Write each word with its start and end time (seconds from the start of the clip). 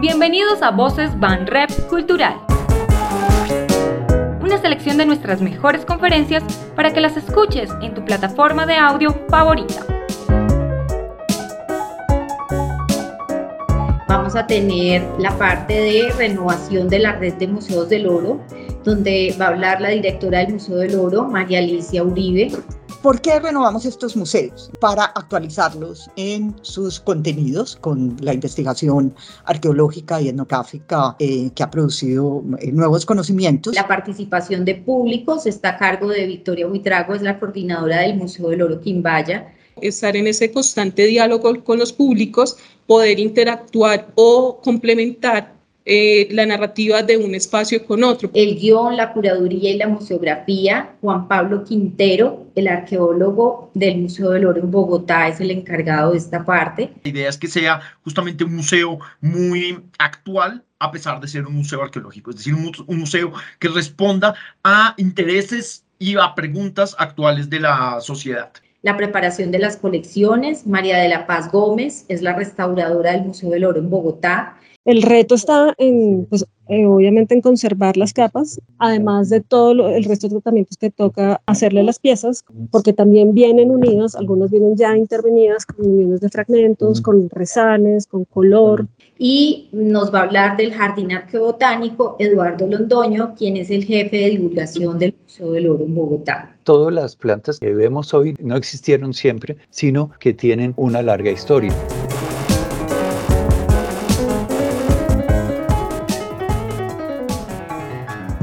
Bienvenidos 0.00 0.62
a 0.62 0.70
Voces 0.70 1.10
Van 1.20 1.46
Rep 1.46 1.70
Cultural. 1.90 2.34
Una 4.40 4.56
selección 4.56 4.96
de 4.96 5.04
nuestras 5.04 5.42
mejores 5.42 5.84
conferencias 5.84 6.42
para 6.74 6.90
que 6.90 7.02
las 7.02 7.18
escuches 7.18 7.68
en 7.82 7.92
tu 7.92 8.02
plataforma 8.02 8.64
de 8.64 8.76
audio 8.76 9.14
favorita. 9.28 9.84
Vamos 14.08 14.34
a 14.36 14.46
tener 14.46 15.06
la 15.18 15.36
parte 15.36 15.74
de 15.74 16.10
renovación 16.16 16.88
de 16.88 17.00
la 17.00 17.12
red 17.16 17.34
de 17.34 17.48
museos 17.48 17.90
del 17.90 18.06
oro, 18.06 18.40
donde 18.82 19.36
va 19.38 19.44
a 19.44 19.48
hablar 19.48 19.82
la 19.82 19.90
directora 19.90 20.38
del 20.38 20.54
Museo 20.54 20.76
del 20.76 20.98
Oro, 20.98 21.24
María 21.24 21.58
Alicia 21.58 22.02
Uribe, 22.02 22.50
¿Por 23.02 23.22
qué 23.22 23.40
renovamos 23.40 23.86
estos 23.86 24.14
museos? 24.14 24.70
Para 24.78 25.04
actualizarlos 25.04 26.10
en 26.16 26.54
sus 26.60 27.00
contenidos 27.00 27.76
con 27.76 28.14
la 28.20 28.34
investigación 28.34 29.14
arqueológica 29.46 30.20
y 30.20 30.28
etnográfica 30.28 31.16
eh, 31.18 31.50
que 31.54 31.62
ha 31.62 31.70
producido 31.70 32.44
eh, 32.58 32.70
nuevos 32.72 33.06
conocimientos. 33.06 33.74
La 33.74 33.88
participación 33.88 34.66
de 34.66 34.74
públicos 34.74 35.46
está 35.46 35.70
a 35.70 35.78
cargo 35.78 36.10
de 36.10 36.26
Victoria 36.26 36.68
Huitrago, 36.68 37.14
es 37.14 37.22
la 37.22 37.40
coordinadora 37.40 38.02
del 38.02 38.16
Museo 38.16 38.50
del 38.50 38.60
Oro 38.60 38.80
Quimbaya. 38.82 39.50
Estar 39.80 40.14
en 40.14 40.26
ese 40.26 40.52
constante 40.52 41.06
diálogo 41.06 41.64
con 41.64 41.78
los 41.78 41.94
públicos, 41.94 42.58
poder 42.86 43.18
interactuar 43.18 44.12
o 44.14 44.60
complementar 44.62 45.59
eh, 45.92 46.28
la 46.30 46.46
narrativa 46.46 47.02
de 47.02 47.16
un 47.16 47.34
espacio 47.34 47.84
con 47.84 48.04
otro. 48.04 48.30
El 48.32 48.60
guion, 48.60 48.96
la 48.96 49.12
curaduría 49.12 49.70
y 49.70 49.76
la 49.76 49.88
museografía, 49.88 50.94
Juan 51.00 51.26
Pablo 51.26 51.64
Quintero, 51.64 52.46
el 52.54 52.68
arqueólogo 52.68 53.72
del 53.74 53.98
Museo 53.98 54.30
del 54.30 54.46
Oro 54.46 54.60
en 54.60 54.70
Bogotá, 54.70 55.26
es 55.26 55.40
el 55.40 55.50
encargado 55.50 56.12
de 56.12 56.18
esta 56.18 56.44
parte. 56.44 56.92
La 57.02 57.10
idea 57.10 57.28
es 57.28 57.36
que 57.36 57.48
sea 57.48 57.80
justamente 58.04 58.44
un 58.44 58.54
museo 58.54 59.00
muy 59.20 59.80
actual, 59.98 60.62
a 60.78 60.92
pesar 60.92 61.18
de 61.20 61.26
ser 61.26 61.44
un 61.44 61.54
museo 61.54 61.82
arqueológico, 61.82 62.30
es 62.30 62.36
decir, 62.36 62.54
un, 62.54 62.70
un 62.86 62.98
museo 63.00 63.32
que 63.58 63.66
responda 63.66 64.36
a 64.62 64.94
intereses 64.96 65.84
y 65.98 66.16
a 66.16 66.36
preguntas 66.36 66.94
actuales 67.00 67.50
de 67.50 67.58
la 67.58 68.00
sociedad 68.00 68.52
la 68.82 68.96
preparación 68.96 69.50
de 69.50 69.58
las 69.58 69.76
colecciones. 69.76 70.66
María 70.66 70.98
de 70.98 71.08
la 71.08 71.26
Paz 71.26 71.52
Gómez 71.52 72.06
es 72.08 72.22
la 72.22 72.34
restauradora 72.34 73.12
del 73.12 73.24
Museo 73.24 73.50
del 73.50 73.66
Oro 73.66 73.78
en 73.78 73.90
Bogotá. 73.90 74.56
El 74.90 75.02
reto 75.02 75.36
está 75.36 75.72
en, 75.78 76.26
pues, 76.28 76.44
eh, 76.68 76.84
obviamente, 76.84 77.32
en 77.32 77.42
conservar 77.42 77.96
las 77.96 78.12
capas, 78.12 78.60
además 78.78 79.28
de 79.28 79.40
todo 79.40 79.88
el 79.88 80.02
resto 80.02 80.26
de 80.26 80.32
tratamientos 80.32 80.76
que 80.78 80.90
toca 80.90 81.40
hacerle 81.46 81.84
las 81.84 82.00
piezas, 82.00 82.44
porque 82.72 82.92
también 82.92 83.32
vienen 83.32 83.70
unidas, 83.70 84.16
algunas 84.16 84.50
vienen 84.50 84.76
ya 84.76 84.96
intervenidas 84.96 85.64
con 85.64 85.86
uniones 85.86 86.20
de 86.20 86.28
fragmentos, 86.28 87.00
con 87.00 87.30
resales, 87.30 88.08
con 88.08 88.24
color. 88.24 88.88
Y 89.16 89.68
nos 89.70 90.12
va 90.12 90.22
a 90.22 90.22
hablar 90.24 90.56
del 90.56 90.72
jardín 90.72 91.12
arqueobotánico 91.12 92.16
Eduardo 92.18 92.66
Londoño, 92.66 93.36
quien 93.38 93.58
es 93.58 93.70
el 93.70 93.84
jefe 93.84 94.16
de 94.16 94.30
divulgación 94.30 94.98
del 94.98 95.14
Museo 95.22 95.52
del 95.52 95.68
Oro 95.68 95.84
en 95.84 95.94
Bogotá. 95.94 96.56
Todas 96.64 96.92
las 96.92 97.14
plantas 97.14 97.60
que 97.60 97.72
vemos 97.72 98.12
hoy 98.12 98.34
no 98.40 98.56
existieron 98.56 99.14
siempre, 99.14 99.56
sino 99.70 100.10
que 100.18 100.34
tienen 100.34 100.74
una 100.76 101.00
larga 101.00 101.30
historia. 101.30 101.72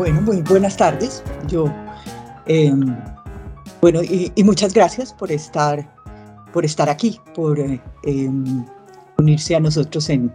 Bueno, 0.07 0.21
muy 0.21 0.41
buenas 0.41 0.77
tardes. 0.77 1.21
Yo, 1.49 1.65
em, 2.45 2.95
bueno, 3.81 4.01
y, 4.01 4.31
muchas 4.41 4.73
gracias 4.73 5.11
por 5.11 5.33
estar, 5.33 5.85
por 6.53 6.63
estar 6.63 6.89
aquí, 6.89 7.19
por 7.35 7.59
eh, 7.59 7.81
em, 8.03 8.65
unirse 9.17 9.57
a 9.57 9.59
nosotros 9.59 10.09
en, 10.09 10.33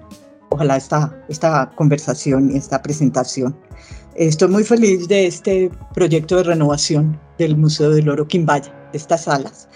ojalá, 0.50 0.76
esta, 0.76 1.18
esta 1.30 1.70
conversación 1.74 2.50
y 2.50 2.58
esta 2.58 2.82
presentación. 2.82 3.56
Estoy 4.14 4.48
muy 4.48 4.62
feliz 4.62 5.08
de 5.08 5.26
este 5.26 5.70
proyecto 5.94 6.36
de 6.36 6.42
renovación 6.42 7.18
del 7.38 7.56
Museo 7.56 7.92
del 7.92 8.11
Oro 8.11 8.28
Quimbaya, 8.28 8.74
de 8.92 8.98
estas 8.98 9.24
salas, 9.24 9.70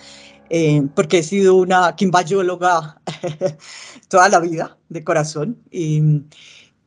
em, 0.50 0.88
porque 0.88 1.20
he 1.20 1.22
sido 1.22 1.54
una 1.56 1.96
quimbayóloga 1.96 3.00
toda 4.08 4.28
la 4.28 4.40
vida, 4.40 4.76
de 4.90 5.02
corazón, 5.02 5.56
y, 5.70 6.02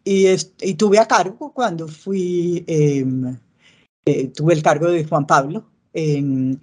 y, 0.09 0.73
tuve 0.73 0.97
a 0.97 1.07
cargo 1.07 1.53
cuando 1.53 1.87
fui, 1.87 2.63
em, 2.67 3.37
eh, 4.05 4.27
tuve 4.29 4.53
el 4.53 4.63
cargo 4.63 4.87
de 4.87 5.05
Juan 5.05 5.27
Pablo 5.27 5.69
en 5.93 6.59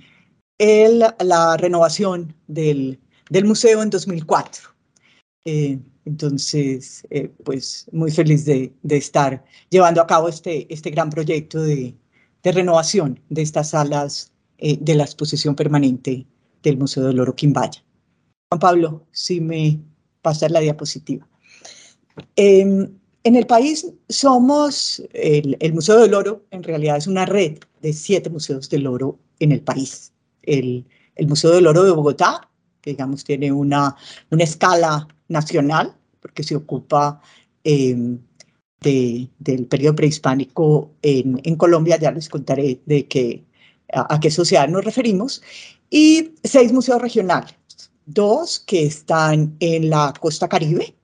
la 0.59 1.57
renovación 1.57 2.35
del, 2.49 2.99
del, 3.31 3.45
museo 3.45 3.83
en 3.83 3.91
2004. 3.91 4.63
Eh, 5.45 5.79
entonces, 6.05 7.07
eh, 7.11 7.29
pues 7.45 7.87
muy 7.93 8.11
feliz 8.11 8.45
de, 8.45 8.73
de, 8.83 8.97
estar 8.97 9.45
llevando 9.71 10.01
a 10.01 10.07
cabo 10.07 10.29
este, 10.29 10.73
este 10.73 10.91
gran 10.91 11.11
proyecto 11.11 11.63
de, 11.63 11.95
de 12.43 12.53
renovación 12.53 13.21
de 13.29 13.43
estas 13.43 13.71
salas 13.71 14.33
de 14.59 14.95
la 14.95 15.05
exposición 15.05 15.55
permanente 15.55 16.27
del 16.63 16.79
Museo 16.79 17.05
del 17.05 17.21
Oro 17.21 17.37
Quimbaya. 17.37 17.85
Juan 18.51 18.59
Pablo, 18.59 19.07
si 19.13 19.41
me 19.41 19.79
pasa 20.23 20.49
la 20.49 20.61
diapositiva. 20.61 21.29
Eh, 22.37 22.89
en 23.27 23.35
el 23.35 23.45
país 23.45 23.85
somos, 24.09 25.03
el, 25.13 25.73
Museo 25.75 25.99
del 25.99 26.15
Oro 26.15 26.45
en 26.53 26.63
realidad 26.63 26.97
es 26.97 27.09
una 27.09 27.27
red 27.27 27.59
de 27.83 27.93
siete 27.93 28.31
museos 28.31 28.71
del 28.71 28.87
oro 28.87 29.19
en 29.41 29.51
el 29.51 29.63
país. 29.63 30.13
El, 30.43 30.87
Museo 31.27 31.51
del 31.51 31.67
Oro 31.67 31.83
de 31.83 31.91
Bogotá, 31.91 32.49
que 32.81 32.91
digamos 32.91 33.25
tiene 33.25 33.51
una, 33.51 33.97
una 34.31 34.45
escala 34.45 35.09
nacional, 35.27 35.97
porque 36.21 36.45
se 36.45 36.55
ocupa 36.55 37.21
em, 37.65 38.21
del 38.81 39.67
periodo 39.69 39.97
prehispánico 39.97 40.93
en, 41.03 41.41
en, 41.43 41.57
Colombia, 41.57 41.99
ya 41.99 42.13
les 42.13 42.29
contaré 42.29 42.81
de 42.87 43.09
qué, 43.09 43.45
a, 43.93 44.15
a 44.15 44.21
qué 44.21 44.31
sociedad 44.31 44.69
nos 44.69 44.85
referimos, 44.85 45.43
y 45.91 46.31
seis 46.45 46.73
museos 46.73 47.03
regionales, 47.03 47.57
dos 48.05 48.61
que 48.61 48.87
están 48.87 49.57
en 49.59 49.91
la 49.91 50.15
costa 50.21 50.49
caribe, 50.49 50.95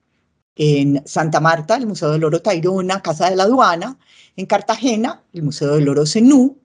en 0.55 1.01
Santa 1.05 1.39
Marta, 1.39 1.75
el 1.75 1.87
Museo 1.87 2.11
del 2.11 2.23
Oro 2.23 2.41
Tayrona, 2.41 3.01
Casa 3.01 3.29
de 3.29 3.35
la 3.35 3.43
Aduana, 3.43 3.97
en 4.35 4.45
Cartagena, 4.45 5.23
el 5.33 5.43
Museo 5.43 5.75
del 5.75 5.89
Oro 5.89 6.05
Zenú, 6.05 6.57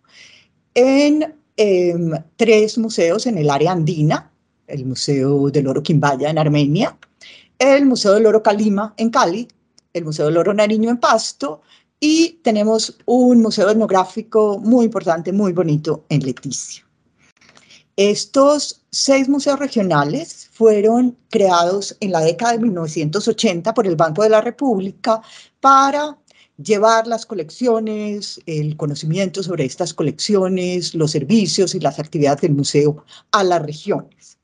en 0.75 1.35
em, 1.57 2.13
tres 2.37 2.79
museos 2.79 3.27
en 3.27 3.39
el 3.39 3.51
área 3.51 3.73
andina, 3.73 4.31
el 4.67 4.85
Museo 4.85 5.51
del 5.51 5.67
Oro 5.67 5.83
Quimbaya 5.83 6.31
en 6.31 6.39
Armenia, 6.39 6.97
el 7.59 7.87
Museo 7.87 8.15
del 8.15 8.27
Oro 8.27 8.43
Calima 8.43 8.95
en 8.97 9.11
Cali, 9.11 9.49
el 9.93 10.05
Museo 10.05 10.27
del 10.27 10.37
Oro 10.37 10.55
Nariño 10.55 10.91
en 10.91 10.99
Pasto 10.99 11.63
y 12.01 12.41
tenemos 12.43 12.97
un 13.07 13.43
museo 13.43 13.69
etnográfico 13.71 14.59
muy 14.59 14.85
importante, 14.85 15.33
muy 15.33 15.53
bonito 15.53 16.05
en 16.09 16.25
Leticia. 16.25 16.85
Estos 17.97 18.83
seis 18.91 19.29
museos 19.29 19.59
regionales 19.59 20.48
fueron 20.59 21.17
creados 21.31 21.97
en 22.01 22.11
la 22.11 22.21
década 22.21 22.53
de 22.53 22.59
1980 22.59 23.73
por 23.75 23.87
el 23.87 23.95
Banco 23.95 24.25
de 24.25 24.31
la 24.31 24.41
República 24.41 25.23
para 25.61 26.19
llevar 26.61 27.07
las 27.07 27.25
colecciones, 27.25 28.41
el 28.45 28.77
conocimiento 28.77 29.41
sobre 29.45 29.65
estas 29.65 29.95
colecciones, 29.95 30.97
los 30.97 31.13
servicios 31.13 31.77
y 31.77 31.81
las 31.81 32.01
actividades 32.01 32.41
del 32.41 32.55
museo 32.55 33.05
a 33.31 33.45
las 33.45 33.63
regiones. 33.63 34.39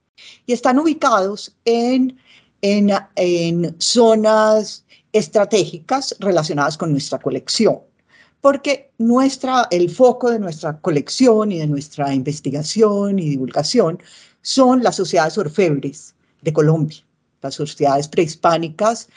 Y 0.47 0.53
están 0.53 0.79
ubicados 0.79 1.57
en, 1.65 2.17
en, 2.63 2.93
en 3.17 3.75
zonas 3.81 4.85
estratégicas 5.13 6.15
relacionadas 6.21 6.79
con 6.79 6.93
nuestra 6.93 7.19
colección 7.19 7.81
porque 8.41 8.91
nuestra, 8.99 9.69
el 9.71 9.89
foco 9.89 10.31
de 10.31 10.39
nuestra 10.39 10.79
colección 10.79 11.51
y 11.51 11.61
de 11.61 11.67
nuestra 11.67 12.13
investigación 12.13 13.19
y 13.19 13.31
divulgación 13.31 13.99
son 14.45 14.83
las 14.83 14.97
sociedades 14.97 15.39
orfebres 15.39 16.15
de 16.43 16.53
Colombia, 16.53 16.99
las 17.41 17.55
sociedades 17.55 18.09
prehispánicas 18.09 19.09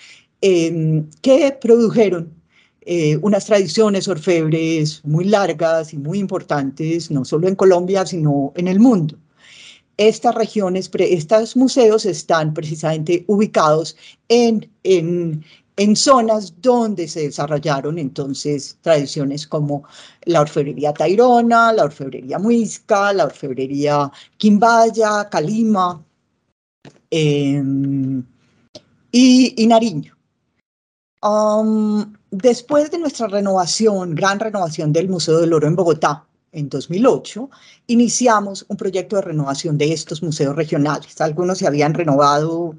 em, 0.42 1.06
que 1.22 1.52
produjeron 1.62 2.34
eh, 2.82 3.18
unas 3.22 3.46
tradiciones 3.46 4.08
orfebres 4.08 5.02
muy 5.04 5.26
largas 5.26 5.94
y 5.94 5.98
muy 5.98 6.20
importantes, 6.20 7.12
no 7.12 7.26
solo 7.26 7.50
en 7.50 7.56
Colombia, 7.56 8.06
sino 8.06 8.54
en 8.56 8.70
el 8.70 8.80
mundo. 8.80 9.18
Estas 9.98 10.34
regiones, 10.34 10.90
estos 10.98 11.58
museos 11.58 12.06
están 12.06 12.54
precisamente 12.54 13.26
ubicados 13.28 13.98
en, 14.30 14.72
en, 14.84 15.44
en 15.78 15.96
zonas 15.96 16.56
donde 16.60 17.08
se 17.08 17.22
desarrollaron 17.22 18.00
entonces 18.00 18.78
tradiciones 18.82 19.46
como 19.46 19.84
la 20.26 20.42
orfebrería 20.42 20.92
tairona, 20.92 21.72
la 21.72 21.86
orfebrería 21.86 22.40
muisca, 22.40 23.14
la 23.14 23.26
orfebrería 23.26 24.12
quimbaya, 24.38 25.30
calima 25.30 26.04
em, 27.12 28.24
y, 29.12 29.68
Nariño. 29.68 30.18
Um, 31.22 32.14
después 32.32 32.92
de 32.92 32.98
nuestra 32.98 33.28
renovación, 33.28 34.16
gran 34.16 34.40
renovación 34.40 34.92
del 34.92 35.10
Museo 35.10 35.40
del 35.40 35.54
Oro 35.54 35.68
en 35.68 35.76
Bogotá, 35.76 36.26
en 36.52 36.70
2008, 36.70 37.50
iniciamos 37.88 38.66
un 38.68 38.78
proyecto 38.78 39.18
de 39.18 39.22
renovación 39.22 39.78
de 39.78 39.94
estos 39.94 40.24
museos 40.24 40.56
regionales. 40.56 41.20
Algunos 41.22 41.60
se 41.60 41.68
habían 41.68 41.94
renovado 41.94 42.76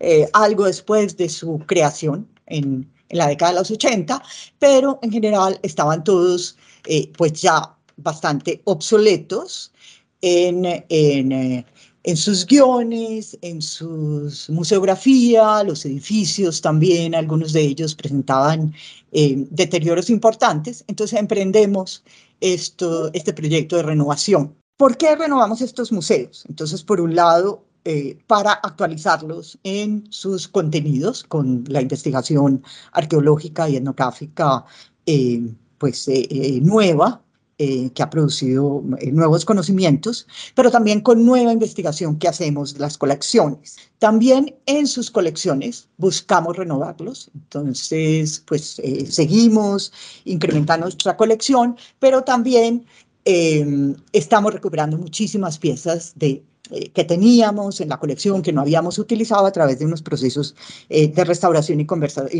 eh, 0.00 0.28
algo 0.32 0.64
después 0.64 1.16
de 1.16 1.28
su 1.28 1.60
creación, 1.66 2.28
en, 2.46 2.90
la 3.10 3.28
década 3.28 3.52
de 3.52 3.58
los 3.58 3.70
80, 3.70 4.20
pero 4.58 4.98
en 5.02 5.12
general 5.12 5.60
estaban 5.62 6.02
todos 6.02 6.56
eh, 6.86 7.12
pues 7.16 7.32
ya 7.34 7.76
bastante 7.96 8.60
obsoletos 8.64 9.72
en, 10.20 10.64
en, 10.88 11.32
eh, 11.32 11.64
en 12.04 12.16
sus 12.16 12.46
guiones, 12.46 13.36
en 13.40 13.62
sus 13.62 14.50
museografía, 14.50 15.62
los 15.64 15.84
edificios 15.86 16.60
también, 16.60 17.14
algunos 17.14 17.52
de 17.52 17.62
ellos 17.62 17.94
presentaban 17.94 18.74
eh, 19.12 19.46
deterioros 19.50 20.10
importantes, 20.10 20.84
entonces 20.86 21.18
emprendemos 21.18 22.04
esto, 22.40 23.10
este 23.14 23.32
proyecto 23.32 23.76
de 23.76 23.84
renovación. 23.84 24.54
¿Por 24.76 24.96
qué 24.96 25.16
renovamos 25.16 25.62
estos 25.62 25.92
museos? 25.92 26.44
Entonces, 26.48 26.82
por 26.82 27.00
un 27.00 27.14
lado, 27.14 27.64
eh, 27.86 28.16
para 28.26 28.52
actualizarlos 28.52 29.58
en 29.62 30.06
sus 30.10 30.48
contenidos 30.48 31.22
con 31.22 31.64
la 31.68 31.82
investigación 31.82 32.62
arqueológica 32.92 33.68
y 33.68 33.76
etnográfica 33.76 34.64
eh, 35.04 35.52
pues, 35.76 36.08
eh, 36.08 36.60
nueva, 36.62 37.20
que 37.56 38.02
ha 38.02 38.10
producido 38.10 38.82
nuevos 39.12 39.44
conocimientos, 39.44 40.26
pero 40.54 40.70
también 40.72 41.00
con 41.00 41.24
nueva 41.24 41.52
investigación 41.52 42.18
que 42.18 42.26
hacemos 42.26 42.74
de 42.74 42.80
las 42.80 42.98
colecciones. 42.98 43.76
También 44.00 44.56
en 44.66 44.86
sus 44.88 45.10
colecciones 45.10 45.88
buscamos 45.96 46.56
renovarlos, 46.56 47.30
entonces 47.32 48.42
pues 48.44 48.82
seguimos 49.08 49.92
incrementando 50.24 50.86
nuestra 50.86 51.16
colección, 51.16 51.76
pero 52.00 52.24
también 52.24 52.86
estamos 53.24 54.52
recuperando 54.52 54.98
muchísimas 54.98 55.56
piezas 55.58 56.12
de 56.16 56.30
eh, 56.30 56.42
que 56.70 57.04
teníamos 57.04 57.80
en 57.82 57.90
la 57.90 57.98
colección 57.98 58.40
que 58.40 58.52
no 58.52 58.62
habíamos 58.62 58.98
utilizado 58.98 59.44
a 59.44 59.52
través 59.52 59.78
de 59.78 59.84
unos 59.84 60.00
procesos 60.00 60.54
eh, 60.88 61.08
de 61.08 61.24
restauración 61.24 61.80
y, 61.80 61.86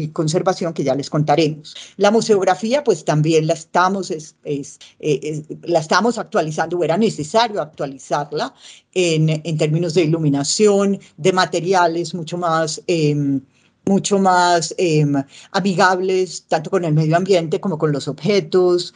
conservación 0.08 0.72
que 0.72 0.82
ya 0.82 0.94
les 0.94 1.10
contaremos. 1.10 1.74
La 1.98 2.10
museografía, 2.10 2.82
pues 2.82 3.04
también 3.04 3.46
la 3.46 3.52
estamos, 3.52 4.10
es, 4.10 4.36
eh, 4.44 5.42
la 5.64 5.80
estamos 5.80 6.16
actualizando, 6.16 6.82
era 6.82 6.96
necesario 6.96 7.60
actualizarla 7.60 8.54
en, 8.94 9.42
en 9.44 9.58
términos 9.58 9.92
de 9.92 10.04
iluminación, 10.04 10.98
de 11.18 11.32
materiales 11.32 12.14
mucho 12.14 12.38
más 12.38 12.82
em, 12.86 13.42
mucho 13.86 14.18
más 14.18 14.74
em, 14.78 15.22
amigables 15.52 16.46
tanto 16.48 16.70
con 16.70 16.86
el 16.86 16.94
medio 16.94 17.14
ambiente 17.18 17.60
como 17.60 17.76
con 17.76 17.92
los 17.92 18.08
objetos, 18.08 18.94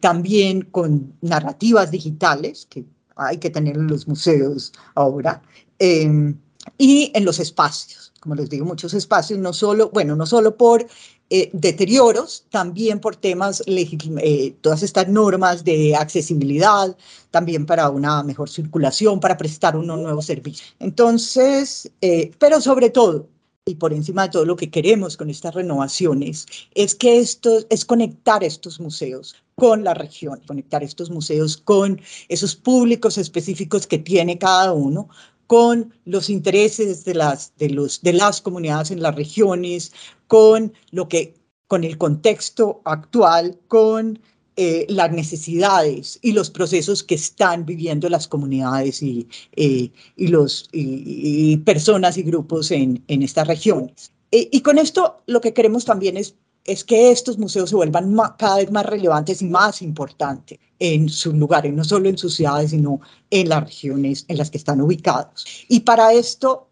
también 0.00 0.62
con 0.62 1.12
narrativas 1.20 1.90
digitales 1.90 2.66
que 2.70 2.86
hay 3.16 3.38
que 3.38 3.50
tener 3.50 3.76
en 3.76 3.86
los 3.88 4.06
museos 4.06 4.72
ahora, 4.94 5.42
em, 5.78 6.38
y 6.78 7.10
en 7.14 7.24
los 7.24 7.38
espacios, 7.38 8.12
como 8.20 8.34
les 8.34 8.50
digo, 8.50 8.64
muchos 8.64 8.92
espacios, 8.94 9.38
no 9.38 9.52
solo, 9.52 9.90
bueno, 9.92 10.16
no 10.16 10.26
solo 10.26 10.56
por 10.56 10.86
eh, 11.28 11.50
deterioros, 11.52 12.44
también 12.50 13.00
por 13.00 13.16
temas, 13.16 13.62
eh, 13.66 14.56
todas 14.60 14.82
estas 14.84 15.08
normas 15.08 15.64
de 15.64 15.96
accesibilidad, 15.96 16.96
también 17.32 17.66
para 17.66 17.90
una 17.90 18.22
mejor 18.22 18.48
circulación, 18.48 19.18
para 19.18 19.36
prestar 19.36 19.76
unos 19.76 19.98
nuevos 19.98 20.26
servicios. 20.26 20.76
Entonces, 20.78 21.90
eh, 22.00 22.30
pero 22.38 22.60
sobre 22.60 22.90
todo, 22.90 23.28
y 23.68 23.74
por 23.74 23.92
encima 23.92 24.22
de 24.22 24.28
todo 24.30 24.44
lo 24.44 24.54
que 24.54 24.70
queremos 24.70 25.16
con 25.16 25.28
estas 25.28 25.54
renovaciones 25.54 26.46
es 26.74 26.94
que 26.94 27.18
esto 27.18 27.58
es 27.68 27.84
conectar 27.84 28.44
estos 28.44 28.78
museos 28.78 29.34
con 29.56 29.82
la 29.82 29.92
región, 29.92 30.40
conectar 30.46 30.84
estos 30.84 31.10
museos 31.10 31.56
con 31.56 32.00
esos 32.28 32.54
públicos 32.54 33.18
específicos 33.18 33.88
que 33.88 33.98
tiene 33.98 34.38
cada 34.38 34.72
uno, 34.72 35.08
con 35.48 35.92
los 36.04 36.30
intereses 36.30 37.04
de 37.04 37.14
las, 37.14 37.56
de 37.56 37.70
los, 37.70 38.02
de 38.02 38.12
las 38.12 38.40
comunidades 38.40 38.92
en 38.92 39.02
las 39.02 39.16
regiones, 39.16 39.92
con 40.28 40.72
lo 40.92 41.08
que 41.08 41.34
con 41.66 41.82
el 41.82 41.98
contexto 41.98 42.80
actual, 42.84 43.58
con 43.66 44.20
eh, 44.58 44.86
las 44.88 45.12
necesidades 45.12 46.18
y 46.22 46.32
los 46.32 46.48
procesos 46.48 47.02
que 47.02 47.14
están 47.14 47.66
viviendo 47.66 48.08
las 48.08 48.26
comunidades 48.26 49.02
y, 49.02 49.28
eh, 49.54 49.90
y 50.16 50.28
los, 50.28 50.70
y, 50.72 51.58
personas 51.58 52.16
y 52.16 52.22
grupos 52.22 52.70
en, 52.70 53.04
en 53.08 53.22
estas 53.22 53.46
regiones. 53.46 54.12
Eh, 54.30 54.48
y 54.50 54.62
con 54.62 54.78
esto 54.78 55.22
lo 55.26 55.42
que 55.42 55.52
queremos 55.52 55.84
también 55.84 56.16
es, 56.16 56.36
es 56.64 56.84
que 56.84 57.10
estos 57.10 57.36
museos 57.36 57.68
se 57.68 57.76
vuelvan 57.76 58.16
cada 58.38 58.56
vez 58.56 58.70
más 58.72 58.86
relevantes 58.86 59.42
y 59.42 59.44
más 59.44 59.82
importantes 59.82 60.58
en 60.78 61.10
sus 61.10 61.34
lugares, 61.34 61.74
no 61.74 61.84
solo 61.84 62.08
en 62.08 62.16
sus 62.16 62.34
ciudades, 62.34 62.70
sino 62.70 63.00
en 63.30 63.50
las 63.50 63.62
regiones 63.62 64.24
en 64.28 64.38
las 64.38 64.50
que 64.50 64.56
están 64.56 64.80
ubicados. 64.80 65.44
Y 65.68 65.80
para 65.80 66.14
esto 66.14 66.70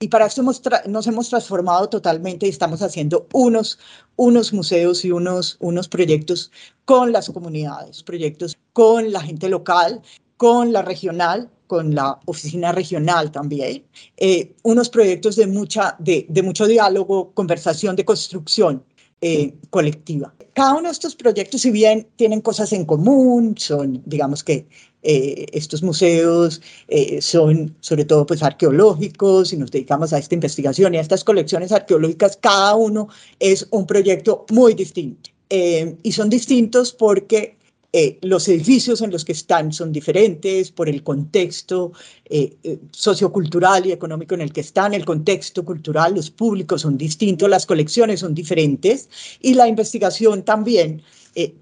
y 0.00 0.08
para 0.08 0.26
esto 0.26 0.42
nos 0.42 1.06
hemos 1.06 1.28
transformado 1.30 1.88
totalmente 1.88 2.46
y 2.46 2.50
estamos 2.50 2.82
haciendo 2.82 3.26
unos, 3.32 3.78
unos 4.16 4.52
museos 4.52 5.04
y 5.04 5.12
unos, 5.12 5.56
unos 5.60 5.88
proyectos 5.88 6.50
con 6.84 7.12
las 7.12 7.30
comunidades, 7.30 8.02
proyectos 8.02 8.58
con 8.72 9.12
la 9.12 9.20
gente 9.20 9.48
local, 9.48 10.02
con 10.36 10.72
la 10.72 10.82
regional, 10.82 11.48
con 11.66 11.94
la 11.94 12.18
oficina 12.26 12.72
regional 12.72 13.30
también, 13.30 13.84
eh, 14.16 14.54
unos 14.62 14.90
proyectos 14.90 15.36
de, 15.36 15.46
mucha, 15.46 15.96
de, 15.98 16.26
de 16.28 16.42
mucho 16.42 16.66
diálogo, 16.66 17.32
conversación, 17.32 17.96
de 17.96 18.04
construcción 18.04 18.84
eh, 19.20 19.54
colectiva. 19.70 20.34
Cada 20.52 20.74
uno 20.74 20.88
de 20.88 20.92
estos 20.92 21.16
proyectos, 21.16 21.62
si 21.62 21.70
bien 21.70 22.06
tienen 22.16 22.40
cosas 22.40 22.72
en 22.72 22.84
común, 22.84 23.54
son, 23.56 24.02
digamos 24.04 24.44
que 24.44 24.66
eh, 25.02 25.46
estos 25.52 25.82
museos 25.82 26.60
eh, 26.88 27.20
son 27.22 27.74
sobre 27.80 28.04
todo 28.04 28.26
pues 28.26 28.42
arqueológicos 28.42 29.52
y 29.52 29.56
nos 29.56 29.70
dedicamos 29.70 30.12
a 30.12 30.18
esta 30.18 30.34
investigación 30.34 30.94
y 30.94 30.98
a 30.98 31.00
estas 31.00 31.24
colecciones 31.24 31.72
arqueológicas, 31.72 32.36
cada 32.36 32.74
uno 32.76 33.08
es 33.38 33.66
un 33.70 33.86
proyecto 33.86 34.44
muy 34.50 34.74
distinto. 34.74 35.30
y 35.48 36.12
son 36.12 36.28
distintos 36.30 36.92
porque 36.92 37.56
eh, 37.96 38.18
los 38.22 38.48
edificios 38.48 39.02
en 39.02 39.12
los 39.12 39.24
que 39.24 39.30
están 39.30 39.72
son 39.72 39.92
diferentes 39.92 40.72
por 40.72 40.88
el 40.88 41.04
contexto 41.04 41.92
eh, 42.24 42.56
eh, 42.64 42.80
sociocultural 42.90 43.86
y 43.86 43.92
económico 43.92 44.34
en 44.34 44.40
el 44.40 44.52
que 44.52 44.62
están, 44.62 44.94
el 44.94 45.04
contexto 45.04 45.64
cultural, 45.64 46.16
los 46.16 46.28
públicos 46.28 46.82
son 46.82 46.98
distintos, 46.98 47.48
las 47.48 47.66
colecciones 47.66 48.18
son 48.18 48.34
diferentes 48.34 49.08
y 49.40 49.54
la 49.54 49.68
investigación 49.68 50.42
también 50.42 51.02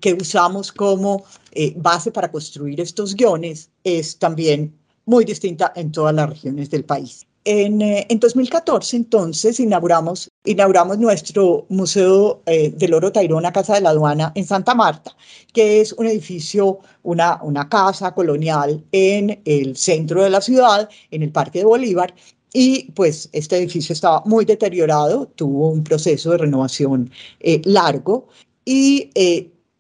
que 0.00 0.14
usamos 0.14 0.70
como 0.70 1.25
base 1.76 2.11
para 2.11 2.31
construir 2.31 2.81
estos 2.81 3.14
guiones 3.14 3.70
es 3.84 4.19
también 4.19 4.75
muy 5.05 5.26
distinta 5.26 5.73
en 5.76 5.93
todas 5.93 6.14
las 6.14 6.31
regiones 6.31 6.70
del 6.70 6.84
país. 6.84 7.26
En, 7.44 7.83
eh, 7.83 8.06
en, 8.09 8.21
2014, 8.21 8.97
entonces, 8.97 9.59
inauguramos, 9.59 10.31
inauguramos 10.44 10.99
nuestro 10.99 11.67
Museo 11.70 12.41
eh, 12.46 12.70
del 12.70 12.94
Oro 12.94 13.11
Tairona, 13.11 13.53
Casa 13.53 13.75
de 13.75 13.81
la 13.81 13.91
Aduana, 13.91 14.31
en 14.37 14.46
Santa 14.46 14.77
Marta, 14.77 15.17
que 15.53 15.81
es 15.81 15.93
un 15.94 16.06
edificio, 16.06 16.79
una, 17.03 17.43
una 17.43 17.69
casa 17.69 18.15
colonial 18.15 18.84
en 18.93 19.43
el 19.44 19.77
centro 19.77 20.22
de 20.22 20.31
la 20.31 20.41
ciudad, 20.41 20.89
en 21.11 21.22
el 21.25 21.32
Parque 21.32 21.61
de 21.61 21.65
Bolívar. 21.65 22.15
Y 22.55 22.93
pues 22.93 23.29
este 23.32 23.56
edificio 23.56 23.93
estaba 23.93 24.22
muy 24.25 24.44
deteriorado, 24.44 25.27
tuvo 25.34 25.70
un 25.70 25.82
proceso 25.82 26.31
de 26.31 26.39
renovación 26.39 27.11
eh, 27.41 27.61
largo 27.65 28.29
y 28.65 29.11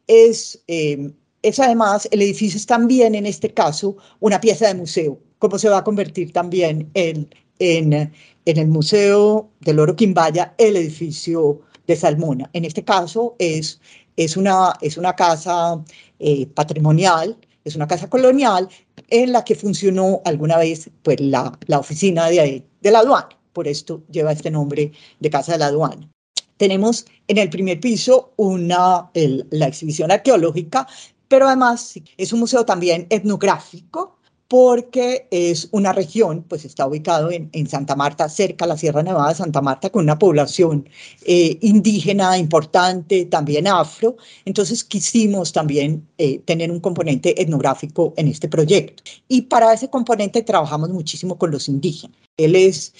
es, 0.08 0.64
es 0.66 1.60
además, 1.60 2.08
el 2.10 2.22
edificio 2.22 2.56
es 2.56 2.66
también 2.66 3.14
en 3.14 3.26
este 3.26 3.52
caso 3.52 3.96
una 4.20 4.40
pieza 4.40 4.66
de 4.66 4.74
museo, 4.74 5.18
como 5.38 5.58
se 5.58 5.68
va 5.68 5.78
a 5.78 5.84
convertir 5.84 6.32
también 6.32 6.90
en 6.94 7.28
en, 7.62 8.12
el 8.44 8.68
Museo 8.68 9.50
del 9.60 9.78
Oro 9.78 9.94
Quimbaya 9.94 10.54
el 10.58 10.76
edificio 10.76 11.60
de 11.86 11.94
Salmona. 11.94 12.50
En 12.52 12.64
este 12.64 12.84
caso 12.84 13.36
es, 13.38 13.80
es, 14.16 14.36
una, 14.36 14.72
es 14.80 14.96
una 14.96 15.14
casa 15.14 15.82
eh, 16.18 16.46
patrimonial, 16.46 17.36
es 17.64 17.76
una 17.76 17.86
casa 17.86 18.10
colonial 18.10 18.68
en 19.08 19.32
la 19.32 19.44
que 19.44 19.54
funcionó 19.54 20.20
alguna 20.24 20.58
vez 20.58 20.90
pues, 21.02 21.20
la, 21.20 21.56
la 21.66 21.78
oficina 21.78 22.28
de, 22.28 22.66
de 22.80 22.90
la 22.90 22.98
aduana. 22.98 23.28
Por 23.52 23.68
esto 23.68 24.02
lleva 24.10 24.32
este 24.32 24.50
nombre 24.50 24.92
de 25.20 25.30
Casa 25.30 25.52
de 25.52 25.58
la 25.58 25.66
Aduana. 25.66 26.08
Tenemos 26.56 27.04
en 27.28 27.38
el 27.38 27.50
primer 27.50 27.80
piso 27.80 28.32
una, 28.36 29.10
la 29.14 29.66
exhibición 29.66 30.10
arqueológica, 30.10 30.86
pero 31.28 31.46
además 31.46 31.94
es 32.16 32.32
un 32.32 32.40
museo 32.40 32.64
también 32.64 33.06
etnográfico 33.10 34.18
porque 34.52 35.28
es 35.30 35.70
una 35.70 35.94
región, 35.94 36.44
pues 36.46 36.66
está 36.66 36.86
ubicado 36.86 37.30
en, 37.30 37.48
en, 37.54 37.66
Santa 37.66 37.96
Marta, 37.96 38.28
cerca 38.28 38.66
a 38.66 38.68
la 38.68 38.76
Sierra 38.76 39.02
Nevada 39.02 39.30
de 39.30 39.34
Santa 39.34 39.62
Marta, 39.62 39.88
con 39.88 40.02
una 40.02 40.18
población 40.18 40.90
eh, 41.24 41.56
indígena 41.62 42.36
importante, 42.36 43.24
también 43.24 43.66
afro. 43.66 44.18
Entonces 44.44 44.84
quisimos 44.84 45.52
también 45.52 46.06
eh, 46.18 46.40
tener 46.40 46.70
un 46.70 46.80
componente 46.80 47.40
etnográfico 47.40 48.12
en 48.18 48.28
este 48.28 48.46
proyecto. 48.46 49.02
Y 49.26 49.40
para 49.40 49.72
ese 49.72 49.88
componente 49.88 50.42
trabajamos 50.42 50.90
muchísimo 50.90 51.38
con 51.38 51.50
los 51.50 51.66
indígenas. 51.70 52.18
Él 52.36 52.54
es 52.54 52.92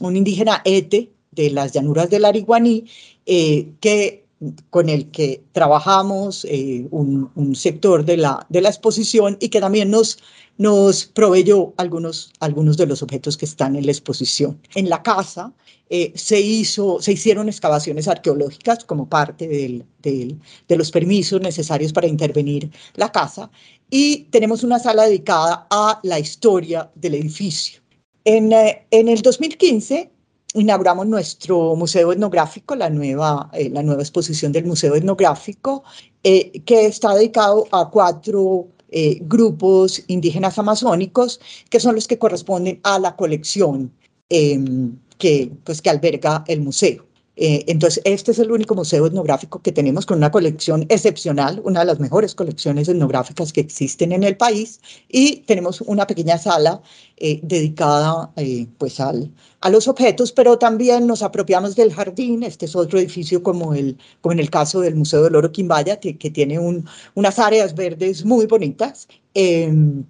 un 0.00 0.16
indígena 0.16 0.62
ete 0.64 1.10
de 1.32 1.50
las 1.50 1.72
llanuras 1.72 2.08
del 2.08 2.24
Ariguaní, 2.24 2.86
eh, 3.26 3.74
que 3.80 4.21
con 4.70 4.88
el 4.88 5.10
que 5.10 5.44
trabajamos, 5.52 6.44
eh, 6.48 6.86
un, 6.90 7.30
sector 7.54 8.04
de 8.04 8.16
la, 8.16 8.46
de 8.48 8.60
la 8.60 8.68
exposición 8.68 9.36
y 9.40 9.48
que 9.50 9.60
también 9.60 9.90
nos, 9.90 10.18
nos 10.58 11.06
proveyó 11.06 11.74
algunos, 11.76 12.32
algunos 12.40 12.76
de 12.76 12.86
los 12.86 13.02
objetos 13.02 13.36
que 13.36 13.44
están 13.44 13.76
en 13.76 13.86
la 13.86 13.92
exposición. 13.92 14.60
En 14.74 14.88
la 14.88 15.02
casa 15.02 15.52
eh, 15.90 16.12
se, 16.14 16.40
hizo, 16.40 17.00
se 17.00 17.12
hicieron 17.12 17.48
excavaciones 17.48 18.08
arqueológicas 18.08 18.84
como 18.84 19.08
parte 19.08 19.46
del, 19.46 19.84
de 20.02 20.76
los 20.76 20.90
permisos 20.90 21.40
necesarios 21.40 21.92
para 21.92 22.06
intervenir 22.06 22.70
la 22.94 23.12
casa 23.12 23.50
y 23.90 24.24
tenemos 24.30 24.64
una 24.64 24.78
sala 24.78 25.04
dedicada 25.04 25.66
a 25.70 26.00
la 26.02 26.18
historia 26.18 26.90
del 26.94 27.14
edificio. 27.14 27.80
En, 28.24 28.52
en 28.52 29.08
el 29.08 29.20
2015 29.20 30.10
inauguramos 30.54 31.06
nuestro 31.06 31.74
museo 31.76 32.12
etnográfico, 32.12 32.74
la 32.74 32.90
nueva, 32.90 33.50
eh, 33.52 33.70
la 33.70 33.82
nueva 33.82 34.02
exposición 34.02 34.52
del 34.52 34.66
museo 34.66 34.94
etnográfico, 34.94 35.84
eh, 36.22 36.62
que 36.64 36.86
está 36.86 37.14
dedicado 37.14 37.66
a 37.72 37.88
cuatro 37.90 38.68
eh, 38.90 39.18
grupos 39.22 40.02
indígenas 40.08 40.58
amazónicos, 40.58 41.40
que 41.70 41.80
son 41.80 41.94
los 41.94 42.06
que 42.06 42.18
corresponden 42.18 42.80
a 42.82 42.98
la 42.98 43.16
colección 43.16 43.92
em, 44.28 44.96
que, 45.18 45.50
pues, 45.64 45.80
que 45.80 45.90
alberga 45.90 46.44
el 46.46 46.60
museo. 46.60 47.06
Eh, 47.36 47.64
entonces, 47.66 48.02
este 48.04 48.32
es 48.32 48.38
el 48.38 48.52
único 48.52 48.74
museo 48.74 49.06
etnográfico 49.06 49.62
que 49.62 49.72
tenemos 49.72 50.04
con 50.04 50.18
una 50.18 50.30
colección 50.30 50.84
excepcional, 50.90 51.62
una 51.64 51.80
de 51.80 51.86
las 51.86 51.98
mejores 51.98 52.34
colecciones 52.34 52.88
etnográficas 52.88 53.52
que 53.52 53.62
existen 53.62 54.12
en 54.12 54.22
el 54.22 54.36
país, 54.36 54.80
y 55.08 55.38
tenemos 55.46 55.80
una 55.82 56.06
pequeña 56.06 56.36
sala 56.36 56.82
eh, 57.16 57.40
dedicada 57.42 58.30
eh, 58.36 58.66
pues 58.76 59.00
al, 59.00 59.32
a 59.60 59.70
los 59.70 59.88
objetos, 59.88 60.30
pero 60.32 60.58
también 60.58 61.06
nos 61.06 61.22
apropiamos 61.22 61.74
del 61.74 61.92
jardín. 61.92 62.42
Este 62.42 62.66
es 62.66 62.76
otro 62.76 62.98
edificio 62.98 63.42
como, 63.42 63.74
el, 63.74 63.96
como 64.20 64.32
en 64.32 64.40
el 64.40 64.50
caso 64.50 64.80
del 64.80 64.94
Museo 64.94 65.22
del 65.22 65.36
Oro 65.36 65.52
Quimbaya, 65.52 66.00
que, 66.00 66.18
que 66.18 66.30
tiene 66.30 66.58
un, 66.58 66.86
unas 67.14 67.38
áreas 67.38 67.74
verdes 67.74 68.24
muy 68.24 68.46
bonitas. 68.46 69.08
Em, 69.34 70.04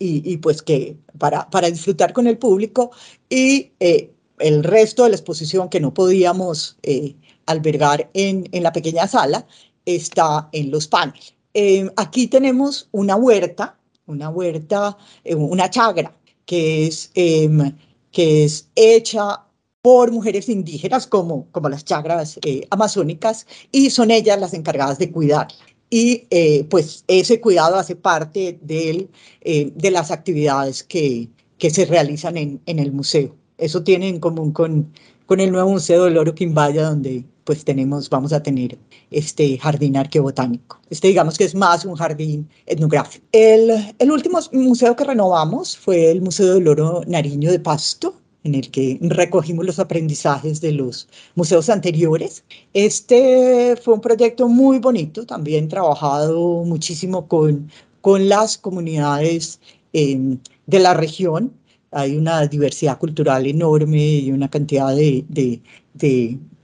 y, 0.00 0.28
y, 0.30 0.38
pues 0.38 0.60
que 0.60 0.96
para, 1.18 1.48
para 1.50 1.70
disfrutar 1.70 2.12
con 2.12 2.26
el 2.26 2.36
público 2.36 2.90
y 3.30 3.70
el 4.38 4.64
resto 4.64 5.04
de 5.04 5.10
la 5.10 5.16
exposición 5.16 5.68
que 5.68 5.80
no 5.80 5.94
podíamos 5.94 6.76
eh, 6.82 7.14
albergar 7.46 8.10
en, 8.14 8.48
en, 8.52 8.62
la 8.62 8.72
pequeña 8.72 9.06
sala 9.06 9.46
está 9.84 10.48
en 10.52 10.70
los 10.70 10.88
paneles. 10.88 11.34
Eh, 11.54 11.88
aquí 11.96 12.26
tenemos 12.26 12.88
una 12.92 13.16
huerta, 13.16 13.78
una 14.06 14.28
huerta, 14.28 14.96
eh, 15.24 15.34
una 15.34 15.70
chagra, 15.70 16.16
que 16.46 16.86
es, 16.86 17.10
em, 17.14 17.76
que 18.10 18.44
es 18.44 18.68
hecha 18.74 19.40
por 19.82 20.10
mujeres 20.10 20.48
indígenas 20.48 21.06
como, 21.06 21.46
como 21.52 21.68
las 21.68 21.84
chagras 21.84 22.38
amazónicas 22.70 23.46
y 23.70 23.90
son 23.90 24.10
ellas 24.10 24.40
las 24.40 24.54
encargadas 24.54 24.98
de 24.98 25.10
cuidar. 25.10 25.48
Y 25.90 26.26
pues 26.70 27.04
ese 27.06 27.40
cuidado 27.40 27.76
hace 27.76 27.94
parte 27.94 28.58
de 28.62 29.08
las 29.90 30.10
actividades 30.10 30.82
que, 30.82 31.28
que 31.58 31.70
se 31.70 31.84
realizan 31.84 32.36
en, 32.36 32.62
en 32.66 32.78
el 32.78 32.92
museo 32.92 33.36
eso 33.58 33.82
tiene 33.82 34.08
en 34.08 34.20
común 34.20 34.52
con, 34.52 34.92
con 35.26 35.40
el 35.40 35.52
nuevo 35.52 35.70
Museo 35.70 36.04
del 36.04 36.18
Oro 36.18 36.34
Quimbaya, 36.34 36.88
donde 36.88 37.24
pues 37.44 37.64
tenemos, 37.64 38.08
vamos 38.08 38.32
a 38.32 38.42
tener 38.42 38.78
este 39.10 39.58
jardín 39.58 39.96
arqueobotánico. 39.96 40.80
Este 40.90 41.08
digamos 41.08 41.36
que 41.36 41.44
es 41.44 41.54
más 41.54 41.84
un 41.84 41.94
jardín 41.94 42.48
etnográfico. 42.66 43.24
El, 43.32 43.94
el 43.98 44.10
último 44.10 44.38
museo 44.52 44.96
que 44.96 45.04
renovamos 45.04 45.76
fue 45.76 46.10
el 46.10 46.22
Museo 46.22 46.54
del 46.54 46.68
Oro 46.68 47.02
Nariño 47.06 47.50
de 47.50 47.60
Pasto, 47.60 48.14
en 48.44 48.54
el 48.54 48.70
que 48.70 48.98
recogimos 49.00 49.64
los 49.64 49.78
aprendizajes 49.78 50.60
de 50.60 50.72
los 50.72 51.08
museos 51.34 51.68
anteriores. 51.68 52.44
Este 52.72 53.76
fue 53.76 53.94
un 53.94 54.00
proyecto 54.00 54.48
muy 54.48 54.78
bonito, 54.78 55.26
también 55.26 55.68
trabajado 55.68 56.62
muchísimo 56.64 57.26
con, 57.26 57.70
con 58.00 58.28
las 58.28 58.58
comunidades 58.58 59.60
eh, 59.92 60.36
de 60.66 60.78
la 60.78 60.94
región 60.94 61.52
hay 61.94 62.16
una 62.16 62.46
diversidad 62.46 62.98
cultural 62.98 63.46
enorme 63.46 64.04
y 64.04 64.32
una 64.32 64.50
cantidad 64.50 64.94
de, 64.94 65.60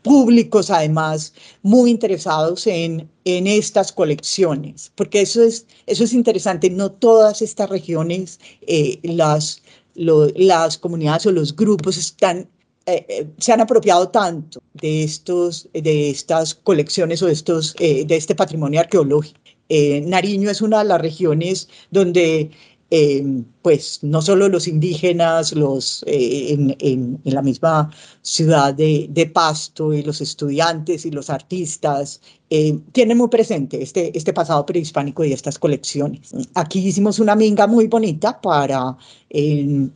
públicos 0.02 0.70
además 0.70 1.32
muy 1.62 1.90
interesados 1.90 2.66
en, 2.66 3.08
estas 3.24 3.92
colecciones, 3.92 4.90
porque 4.96 5.20
eso 5.20 5.42
es, 5.44 5.66
eso 5.86 6.02
es 6.02 6.12
interesante, 6.12 6.68
no 6.68 6.90
todas 6.90 7.42
estas 7.42 7.70
regiones, 7.70 8.40
eh, 8.66 8.98
las, 9.04 9.62
las 9.94 10.78
comunidades 10.78 11.26
o 11.26 11.32
los 11.32 11.54
grupos 11.54 11.96
están 11.96 12.48
eh, 12.86 13.06
eh, 13.08 13.26
se 13.38 13.52
han 13.52 13.60
apropiado 13.60 14.08
tanto 14.08 14.60
de, 14.72 15.04
estos, 15.04 15.68
de 15.72 16.10
estas 16.10 16.54
colecciones 16.56 17.22
o 17.22 17.26
de, 17.26 17.34
estos, 17.34 17.74
de 17.76 18.06
este 18.08 18.34
patrimonio 18.34 18.80
arqueológico. 18.80 19.38
Nariño 19.68 20.50
es 20.50 20.60
una 20.60 20.78
de 20.78 20.86
las 20.86 21.00
regiones 21.00 21.68
donde 21.92 22.50
Em, 22.92 23.44
pues 23.62 24.00
no 24.02 24.20
solo 24.20 24.48
los 24.48 24.66
indígenas, 24.66 25.52
los, 25.52 26.02
eh, 26.08 26.56
en, 26.80 27.20
la 27.22 27.40
misma 27.40 27.88
ciudad 28.22 28.74
de, 28.74 29.30
Pasto 29.32 29.94
y 29.94 30.02
los 30.02 30.20
estudiantes 30.20 31.06
y 31.06 31.12
los 31.12 31.30
artistas 31.30 32.20
eh, 32.50 32.76
tienen 32.90 33.18
muy 33.18 33.28
presente 33.28 33.80
este, 33.80 34.16
este 34.18 34.32
pasado 34.32 34.66
prehispánico 34.66 35.24
y 35.24 35.32
estas 35.32 35.56
colecciones. 35.56 36.32
Aquí 36.54 36.80
hicimos 36.80 37.20
una 37.20 37.36
minga 37.36 37.68
muy 37.68 37.86
bonita 37.86 38.40
para 38.40 38.96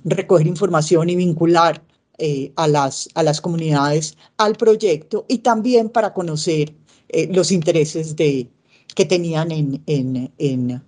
recoger 0.05 0.47
información 0.47 1.11
y 1.11 1.17
vincular 1.17 1.83
eh, 2.19 2.53
a, 2.55 2.69
las, 2.69 3.09
a 3.15 3.25
las 3.25 3.41
comunidades 3.41 4.17
al 4.37 4.55
proyecto 4.55 5.25
y 5.29 5.39
también 5.39 5.89
para 5.91 6.15
conocer 6.15 6.73
los 7.31 7.51
intereses 7.51 8.15
de, 8.17 8.49
que 8.95 9.05
tenían 9.05 9.51
en, 9.51 9.83
en, 9.87 10.33
en, 10.39 10.83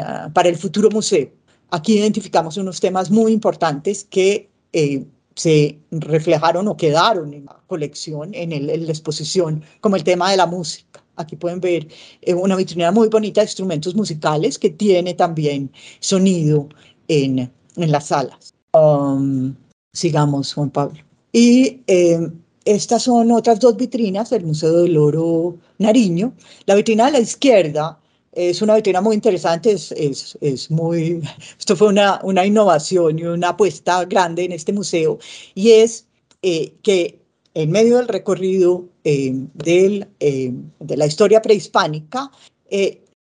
uh, 0.00 0.32
para 0.32 0.48
el 0.48 0.56
futuro 0.56 0.90
museo. 0.90 1.30
Aquí 1.74 1.98
identificamos 1.98 2.58
unos 2.58 2.80
temas 2.80 3.10
muy 3.10 3.32
importantes 3.32 4.04
que 4.04 4.50
eh, 4.74 5.06
se 5.34 5.78
reflejaron 5.90 6.68
o 6.68 6.76
quedaron 6.76 7.32
en 7.32 7.46
la 7.46 7.58
colección, 7.66 8.34
en, 8.34 8.52
el, 8.52 8.66
la 8.66 8.92
exposición, 8.92 9.62
como 9.80 9.96
el 9.96 10.04
tema 10.04 10.30
de 10.30 10.36
la 10.36 10.44
música. 10.44 11.02
Aquí 11.16 11.34
pueden 11.34 11.60
ver 11.60 11.88
eh, 12.20 12.34
una 12.34 12.56
vitrina 12.56 12.90
muy 12.92 13.08
bonita 13.08 13.40
de 13.40 13.46
instrumentos 13.46 13.94
musicales 13.94 14.58
que 14.58 14.68
tiene 14.68 15.14
también 15.14 15.72
sonido 16.00 16.68
en, 17.08 17.50
en 17.76 17.90
las 17.90 18.08
salas. 18.08 18.52
Um, 18.74 19.54
sigamos, 19.94 20.52
Juan 20.52 20.68
Pablo. 20.68 21.00
Y 21.32 21.80
eh, 21.86 22.30
estas 22.66 23.04
son 23.04 23.32
otras 23.32 23.60
dos 23.60 23.78
vitrinas 23.78 24.28
del 24.28 24.44
Museo 24.44 24.82
del 24.82 24.98
Oro 24.98 25.56
Nariño. 25.78 26.34
La 26.66 26.74
vitrina 26.74 27.06
de 27.06 27.12
la 27.12 27.20
izquierda 27.20 27.98
es 28.32 28.62
una 28.62 28.74
vitrina 28.74 29.00
muy 29.00 29.14
interesante, 29.14 29.72
es, 29.72 29.92
es, 29.92 30.36
es, 30.40 30.70
muy, 30.70 31.22
esto 31.58 31.76
fue 31.76 31.88
una, 31.88 32.20
una 32.22 32.44
innovación 32.46 33.18
y 33.18 33.24
una 33.24 33.50
apuesta 33.50 34.04
grande 34.06 34.44
en 34.44 34.52
este 34.52 34.72
museo, 34.72 35.18
y 35.54 35.72
es 35.72 36.06
eh, 36.42 36.74
que 36.82 37.20
en 37.54 37.70
medio 37.70 37.98
del 37.98 38.08
recorrido 38.08 38.86
eh, 39.04 39.32
del, 39.54 40.08
eh, 40.20 40.52
de 40.80 40.96
la 40.96 41.06
historia 41.06 41.42
prehispánica, 41.42 42.30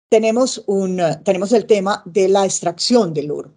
tenemos, 0.09 0.65
un, 0.67 1.01
tenemos 1.25 1.53
el 1.53 1.67
tema 1.67 2.03
de 2.05 2.29
la 2.29 2.45
extracción 2.45 3.15
del 3.15 3.31
oro. 3.31 3.53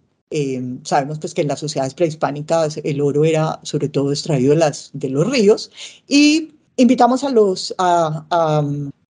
sabemos 0.84 1.18
pues 1.18 1.34
que 1.34 1.42
en 1.42 1.48
las 1.48 1.58
sociedades 1.58 1.94
prehispánicas 1.94 2.76
el 2.84 3.00
oro 3.00 3.24
era 3.24 3.58
sobre 3.64 3.88
todo 3.88 4.12
extraído 4.12 4.50
de, 4.50 4.58
las, 4.60 4.90
de 4.92 5.08
los 5.08 5.28
ríos 5.28 5.72
y 6.06 6.52
invitamos 6.76 7.24
a 7.24 7.30
los, 7.30 7.74
a, 7.78 8.24
a, 8.30 8.62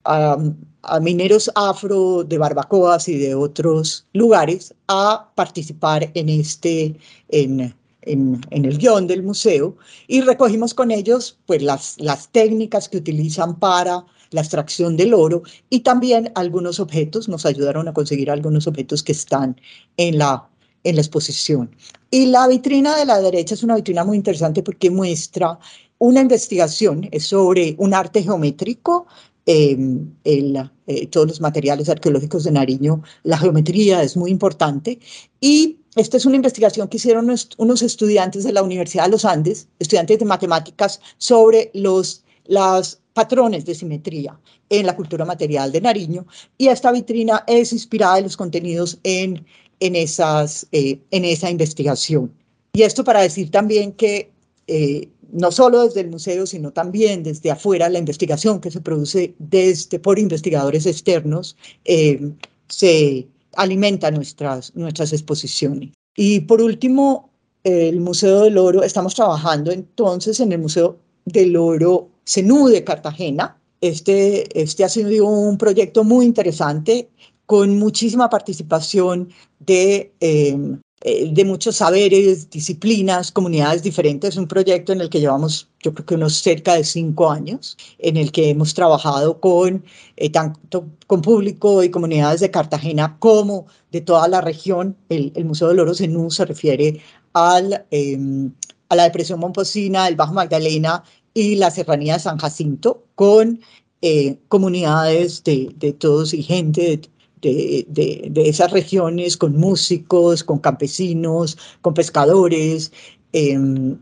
a 0.04 1.00
mineros 1.00 1.50
afro 1.54 2.25
de 2.25 2.38
Barbacoas 2.38 3.09
y 3.09 3.19
de 3.19 3.35
otros 3.35 4.07
lugares 4.12 4.75
a 4.88 5.30
participar 5.35 6.11
en 6.14 6.28
este, 6.28 6.97
en, 7.28 7.75
en, 8.02 8.40
el 8.50 8.78
guion 8.78 9.07
del 9.07 9.23
museo 9.23 9.76
y 10.07 10.23
recogimos 10.23 10.75
con 10.75 10.90
ellos 10.90 11.38
pues 11.47 11.62
las, 11.62 11.97
las 11.99 12.28
técnicas 12.28 12.88
que 12.88 12.99
utilizan 12.99 13.59
para 13.59 14.04
la 14.30 14.40
extracción 14.40 14.97
del 14.97 15.12
oro 15.12 15.42
y 15.71 15.80
también 15.80 16.30
algunos 16.35 16.80
objetos, 16.80 17.28
nos 17.28 17.45
ayudaron 17.45 17.88
a 17.88 17.92
conseguir 17.92 18.30
algunos 18.30 18.66
objetos 18.66 19.02
que 19.02 19.12
están 19.12 19.61
en 19.97 20.19
la, 20.19 20.49
en 20.85 20.95
la 20.95 21.02
exposición. 21.02 21.75
Y 22.11 22.26
la 22.26 22.47
vitrina 22.47 22.97
de 22.97 23.07
la 23.07 23.21
derecha 23.21 23.54
es 23.54 23.64
una 23.64 23.75
vitrina 23.75 24.04
muy 24.04 24.16
interesante 24.16 24.62
porque 24.62 24.88
muestra 24.88 25.59
una 25.99 26.21
investigación 26.21 27.11
sobre 27.19 27.75
un 27.78 27.92
arte 27.92 28.23
geométrico 28.23 29.07
Em, 29.52 30.14
eh, 30.23 31.07
todos 31.09 31.26
los 31.26 31.40
materiales 31.40 31.88
arqueológicos 31.88 32.45
de 32.45 32.52
Nariño, 32.52 33.02
la 33.25 33.37
geometría 33.37 34.00
es 34.00 34.16
muy 34.16 34.30
importante. 34.30 35.00
Y 35.40 35.78
esta 35.97 36.19
es 36.19 36.25
una 36.25 36.37
investigación 36.37 36.87
que 36.87 36.99
hicieron 36.99 37.35
unos 37.59 37.83
estudiantes 37.83 38.45
de 38.45 38.52
la 38.52 38.62
Universidad 38.62 39.07
de 39.07 39.11
los 39.11 39.25
Andes, 39.25 39.66
estudiantes 39.80 40.21
de 40.21 40.25
matemáticas, 40.25 41.00
sobre 41.19 41.73
los 41.75 42.23
las 42.47 43.00
patrones 43.12 43.64
de 43.64 43.75
simetría 43.75 44.38
en 44.69 44.87
la 44.87 44.95
cultura 44.95 45.25
material 45.25 45.73
de 45.73 45.80
Nariño. 45.80 46.26
Y 46.57 46.69
esta 46.69 46.92
vitrina 46.92 47.42
es 47.49 47.73
inspirada 47.73 48.19
en 48.19 48.25
los 48.25 48.37
contenidos 48.37 48.99
en, 49.02 49.45
en, 49.80 49.97
esas, 49.97 50.64
eh, 50.71 51.00
en 51.11 51.25
esa 51.25 51.50
investigación. 51.50 52.33
Y 52.73 52.83
esto 52.83 53.02
para 53.02 53.21
decir 53.21 53.50
también 53.50 53.92
que 53.92 54.30
eh, 54.73 55.09
no 55.33 55.50
solo 55.50 55.85
desde 55.85 56.03
el 56.03 56.11
museo, 56.11 56.47
sino 56.47 56.71
también 56.73 57.25
desde 57.25 57.50
afuera, 57.50 57.89
la 57.89 57.99
investigación 57.99 58.61
que 58.61 58.71
se 58.71 58.81
produce 58.81 59.35
desde, 59.41 59.99
por 59.99 60.21
investigadores 60.21 60.87
externos, 60.87 61.57
eh, 61.85 62.31
se 62.69 63.27
alimenta 63.57 64.12
nuestras, 64.12 64.73
nuestras 64.77 65.12
exposiciones. 65.12 65.91
Y 66.15 66.41
por 66.43 66.62
último, 66.62 67.31
el 67.65 68.00
Museo 68.00 68.43
del 68.43 68.59
Oro, 68.59 68.85
estamos 68.85 69.17
trabajando 69.17 69.73
entonces 69.73 70.39
en 70.39 70.53
el 70.53 70.61
Museo 70.61 70.99
del 71.25 71.57
Oro 71.57 72.09
Zenú 72.25 72.69
de 72.69 72.85
Cartagena. 72.85 73.61
Este, 73.81 74.61
este 74.61 74.85
ha 74.85 74.89
sido 74.89 75.27
un 75.27 75.59
proyecto 75.59 76.05
muy 76.05 76.27
interesante 76.27 77.11
con 77.45 77.77
muchísima 77.77 78.31
participación 78.31 79.31
de 79.59 80.12
eh, 80.21 80.57
eh, 81.02 81.30
de 81.33 81.45
muchos 81.47 81.76
saberes, 81.76 82.50
disciplinas, 82.50 83.33
comunidades 83.33 83.83
diferentes. 83.83 84.37
Un 84.37 84.47
proyecto 84.47 84.92
en 84.92 85.00
el 85.00 85.09
que 85.09 85.21
llevamos, 85.21 85.69
yo 85.80 85.95
creo 85.95 86.04
que 86.04 86.14
unos 86.14 86.35
cerca 86.35 86.75
de 86.75 86.85
cinco 86.85 87.30
años, 87.30 87.78
en 87.99 88.19
el 88.19 88.33
que 88.33 88.50
hemos 88.50 88.75
trabajado 88.75 89.40
con 89.40 89.83
eh, 90.16 90.30
tanto 90.30 90.87
con 91.07 91.23
público 91.23 91.83
y 91.83 91.90
comunidades 91.90 92.40
de 92.40 92.50
Cartagena 92.50 93.16
como 93.19 93.66
de 93.92 94.02
toda 94.02 94.28
la 94.28 94.42
región. 94.42 94.95
El, 95.09 95.33
Museo 95.45 95.69
del 95.69 95.80
Oro 95.80 95.95
Zenú 95.95 96.30
se 96.30 96.45
refiere 96.45 97.00
al, 97.33 97.87
em, 97.90 98.52
a 98.90 98.97
la 98.97 99.04
depresión 99.04 99.40
momposina, 99.40 100.07
el 100.07 100.16
Bajo 100.16 100.35
Magdalena 100.35 101.02
y 101.33 101.57
la 101.57 101.71
serranía 101.71 102.14
de 102.14 102.21
San 102.21 102.38
Jacinto, 102.38 103.04
con 103.14 103.61
eh, 104.02 104.38
comunidades 104.49 105.45
de, 105.45 105.71
de 105.76 105.92
todos 105.95 106.35
y 106.35 106.42
gente 106.42 106.83
de 106.83 107.00
de, 107.41 108.33
esas 108.37 108.71
regiones 108.71 109.37
con 109.37 109.57
músicos, 109.57 110.45
con 110.45 110.59
campesinos, 110.59 111.57
con 111.81 111.95
pescadores, 111.95 112.93
em, 113.33 113.99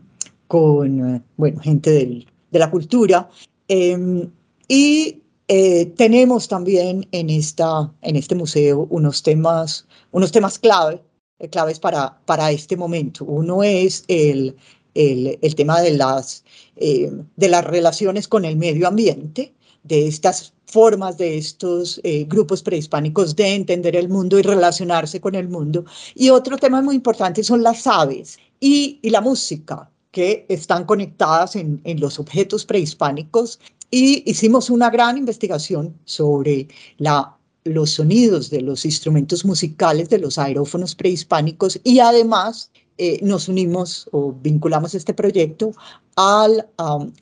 con 0.47 1.23
bueno, 1.37 1.59
gente 1.61 2.25
de 2.51 2.59
la 2.59 2.71
cultura. 2.71 3.29
Em, 3.67 4.29
y 4.67 5.21
eh, 5.47 5.87
tenemos 5.97 6.47
también 6.47 7.07
en, 7.11 7.29
esta, 7.29 7.91
en 8.01 8.15
este 8.15 8.35
museo 8.35 8.87
unos 8.91 9.23
temas, 9.23 9.87
unos 10.11 10.31
temas 10.31 10.59
clave, 10.59 11.01
eh, 11.39 11.49
claves 11.49 11.79
para, 11.79 12.19
para 12.25 12.51
este 12.51 12.77
momento. 12.77 13.25
Uno 13.25 13.63
es 13.63 14.03
el, 14.07 14.55
el, 14.93 15.39
el 15.41 15.55
tema 15.55 15.81
de 15.81 15.91
las, 15.91 16.43
em, 16.75 17.25
de 17.35 17.47
las 17.49 17.65
relaciones 17.65 18.27
con 18.27 18.45
el 18.45 18.57
medio 18.57 18.87
ambiente, 18.87 19.53
de 19.83 20.07
estas 20.07 20.53
formas 20.65 21.17
de 21.17 21.37
estos 21.37 21.99
eh, 22.03 22.25
grupos 22.25 22.61
prehispánicos 22.61 23.35
de 23.35 23.55
entender 23.55 23.95
el 23.95 24.07
mundo 24.07 24.37
y 24.37 24.43
relacionarse 24.43 25.19
con 25.19 25.35
el 25.35 25.49
mundo. 25.49 25.85
Y 26.15 26.29
otro 26.29 26.57
tema 26.57 26.81
muy 26.81 26.95
importante 26.95 27.43
son 27.43 27.63
las 27.63 27.87
aves 27.87 28.37
y, 28.59 28.99
la 29.03 29.21
música, 29.21 29.89
que 30.11 30.45
están 30.49 30.85
conectadas 30.85 31.55
en, 31.55 31.81
los 31.99 32.19
objetos 32.19 32.65
prehispánicos. 32.65 33.59
Y 33.91 34.29
hicimos 34.29 34.69
una 34.69 34.89
gran 34.91 35.17
investigación 35.17 35.95
sobre 36.05 36.67
la, 36.97 37.35
los 37.63 37.91
sonidos 37.91 38.51
de 38.51 38.61
los 38.61 38.85
instrumentos 38.85 39.45
musicales 39.45 40.09
de 40.09 40.19
los 40.19 40.37
aerófonos 40.37 40.93
prehispánicos 40.93 41.79
y 41.83 41.99
además 41.99 42.69
eh, 42.99 43.19
nos 43.23 43.47
unimos 43.47 44.09
o 44.11 44.33
vinculamos 44.33 44.93
este 44.93 45.13
proyecto 45.13 45.71
al, 46.17 46.67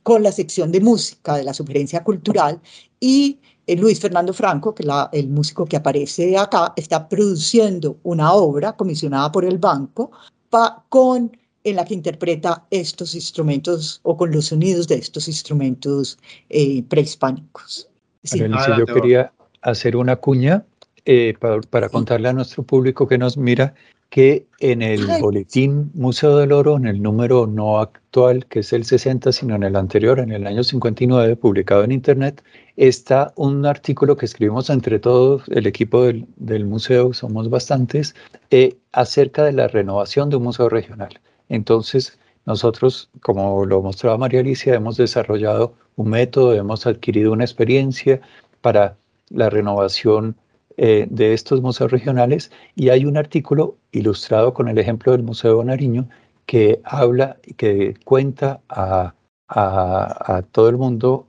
con 0.01 0.23
la 0.23 0.31
sección 0.31 0.71
de 0.71 0.81
música 0.81 1.35
de 1.35 1.43
la 1.43 1.53
sugerencia 1.53 2.03
cultural 2.03 2.59
y 2.99 3.37
eh, 3.67 3.75
Luis 3.75 3.99
Fernando 3.99 4.33
Franco, 4.33 4.73
que 4.73 4.83
la, 4.83 5.09
el 5.13 5.27
músico 5.27 5.65
que 5.65 5.77
aparece 5.77 6.35
acá, 6.35 6.73
está 6.75 7.07
produciendo 7.07 7.97
una 8.01 8.33
obra 8.33 8.73
comisionada 8.73 9.31
por 9.31 9.45
el 9.45 9.59
banco 9.59 10.09
pa, 10.49 10.83
con 10.89 11.37
en 11.63 11.75
la 11.75 11.85
que 11.85 11.93
interpreta 11.93 12.65
estos 12.71 13.13
instrumentos 13.13 13.99
o 14.03 14.17
con 14.17 14.31
los 14.31 14.45
sonidos 14.45 14.87
de 14.87 14.95
estos 14.95 15.27
instrumentos 15.27 16.17
eh, 16.49 16.81
prehispánicos. 16.83 17.87
Sí. 18.23 18.39
yo 18.39 18.85
quería 18.87 19.31
hacer 19.61 19.95
una 19.95 20.15
cuña 20.15 20.65
eh, 21.05 21.35
para, 21.39 21.61
para, 21.61 21.89
contarle 21.89 22.29
a 22.29 22.33
nuestro 22.33 22.63
público 22.63 23.07
que 23.07 23.17
nos 23.17 23.37
mira 23.37 23.75
que 24.09 24.47
en 24.59 24.81
el 24.81 25.05
boletín 25.21 25.91
Museo 25.93 26.37
del 26.37 26.51
Oro, 26.51 26.77
en 26.77 26.87
el 26.87 27.01
número 27.01 27.45
no 27.45 27.79
actual, 27.79 28.45
que 28.45 28.59
es 28.59 28.71
el 28.73 28.85
60, 28.85 29.31
sino 29.31 29.55
en 29.55 29.63
el 29.63 29.75
anterior, 29.75 30.19
en 30.19 30.31
el 30.31 30.47
año 30.47 30.63
59, 30.63 31.35
publicado 31.35 31.83
en 31.83 31.91
Internet, 31.91 32.41
está 32.77 33.33
un 33.35 33.65
artículo 33.65 34.15
que 34.15 34.25
escribimos 34.25 34.69
entre 34.69 34.99
todos, 34.99 35.43
el 35.49 35.67
equipo 35.67 36.03
del, 36.03 36.25
del 36.37 36.65
museo, 36.65 37.13
somos 37.13 37.49
bastantes, 37.49 38.15
eh, 38.49 38.77
acerca 38.93 39.43
de 39.43 39.51
la 39.51 39.67
renovación 39.67 40.29
de 40.29 40.37
un 40.37 40.43
museo 40.43 40.69
regional. 40.69 41.19
Entonces, 41.49 42.17
nosotros, 42.45 43.09
como 43.21 43.65
lo 43.65 43.81
mostraba 43.81 44.17
María 44.17 44.39
Alicia, 44.39 44.75
hemos 44.75 44.95
desarrollado 44.95 45.73
un 45.97 46.09
método, 46.09 46.53
hemos 46.53 46.87
adquirido 46.87 47.33
una 47.33 47.43
experiencia 47.43 48.21
para 48.61 48.95
la 49.29 49.49
renovación 49.49 50.37
eh, 50.77 51.07
de 51.09 51.33
estos 51.33 51.61
museos 51.61 51.91
regionales 51.91 52.51
y 52.75 52.89
hay 52.89 53.05
un 53.05 53.17
artículo 53.17 53.77
ilustrado 53.91 54.53
con 54.53 54.67
el 54.67 54.77
ejemplo 54.77 55.11
del 55.11 55.23
Museo 55.23 55.57
de 55.59 55.65
Nariño 55.65 56.07
que 56.45 56.79
habla, 56.83 57.37
y 57.43 57.55
que 57.55 57.95
cuenta 58.05 58.61
a, 58.69 59.13
a, 59.49 60.43
todo 60.51 60.69
el 60.69 60.77
mundo 60.77 61.27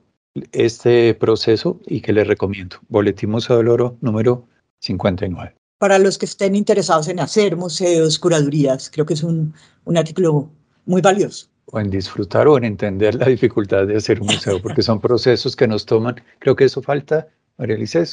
este 0.51 1.13
proceso 1.15 1.79
y 1.87 2.01
que 2.01 2.13
les 2.13 2.27
recomiendo. 2.27 2.77
Boletín 2.89 3.31
Museo 3.31 3.57
del 3.57 3.69
Oro 3.69 3.97
número 4.01 4.45
59. 4.81 5.55
Para 5.79 5.97
los 5.97 6.17
que 6.17 6.25
estén 6.25 6.55
interesados 6.55 7.07
en 7.07 7.19
hacer 7.19 7.55
museos, 7.55 8.19
curadurías, 8.19 8.89
creo 8.89 9.05
que 9.05 9.15
es 9.15 9.23
un, 9.23 9.53
un 9.85 9.97
artículo 9.97 10.49
muy 10.85 11.01
valioso. 11.01 11.47
O 11.71 11.79
en 11.79 11.89
disfrutar 11.89 12.47
o 12.47 12.57
en 12.57 12.65
entender 12.65 13.15
la 13.15 13.25
dificultad 13.25 13.87
de 13.87 13.97
hacer 13.97 14.21
un 14.21 14.27
museo, 14.27 14.61
porque 14.61 14.81
son 14.81 14.99
procesos 15.01 15.55
que 15.55 15.67
nos 15.67 15.85
toman, 15.85 16.21
creo 16.39 16.55
que 16.55 16.65
eso 16.65 16.81
falta 16.81 17.27
María 17.59 17.75
Elisa, 17.75 18.03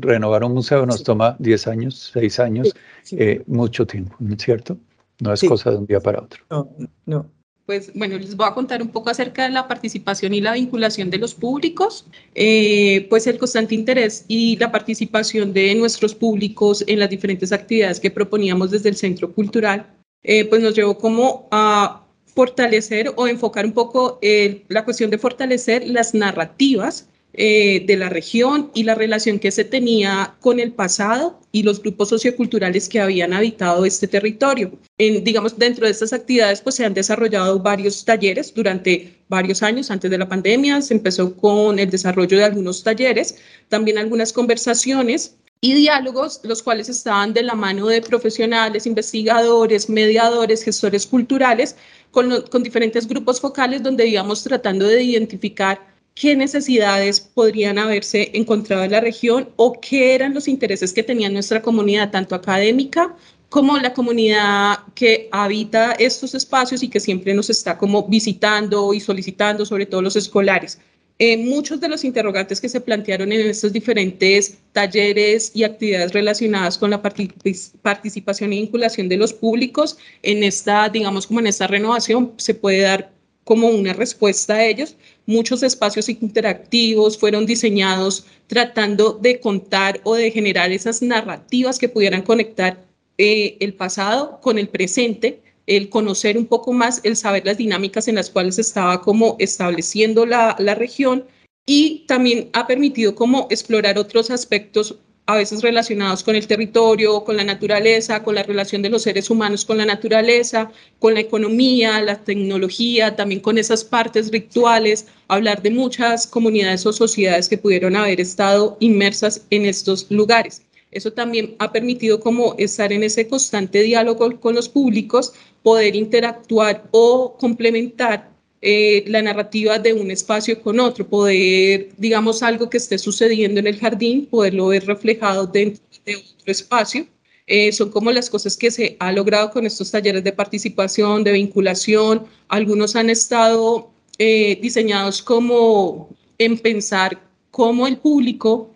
renovar 0.00 0.44
un 0.44 0.54
museo 0.54 0.86
nos 0.86 1.02
toma 1.02 1.34
10 1.40 1.66
años, 1.66 2.12
6 2.14 2.38
años, 2.38 2.72
eh, 3.10 3.42
mucho 3.48 3.84
tiempo, 3.84 4.14
¿no 4.20 4.34
es 4.34 4.42
cierto? 4.42 4.78
No 5.20 5.32
es 5.32 5.42
cosa 5.42 5.72
de 5.72 5.78
un 5.78 5.86
día 5.86 5.98
para 5.98 6.22
otro. 6.22 6.44
No, 6.48 6.70
no. 7.06 7.26
Pues 7.66 7.92
bueno, 7.94 8.16
les 8.16 8.36
voy 8.36 8.46
a 8.46 8.54
contar 8.54 8.80
un 8.80 8.88
poco 8.88 9.10
acerca 9.10 9.44
de 9.44 9.50
la 9.50 9.66
participación 9.66 10.34
y 10.34 10.40
la 10.40 10.52
vinculación 10.52 11.10
de 11.10 11.18
los 11.18 11.34
públicos. 11.34 12.06
Eh, 12.34 13.06
pues 13.10 13.26
el 13.26 13.38
constante 13.38 13.74
interés 13.74 14.24
y 14.28 14.56
la 14.58 14.70
participación 14.70 15.52
de 15.52 15.74
nuestros 15.74 16.14
públicos 16.14 16.84
en 16.86 17.00
las 17.00 17.10
diferentes 17.10 17.50
actividades 17.50 17.98
que 17.98 18.10
proponíamos 18.10 18.70
desde 18.70 18.88
el 18.88 18.96
Centro 18.96 19.32
Cultural, 19.32 19.94
eh, 20.22 20.44
pues 20.44 20.62
nos 20.62 20.74
llevó 20.76 20.96
como 20.96 21.48
a 21.50 22.04
fortalecer 22.26 23.12
o 23.16 23.26
enfocar 23.26 23.64
un 23.66 23.72
poco 23.72 24.20
la 24.68 24.84
cuestión 24.84 25.10
de 25.10 25.18
fortalecer 25.18 25.86
las 25.88 26.14
narrativas 26.14 27.08
eh, 27.34 27.84
de 27.86 27.96
la 27.96 28.10
región 28.10 28.70
y 28.74 28.82
la 28.82 28.94
relación 28.94 29.38
que 29.38 29.50
se 29.50 29.64
tenía 29.64 30.36
con 30.40 30.60
el 30.60 30.72
pasado 30.72 31.40
y 31.50 31.62
los 31.62 31.80
grupos 31.80 32.10
socioculturales 32.10 32.90
que 32.90 33.00
habían 33.00 33.32
habitado 33.32 33.86
este 33.86 34.06
territorio. 34.06 34.72
En, 34.98 35.24
digamos, 35.24 35.58
dentro 35.58 35.86
de 35.86 35.92
estas 35.92 36.12
actividades, 36.12 36.60
pues 36.60 36.74
se 36.74 36.84
han 36.84 36.92
desarrollado 36.92 37.58
varios 37.58 38.04
talleres 38.04 38.52
durante 38.52 39.16
varios 39.28 39.62
años 39.62 39.90
antes 39.90 40.10
de 40.10 40.18
la 40.18 40.28
pandemia. 40.28 40.82
Se 40.82 40.92
empezó 40.92 41.34
con 41.34 41.78
el 41.78 41.88
desarrollo 41.88 42.36
de 42.36 42.44
algunos 42.44 42.82
talleres, 42.82 43.36
también 43.70 43.96
algunas 43.96 44.32
conversaciones 44.32 45.36
y 45.62 45.72
diálogos, 45.74 46.40
los 46.42 46.62
cuales 46.62 46.88
estaban 46.88 47.32
de 47.32 47.44
la 47.44 47.54
mano 47.54 47.86
de 47.86 48.02
profesionales, 48.02 48.84
investigadores, 48.84 49.88
mediadores, 49.88 50.64
gestores 50.64 51.06
culturales, 51.06 51.76
con, 52.10 52.42
con 52.50 52.62
diferentes 52.62 53.06
grupos 53.08 53.40
focales 53.40 53.82
donde 53.82 54.06
íbamos 54.06 54.42
tratando 54.42 54.86
de 54.86 55.02
identificar 55.02 55.91
qué 56.14 56.36
necesidades 56.36 57.20
podrían 57.20 57.78
haberse 57.78 58.30
encontrado 58.34 58.84
en 58.84 58.92
la 58.92 59.00
región 59.00 59.48
o 59.56 59.80
qué 59.80 60.14
eran 60.14 60.34
los 60.34 60.48
intereses 60.48 60.92
que 60.92 61.02
tenía 61.02 61.28
nuestra 61.28 61.62
comunidad, 61.62 62.10
tanto 62.10 62.34
académica 62.34 63.14
como 63.48 63.76
la 63.76 63.92
comunidad 63.92 64.78
que 64.94 65.28
habita 65.30 65.92
estos 65.92 66.34
espacios 66.34 66.82
y 66.82 66.88
que 66.88 67.00
siempre 67.00 67.34
nos 67.34 67.50
está 67.50 67.76
como 67.76 68.08
visitando 68.08 68.94
y 68.94 69.00
solicitando, 69.00 69.66
sobre 69.66 69.84
todo 69.84 70.00
los 70.00 70.16
escolares. 70.16 70.78
Eh, 71.18 71.36
muchos 71.36 71.78
de 71.78 71.88
los 71.88 72.02
interrogantes 72.02 72.60
que 72.60 72.68
se 72.68 72.80
plantearon 72.80 73.30
en 73.30 73.46
estos 73.46 73.72
diferentes 73.72 74.58
talleres 74.72 75.52
y 75.54 75.64
actividades 75.64 76.12
relacionadas 76.12 76.78
con 76.78 76.90
la 76.90 77.02
participación 77.02 78.52
y 78.52 78.60
vinculación 78.62 79.08
de 79.08 79.18
los 79.18 79.32
públicos 79.32 79.98
en 80.22 80.42
esta, 80.42 80.88
digamos, 80.88 81.26
como 81.26 81.40
en 81.40 81.48
esta 81.48 81.66
renovación, 81.66 82.32
se 82.38 82.54
puede 82.54 82.80
dar 82.80 83.12
como 83.44 83.68
una 83.68 83.92
respuesta 83.92 84.54
a 84.54 84.64
ellos. 84.64 84.96
Muchos 85.26 85.62
espacios 85.62 86.08
interactivos 86.08 87.18
fueron 87.18 87.46
diseñados 87.46 88.26
tratando 88.46 89.12
de 89.12 89.40
contar 89.40 90.00
o 90.04 90.14
de 90.14 90.30
generar 90.30 90.72
esas 90.72 91.02
narrativas 91.02 91.78
que 91.78 91.88
pudieran 91.88 92.22
conectar 92.22 92.84
eh, 93.18 93.56
el 93.60 93.74
pasado 93.74 94.40
con 94.40 94.58
el 94.58 94.68
presente, 94.68 95.42
el 95.66 95.88
conocer 95.88 96.36
un 96.36 96.46
poco 96.46 96.72
más, 96.72 97.00
el 97.04 97.16
saber 97.16 97.46
las 97.46 97.58
dinámicas 97.58 98.08
en 98.08 98.16
las 98.16 98.30
cuales 98.30 98.58
estaba 98.58 99.00
como 99.02 99.36
estableciendo 99.38 100.26
la, 100.26 100.56
la 100.58 100.74
región 100.74 101.24
y 101.66 102.04
también 102.08 102.50
ha 102.52 102.66
permitido 102.66 103.14
como 103.14 103.46
explorar 103.50 103.98
otros 103.98 104.30
aspectos 104.30 104.96
a 105.32 105.36
veces 105.36 105.62
relacionados 105.62 106.22
con 106.22 106.36
el 106.36 106.46
territorio, 106.46 107.24
con 107.24 107.38
la 107.38 107.44
naturaleza, 107.44 108.22
con 108.22 108.34
la 108.34 108.42
relación 108.42 108.82
de 108.82 108.90
los 108.90 109.02
seres 109.02 109.30
humanos 109.30 109.64
con 109.64 109.78
la 109.78 109.86
naturaleza, 109.86 110.70
con 110.98 111.14
la 111.14 111.20
economía, 111.20 112.02
la 112.02 112.22
tecnología, 112.22 113.16
también 113.16 113.40
con 113.40 113.56
esas 113.56 113.82
partes 113.82 114.30
rituales, 114.30 115.06
hablar 115.28 115.62
de 115.62 115.70
muchas 115.70 116.26
comunidades 116.26 116.84
o 116.84 116.92
sociedades 116.92 117.48
que 117.48 117.56
pudieron 117.56 117.96
haber 117.96 118.20
estado 118.20 118.76
inmersas 118.80 119.46
en 119.48 119.64
estos 119.64 120.06
lugares. 120.10 120.62
Eso 120.90 121.14
también 121.14 121.56
ha 121.58 121.72
permitido 121.72 122.20
como 122.20 122.54
estar 122.58 122.92
en 122.92 123.02
ese 123.02 123.26
constante 123.26 123.80
diálogo 123.80 124.38
con 124.38 124.54
los 124.54 124.68
públicos, 124.68 125.32
poder 125.62 125.96
interactuar 125.96 126.84
o 126.90 127.38
complementar 127.38 128.31
eh, 128.64 129.02
la 129.08 129.20
narrativa 129.22 129.80
de 129.80 129.92
un 129.92 130.12
espacio 130.12 130.62
con 130.62 130.78
otro, 130.78 131.04
poder, 131.08 131.88
digamos, 131.98 132.44
algo 132.44 132.70
que 132.70 132.76
esté 132.76 132.96
sucediendo 132.96 133.58
en 133.58 133.66
el 133.66 133.78
jardín, 133.78 134.26
poderlo 134.26 134.68
ver 134.68 134.86
reflejado 134.86 135.48
dentro 135.48 135.82
de 136.06 136.14
otro 136.14 136.52
espacio. 136.52 137.06
Eh, 137.48 137.72
son 137.72 137.90
como 137.90 138.12
las 138.12 138.30
cosas 138.30 138.56
que 138.56 138.70
se 138.70 138.96
ha 139.00 139.10
logrado 139.10 139.50
con 139.50 139.66
estos 139.66 139.90
talleres 139.90 140.22
de 140.22 140.32
participación, 140.32 141.24
de 141.24 141.32
vinculación. 141.32 142.24
Algunos 142.46 142.94
han 142.94 143.10
estado 143.10 143.90
eh, 144.18 144.56
diseñados 144.62 145.22
como 145.22 146.08
en 146.38 146.56
pensar 146.56 147.20
cómo 147.50 147.86
el 147.88 147.96
público 147.98 148.70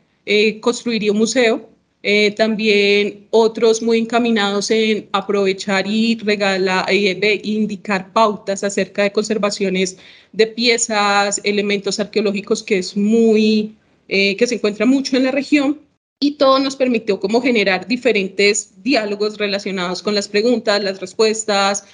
construiría 0.61 1.12
un 1.12 1.18
museo, 1.18 1.70
eh, 2.09 2.31
también 2.37 3.27
otros 3.31 3.83
muy 3.83 3.99
encaminados 3.99 4.71
en 4.71 5.09
aprovechar 5.11 5.88
y 5.88 6.16
regalar, 6.16 6.88
e 6.88 7.40
indicar 7.42 8.12
pautas 8.12 8.62
acerca 8.62 9.03
de 9.03 9.11
conservaciones 9.11 9.99
de 10.33 10.47
piezas, 10.47 11.40
elementos 11.42 11.99
arqueológicos 11.99 12.62
que 12.62 12.79
es 12.79 12.97
muy, 12.97 13.75
eh, 14.07 14.37
que 14.37 14.47
se 14.47 14.55
encuentra 14.55 14.87
mucho 14.87 15.16
en 15.16 15.25
la 15.25 15.33
región. 15.33 15.81
Y 16.21 16.37
todo 16.37 16.61
nos 16.61 16.77
permitió 16.77 17.19
como 17.19 17.42
generar 17.42 17.88
diferentes 17.88 18.81
diálogos 18.85 19.37
relacionados 19.37 20.01
con 20.01 20.14
las 20.14 20.29
preguntas, 20.29 20.85
las 20.85 21.01
respuestas, 21.01 21.85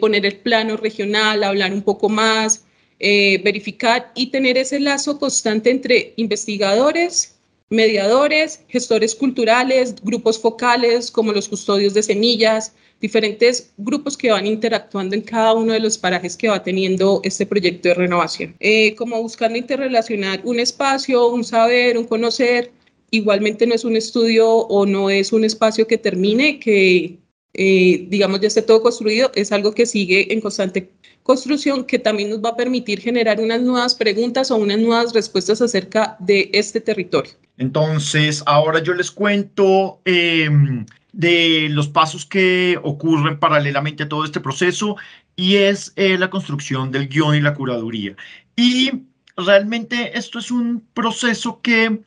poner 0.00 0.24
el 0.26 0.36
plano 0.38 0.76
regional, 0.76 1.42
hablar 1.42 1.72
un 1.72 1.82
poco 1.82 2.08
más, 2.08 2.64
verificar 2.98 4.12
y 4.14 4.28
tener 4.28 4.56
ese 4.58 4.80
lazo 4.80 5.18
constante 5.18 5.70
entre 5.70 6.14
investigadores, 6.16 7.35
mediadores, 7.68 8.60
gestores 8.68 9.14
culturales, 9.14 9.94
grupos 10.02 10.38
focales 10.38 11.10
como 11.10 11.32
los 11.32 11.48
custodios 11.48 11.94
de 11.94 12.02
semillas, 12.02 12.74
diferentes 13.00 13.72
grupos 13.76 14.16
que 14.16 14.30
van 14.30 14.46
interactuando 14.46 15.14
en 15.14 15.22
cada 15.22 15.52
uno 15.54 15.72
de 15.72 15.80
los 15.80 15.98
parajes 15.98 16.36
que 16.36 16.48
va 16.48 16.62
teniendo 16.62 17.20
este 17.24 17.44
proyecto 17.44 17.88
de 17.88 17.94
renovación. 17.94 18.56
Eh, 18.60 18.94
como 18.94 19.20
buscando 19.20 19.58
interrelacionar 19.58 20.40
un 20.44 20.60
espacio, 20.60 21.28
un 21.28 21.44
saber, 21.44 21.98
un 21.98 22.04
conocer, 22.04 22.72
igualmente 23.10 23.66
no 23.66 23.74
es 23.74 23.84
un 23.84 23.96
estudio 23.96 24.48
o 24.48 24.86
no 24.86 25.10
es 25.10 25.32
un 25.32 25.44
espacio 25.44 25.86
que 25.86 25.98
termine, 25.98 26.58
que 26.58 27.18
eh, 27.54 28.06
digamos 28.08 28.40
ya 28.40 28.48
esté 28.48 28.62
todo 28.62 28.82
construido, 28.82 29.30
es 29.34 29.52
algo 29.52 29.72
que 29.72 29.86
sigue 29.86 30.32
en 30.32 30.40
constante 30.40 30.90
construcción 31.22 31.84
que 31.84 31.98
también 31.98 32.30
nos 32.30 32.40
va 32.40 32.50
a 32.50 32.56
permitir 32.56 33.00
generar 33.00 33.40
unas 33.40 33.60
nuevas 33.60 33.96
preguntas 33.96 34.50
o 34.52 34.56
unas 34.56 34.78
nuevas 34.78 35.12
respuestas 35.12 35.60
acerca 35.60 36.16
de 36.20 36.50
este 36.52 36.80
territorio. 36.80 37.32
Entonces, 37.58 38.42
ahora 38.46 38.82
yo 38.82 38.94
les 38.94 39.10
cuento 39.10 40.00
em, 40.04 40.84
de 41.12 41.68
los 41.70 41.88
pasos 41.88 42.26
que 42.26 42.78
ocurren 42.82 43.38
paralelamente 43.38 44.02
a 44.02 44.08
todo 44.08 44.24
este 44.24 44.40
proceso 44.40 44.96
y 45.36 45.56
es 45.56 45.92
eh, 45.96 46.18
la 46.18 46.30
construcción 46.30 46.90
del 46.90 47.08
guion 47.08 47.34
y 47.34 47.40
la 47.40 47.54
curaduría. 47.54 48.14
Y 48.56 48.90
realmente 49.36 50.16
esto 50.16 50.38
es 50.38 50.50
un 50.50 50.84
proceso 50.94 51.60
que 51.60 52.00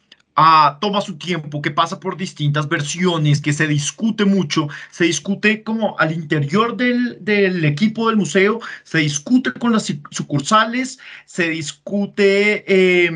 toma 0.80 1.02
su 1.02 1.18
tiempo, 1.18 1.62
que 1.62 1.72
pasa 1.72 2.00
por 2.00 2.18
distintas 2.18 2.68
versiones, 2.68 3.42
que 3.42 3.54
se 3.54 3.68
discute 3.68 4.26
mucho, 4.26 4.68
se 4.92 5.06
discute 5.06 5.64
como 5.64 5.98
al 6.00 6.12
interior 6.12 6.78
del, 6.78 7.18
del 7.22 7.66
equipo 7.66 8.08
del 8.08 8.18
museo, 8.18 8.60
se 8.84 9.00
discute 9.00 9.52
con 9.54 9.72
las 9.72 9.94
sucursales, 10.12 11.00
se 11.26 11.50
discute 11.50 12.64
eh, 12.68 13.12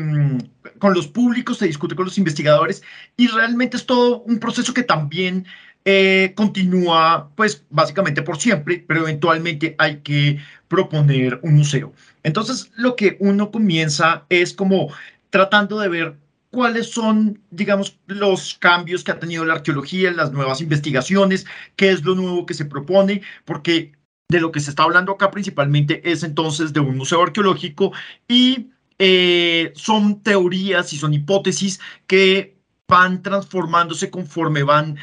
con 0.78 0.94
los 0.94 1.06
públicos, 1.06 1.58
se 1.58 1.66
discute 1.66 1.94
con 1.94 2.04
los 2.04 2.18
investigadores 2.18 2.82
y 3.16 3.28
realmente 3.28 3.76
es 3.76 3.86
todo 3.86 4.20
un 4.22 4.38
proceso 4.38 4.74
que 4.74 4.82
también 4.82 5.46
eh, 5.86 6.32
continúa, 6.34 7.30
pues 7.36 7.64
básicamente 7.68 8.22
por 8.22 8.38
siempre, 8.38 8.82
pero 8.86 9.02
eventualmente 9.02 9.74
hay 9.78 9.98
que 9.98 10.38
proponer 10.68 11.38
un 11.42 11.54
museo. 11.56 11.92
Entonces, 12.22 12.70
lo 12.74 12.96
que 12.96 13.16
uno 13.20 13.50
comienza 13.50 14.24
es 14.30 14.54
como 14.54 14.88
tratando 15.28 15.78
de 15.78 15.88
ver 15.88 16.16
cuáles 16.54 16.90
son, 16.90 17.42
digamos, 17.50 17.98
los 18.06 18.54
cambios 18.54 19.02
que 19.02 19.10
ha 19.10 19.18
tenido 19.18 19.44
la 19.44 19.54
arqueología, 19.54 20.12
las 20.12 20.32
nuevas 20.32 20.60
investigaciones, 20.60 21.46
qué 21.76 21.90
es 21.90 22.04
lo 22.04 22.14
nuevo 22.14 22.46
que 22.46 22.54
se 22.54 22.64
propone, 22.64 23.22
porque 23.44 23.92
de 24.28 24.40
lo 24.40 24.52
que 24.52 24.60
se 24.60 24.70
está 24.70 24.84
hablando 24.84 25.12
acá 25.12 25.30
principalmente 25.30 26.00
es 26.10 26.22
entonces 26.22 26.72
de 26.72 26.80
un 26.80 26.96
museo 26.96 27.22
arqueológico 27.22 27.92
y 28.28 28.70
eh, 28.98 29.72
son 29.74 30.22
teorías 30.22 30.92
y 30.92 30.96
son 30.96 31.12
hipótesis 31.12 31.80
que 32.06 32.56
van 32.86 33.22
transformándose 33.22 34.10
conforme 34.10 34.62
van 34.62 34.96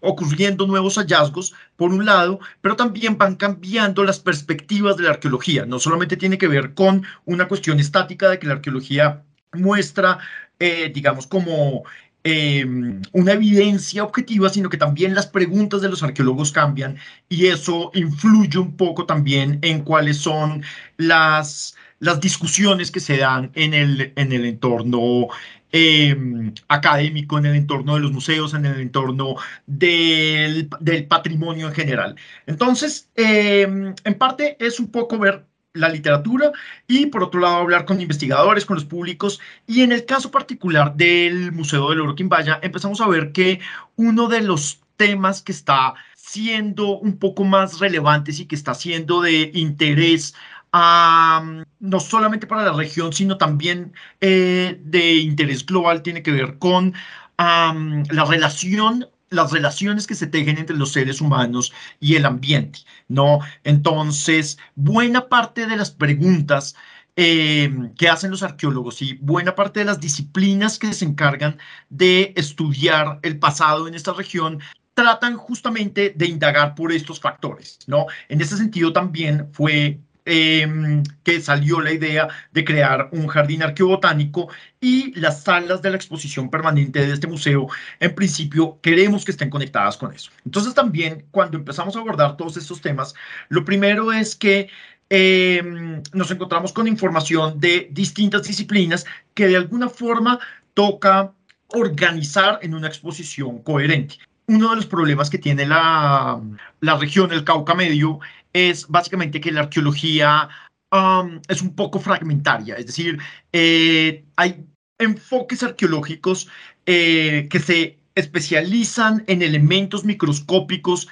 ocurriendo 0.00 0.66
nuevos 0.66 0.96
hallazgos, 0.96 1.54
por 1.76 1.90
un 1.90 2.04
lado, 2.04 2.38
pero 2.60 2.76
también 2.76 3.16
van 3.16 3.36
cambiando 3.36 4.04
las 4.04 4.20
perspectivas 4.20 4.98
de 4.98 5.04
la 5.04 5.10
arqueología. 5.10 5.64
No 5.64 5.78
solamente 5.78 6.18
tiene 6.18 6.36
que 6.36 6.48
ver 6.48 6.74
con 6.74 7.06
una 7.24 7.48
cuestión 7.48 7.80
estática 7.80 8.28
de 8.28 8.38
que 8.38 8.46
la 8.46 8.54
arqueología 8.54 9.24
muestra, 9.52 10.18
eh, 10.58 10.90
digamos, 10.94 11.26
como 11.26 11.84
em, 12.22 13.00
una 13.12 13.32
evidencia 13.32 14.04
objetiva, 14.04 14.50
sino 14.50 14.68
que 14.68 14.76
también 14.76 15.14
las 15.14 15.26
preguntas 15.26 15.80
de 15.80 15.88
los 15.88 16.02
arqueólogos 16.02 16.52
cambian 16.52 16.96
y 17.28 17.46
eso 17.46 17.90
influye 17.94 18.58
un 18.58 18.76
poco 18.76 19.06
también 19.06 19.58
en 19.62 19.82
cuáles 19.82 20.18
son 20.18 20.62
las 20.98 21.76
las 22.00 22.20
discusiones 22.20 22.90
que 22.90 23.00
se 23.00 23.18
dan 23.18 23.52
en 23.54 23.74
el, 23.74 24.12
en 24.16 24.32
el 24.32 24.46
entorno 24.46 25.28
em, 25.72 26.52
académico, 26.68 27.38
en 27.38 27.46
el 27.46 27.54
entorno 27.56 27.94
de 27.94 28.00
los 28.00 28.12
museos, 28.12 28.54
en 28.54 28.66
el 28.66 28.80
entorno 28.80 29.36
del, 29.66 30.68
patrimonio 31.08 31.68
en 31.68 31.74
general. 31.74 32.16
Entonces, 32.46 33.08
em, 33.14 33.94
en 34.04 34.14
parte 34.14 34.56
es 34.58 34.80
un 34.80 34.90
poco 34.90 35.18
ver 35.18 35.46
la 35.72 35.88
literatura 35.88 36.52
y 36.86 37.06
por 37.06 37.22
otro 37.22 37.40
lado 37.40 37.56
hablar 37.56 37.84
con 37.84 38.00
investigadores, 38.00 38.64
con 38.64 38.76
los 38.76 38.84
públicos. 38.84 39.40
Y 39.66 39.82
en 39.82 39.92
el 39.92 40.04
caso 40.04 40.30
particular 40.30 40.94
del 40.96 41.52
Museo 41.52 41.90
del 41.90 42.00
Oro 42.00 42.14
Quimbaya 42.14 42.58
empezamos 42.62 43.00
a 43.00 43.08
ver 43.08 43.32
que 43.32 43.60
uno 43.96 44.28
de 44.28 44.42
los 44.42 44.80
temas 44.96 45.42
que 45.42 45.52
está 45.52 45.94
siendo 46.14 46.98
un 46.98 47.18
poco 47.18 47.44
más 47.44 47.80
relevantes 47.80 48.38
y 48.40 48.46
que 48.46 48.54
está 48.54 48.74
siendo 48.74 49.20
de 49.20 49.50
interés 49.54 50.34
no 50.72 51.98
solamente 51.98 52.46
para 52.46 52.64
la 52.64 52.72
región, 52.72 53.12
sino 53.12 53.36
también 53.36 53.92
eh, 54.20 54.78
de 54.84 55.16
interés 55.16 55.66
global, 55.66 56.02
tiene 56.02 56.22
que 56.22 56.30
ver 56.30 56.58
con 56.58 56.94
la 57.38 58.24
relación 58.28 59.08
las 59.30 59.52
relaciones 59.52 60.06
que 60.06 60.14
se 60.14 60.26
tejen 60.26 60.58
entre 60.58 60.76
los 60.76 60.92
seres 60.92 61.20
humanos 61.20 61.72
y 62.00 62.16
el 62.16 62.26
ambiente, 62.26 62.80
¿no? 63.08 63.40
Entonces, 63.64 64.58
buena 64.74 65.28
parte 65.28 65.66
de 65.66 65.76
las 65.76 65.90
preguntas 65.92 66.74
em, 67.16 67.94
que 67.94 68.08
hacen 68.08 68.30
los 68.30 68.42
arqueólogos 68.42 69.02
y 69.02 69.14
buena 69.20 69.54
parte 69.54 69.80
de 69.80 69.86
las 69.86 70.00
disciplinas 70.00 70.78
que 70.78 70.92
se 70.92 71.04
encargan 71.04 71.58
de 71.88 72.32
estudiar 72.36 73.20
el 73.22 73.38
pasado 73.38 73.88
en 73.88 73.94
esta 73.94 74.12
región 74.12 74.60
tratan 74.94 75.36
justamente 75.36 76.12
de 76.16 76.26
indagar 76.26 76.74
por 76.74 76.92
estos 76.92 77.20
factores, 77.20 77.78
¿no? 77.86 78.06
En 78.28 78.40
ese 78.40 78.56
sentido 78.56 78.92
también 78.92 79.48
fue 79.52 80.00
Em, 80.32 81.02
que 81.24 81.40
salió 81.40 81.80
la 81.80 81.90
idea 81.90 82.28
de 82.52 82.64
crear 82.64 83.08
un 83.10 83.26
jardín 83.26 83.64
arqueobotánico 83.64 84.48
y 84.80 85.12
las 85.18 85.42
salas 85.42 85.82
de 85.82 85.90
la 85.90 85.96
exposición 85.96 86.48
permanente 86.48 87.04
de 87.04 87.12
este 87.12 87.26
museo, 87.26 87.66
en 87.98 88.14
principio, 88.14 88.78
queremos 88.80 89.24
que 89.24 89.32
estén 89.32 89.50
conectadas 89.50 89.96
con 89.96 90.14
eso. 90.14 90.30
Entonces 90.46 90.72
también, 90.72 91.26
cuando 91.32 91.58
empezamos 91.58 91.96
a 91.96 91.98
abordar 91.98 92.36
todos 92.36 92.56
estos 92.56 92.80
temas, 92.80 93.12
lo 93.48 93.64
primero 93.64 94.12
es 94.12 94.36
que 94.36 94.68
em, 95.08 96.00
nos 96.12 96.30
encontramos 96.30 96.72
con 96.72 96.86
información 96.86 97.58
de 97.58 97.88
distintas 97.90 98.44
disciplinas 98.44 99.04
que 99.34 99.48
de 99.48 99.56
alguna 99.56 99.88
forma 99.88 100.38
toca 100.74 101.32
organizar 101.66 102.60
en 102.62 102.74
una 102.76 102.86
exposición 102.86 103.64
coherente. 103.64 104.18
Uno 104.46 104.70
de 104.70 104.76
los 104.76 104.86
problemas 104.86 105.28
que 105.28 105.38
tiene 105.38 105.66
la, 105.66 106.40
la 106.80 106.96
región 106.98 107.30
del 107.30 107.42
Cauca 107.42 107.74
Medio 107.74 108.20
es 108.52 108.86
básicamente 108.88 109.40
que 109.40 109.52
la 109.52 109.60
arqueología 109.60 110.48
um, 110.92 111.40
es 111.48 111.62
un 111.62 111.74
poco 111.74 112.00
fragmentaria, 112.00 112.76
es 112.76 112.86
decir, 112.86 113.18
eh, 113.52 114.24
hay 114.36 114.64
enfoques 114.98 115.62
arqueológicos 115.62 116.48
eh, 116.86 117.48
que 117.50 117.58
se 117.58 117.98
especializan 118.14 119.24
en 119.28 119.42
elementos 119.42 120.04
microscópicos 120.04 121.08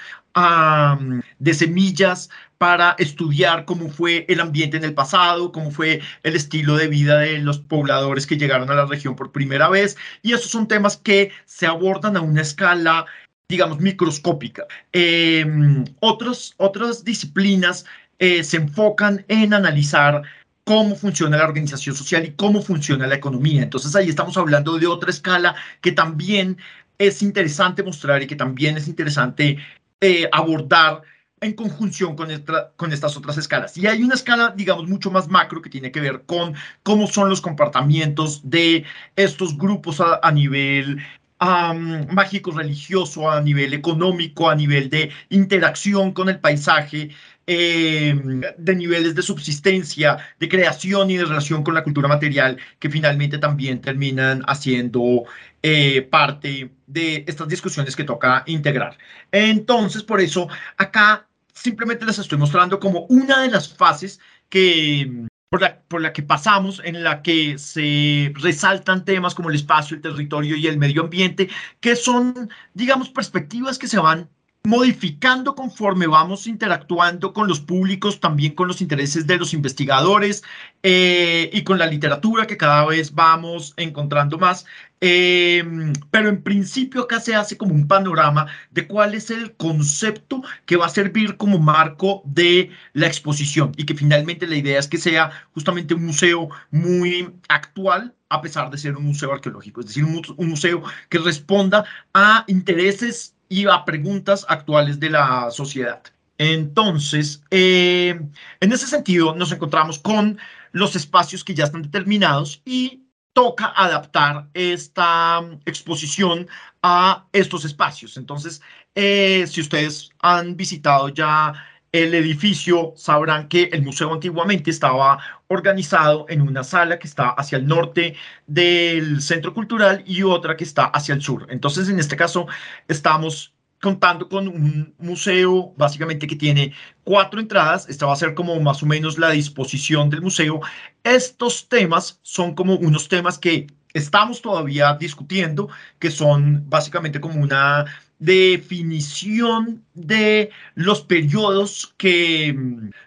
de 1.39 1.55
semillas 1.55 2.31
para 2.59 2.95
estudiar 2.99 3.65
cómo 3.65 3.89
fue 3.89 4.25
el 4.29 4.41
ambiente 4.41 4.77
en 4.77 4.85
el 4.85 4.95
pasado, 4.95 5.53
cómo 5.53 5.71
fue 5.71 6.01
el 6.23 6.37
estilo 6.37 6.77
de 6.77 6.89
vida 6.89 7.19
de 7.19 7.39
los 7.39 7.59
pobladores 7.59 8.27
que 8.27 8.37
llegaron 8.37 8.71
a 8.71 8.75
la 8.75 8.87
región 8.87 9.17
por 9.17 9.33
primera 9.33 9.69
vez. 9.69 9.97
Y 10.23 10.33
esos 10.33 10.51
son 10.51 10.69
temas 10.69 10.97
que 10.97 11.33
se 11.45 11.67
abordan 11.67 12.17
a 12.17 12.21
una 12.21 12.43
escala 12.43 13.07
digamos, 13.49 13.81
microscópica. 13.81 14.67
Em, 14.93 15.85
otros, 16.01 16.55
otras 16.59 17.03
disciplinas 17.05 17.87
eh, 18.19 18.45
se 18.45 18.59
enfocan 18.59 19.25
en 19.29 19.55
analizar 19.55 20.23
cómo 20.65 20.95
funciona 20.97 21.39
la 21.39 21.45
organización 21.45 21.95
social 21.97 22.27
y 22.27 22.33
cómo 22.33 22.61
funciona 22.61 23.07
la 23.07 23.15
economía. 23.15 23.63
Entonces 23.63 23.97
ahí 23.97 24.09
estamos 24.11 24.37
hablando 24.37 24.79
de 24.79 24.87
otra 24.87 25.11
escala 25.11 25.55
que 25.81 25.93
también 25.93 26.59
es 26.99 27.23
interesante 27.23 27.83
mostrar 27.83 28.23
y 28.23 28.27
que 28.27 28.37
también 28.37 28.77
es 28.77 28.87
interesante 28.87 29.57
eh, 30.01 30.29
abordar 30.31 31.03
en 31.41 31.55
conjunción 31.55 32.17
con, 32.17 32.31
esta, 32.31 32.73
con 32.77 32.93
estas 32.93 33.17
otras 33.17 33.39
escalas. 33.39 33.77
Y 33.77 33.87
hay 33.87 34.03
una 34.03 34.15
escala, 34.15 34.53
digamos, 34.57 34.89
mucho 34.89 35.11
más 35.11 35.29
macro 35.29 35.63
que 35.63 35.71
tiene 35.71 35.93
que 35.93 36.01
ver 36.01 36.23
con 36.27 36.55
cómo 36.83 37.07
son 37.07 37.29
los 37.29 37.41
comportamientos 37.41 38.41
de 38.49 38.85
estos 39.17 39.57
grupos 39.57 40.01
a, 40.01 40.33
nivel 40.33 40.99
mágico 41.41 42.51
religioso, 42.51 43.31
a 43.31 43.41
nivel 43.41 43.75
económico, 43.75 44.51
a 44.51 44.55
nivel 44.55 44.91
de 44.91 45.11
interacción 45.31 46.13
con 46.13 46.29
el 46.29 46.41
paisaje, 46.41 47.11
em, 47.47 48.43
de 48.59 48.75
niveles 48.77 49.15
de 49.15 49.23
subsistencia, 49.23 50.19
de 50.39 50.49
creación 50.49 51.11
y 51.11 51.17
de 51.17 51.25
relación 51.25 51.63
con 51.63 51.75
la 51.75 51.83
cultura 51.85 52.09
material, 52.09 52.59
que 52.79 52.91
finalmente 52.91 53.39
también 53.39 53.81
terminan 53.81 54.43
haciendo 54.47 55.25
eh, 55.63 56.03
parte 56.03 56.71
de 56.87 57.25
estas 57.27 57.49
discusiones 57.49 57.97
que 57.97 58.05
toca 58.05 58.43
integrar. 58.47 58.97
Entonces, 59.33 60.03
por 60.03 60.21
eso, 60.21 60.49
acá 60.77 61.27
simplemente 61.53 62.05
les 62.07 62.19
estoy 62.19 62.39
mostrando 62.39 62.79
como 62.79 63.07
una 63.09 63.43
de 63.43 63.51
las 63.51 63.69
fases 63.75 64.21
que, 64.49 65.27
por 65.49 65.63
la, 65.63 65.81
por 65.89 66.01
la, 66.01 66.13
que 66.13 66.23
pasamos, 66.23 66.81
en 66.85 67.03
la 67.03 67.23
que 67.23 67.59
se 67.59 68.33
resaltan 68.35 69.05
temas 69.05 69.35
como 69.35 69.49
el 69.49 69.57
espacio, 69.57 69.97
el 69.97 70.03
territorio 70.03 70.57
y 70.57 70.67
el 70.67 70.79
medio 70.79 71.03
ambiente, 71.03 71.49
que 71.81 71.97
son, 71.97 72.51
digamos, 72.75 73.09
perspectivas 73.11 73.79
que 73.79 73.89
se 73.89 73.99
van 73.99 74.29
modificando 74.65 75.55
conforme 75.55 76.07
vamos 76.07 76.47
interactuando 76.47 77.33
con 77.33 77.49
los 77.49 77.61
públicos, 77.61 78.21
también 78.21 78.55
con 78.55 78.69
los 78.69 78.81
intereses 78.81 79.27
de 79.27 79.39
los 79.39 79.55
investigadores 79.55 80.43
eh, 80.83 81.49
y 81.53 81.63
con 81.63 81.79
la 81.79 81.87
literatura 81.87 82.47
que 82.47 82.57
cada 82.57 82.85
vez 82.85 83.15
vamos 83.15 83.73
encontrando 83.77 84.37
más. 84.39 84.67
Eh, 85.01 85.65
pero 86.11 86.29
en 86.29 86.43
principio 86.43 87.03
acá 87.03 87.21
se 87.21 87.35
hace 87.35 87.57
como 87.57 87.73
un 87.73 87.87
panorama 87.87 88.49
de 88.73 88.89
cuál 88.89 89.15
es 89.15 89.31
el 89.31 89.55
concepto 89.55 90.43
que 90.67 90.77
va 90.77 90.87
a 90.87 90.91
servir 90.91 91.37
como 91.37 91.61
marco 91.61 92.21
de 92.25 92.71
la 92.95 93.07
exposición 93.07 93.73
y 93.77 93.87
que 93.87 93.95
finalmente 93.95 94.47
la 94.47 94.57
idea 94.57 94.81
es 94.81 94.89
que 94.89 94.99
sea 94.99 95.31
justamente 95.55 95.95
un 95.95 96.05
museo 96.05 96.49
muy 96.73 97.33
actual 97.49 98.15
a 98.29 98.43
pesar 98.43 98.71
de 98.71 98.77
ser 98.77 98.97
un 98.97 99.05
museo 99.05 99.33
arqueológico, 99.33 99.81
es 99.81 99.87
decir, 99.87 100.05
un 100.05 100.49
museo 100.49 100.83
que 101.09 101.19
responda 101.19 101.87
a 102.13 102.45
intereses 102.47 103.35
y 103.49 103.67
a 103.67 103.85
preguntas 103.85 104.45
actuales 104.49 105.01
de 105.01 105.11
la 105.11 105.51
sociedad. 105.51 106.03
Entonces, 106.39 107.43
eh, 107.51 108.21
en 108.61 108.73
ese 108.73 108.87
sentido, 108.87 109.35
nos 109.35 109.53
encontramos 109.53 109.99
con 109.99 110.39
los 110.73 110.95
espacios 110.95 111.43
que 111.43 111.55
ya 111.55 111.65
están 111.65 111.83
determinados 111.83 112.63
y 112.65 113.03
toca 113.33 113.73
adaptar 113.77 114.49
esta 114.55 115.41
exposición 115.65 116.49
a 116.83 117.27
estos 117.33 117.65
espacios. 117.65 118.17
Entonces, 118.17 118.61
eh, 118.95 119.47
si 119.49 119.61
ustedes 119.61 120.11
han 120.21 120.57
visitado 120.57 121.09
ya 121.09 121.55
el 121.93 122.15
edificio, 122.15 122.93
sabrán 122.97 123.49
que 123.49 123.65
el 123.73 123.83
museo 123.83 124.13
antiguamente 124.13 124.71
estaba 124.71 125.19
organizado 125.49 126.27
en 126.29 126.43
una 126.43 126.63
sala 126.65 126.99
que 126.99 127.07
está 127.07 127.31
hacia 127.31 127.59
el 127.59 127.67
norte 127.67 128.15
del 128.47 129.23
centro 129.23 129.55
cultural 129.55 130.03
y 130.07 130.23
otra 130.23 130.57
que 130.57 130.65
está 130.65 130.85
hacia 130.85 131.15
el 131.15 131.23
sur. 131.23 131.47
Entonces, 131.51 131.89
en 131.89 131.99
este 131.99 132.17
caso, 132.17 132.47
estamos 132.89 133.55
contando 133.81 134.29
con 134.29 134.49
un 134.49 134.95
museo 134.99 135.73
básicamente 135.77 136.27
que 136.27 136.37
tiene 136.37 136.73
cuatro 137.05 137.41
entradas. 137.41 137.89
Esta 137.89 138.07
va 138.07 138.13
a 138.13 138.17
ser 138.17 138.35
como 138.35 138.61
más 138.61 138.83
o 138.83 138.87
menos 138.87 139.19
la 139.19 139.31
disposición 139.31 140.11
del 140.11 140.23
museo. 140.23 140.61
Estos 141.05 141.69
temas 141.69 142.19
son 142.23 142.55
como 142.55 142.75
unos 142.75 143.09
temas 143.09 143.39
que 143.39 143.67
estamos 143.95 144.43
todavía 144.43 144.95
discutiendo, 144.95 145.69
que 145.99 146.11
son 146.11 146.69
básicamente 146.69 147.21
como 147.21 147.41
una 147.41 147.87
definición 148.19 149.85
de 149.95 150.51
los 150.75 151.03
periodos 151.03 151.95
que, 151.97 152.57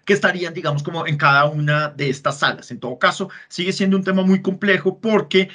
que, 0.06 0.14
estarían, 0.14 0.54
digamos, 0.54 0.84
como 0.84 1.06
en 1.06 1.18
cada 1.18 1.46
una 1.46 1.90
de 1.90 2.10
estas 2.10 2.40
salas. 2.40 2.72
En 2.72 2.80
todo 2.80 2.98
caso, 2.98 3.30
sigue 3.50 3.74
siendo 3.74 3.98
un 3.98 4.04
tema 4.04 4.24
muy 4.24 4.42
complejo 4.42 5.00
porque 5.00 5.50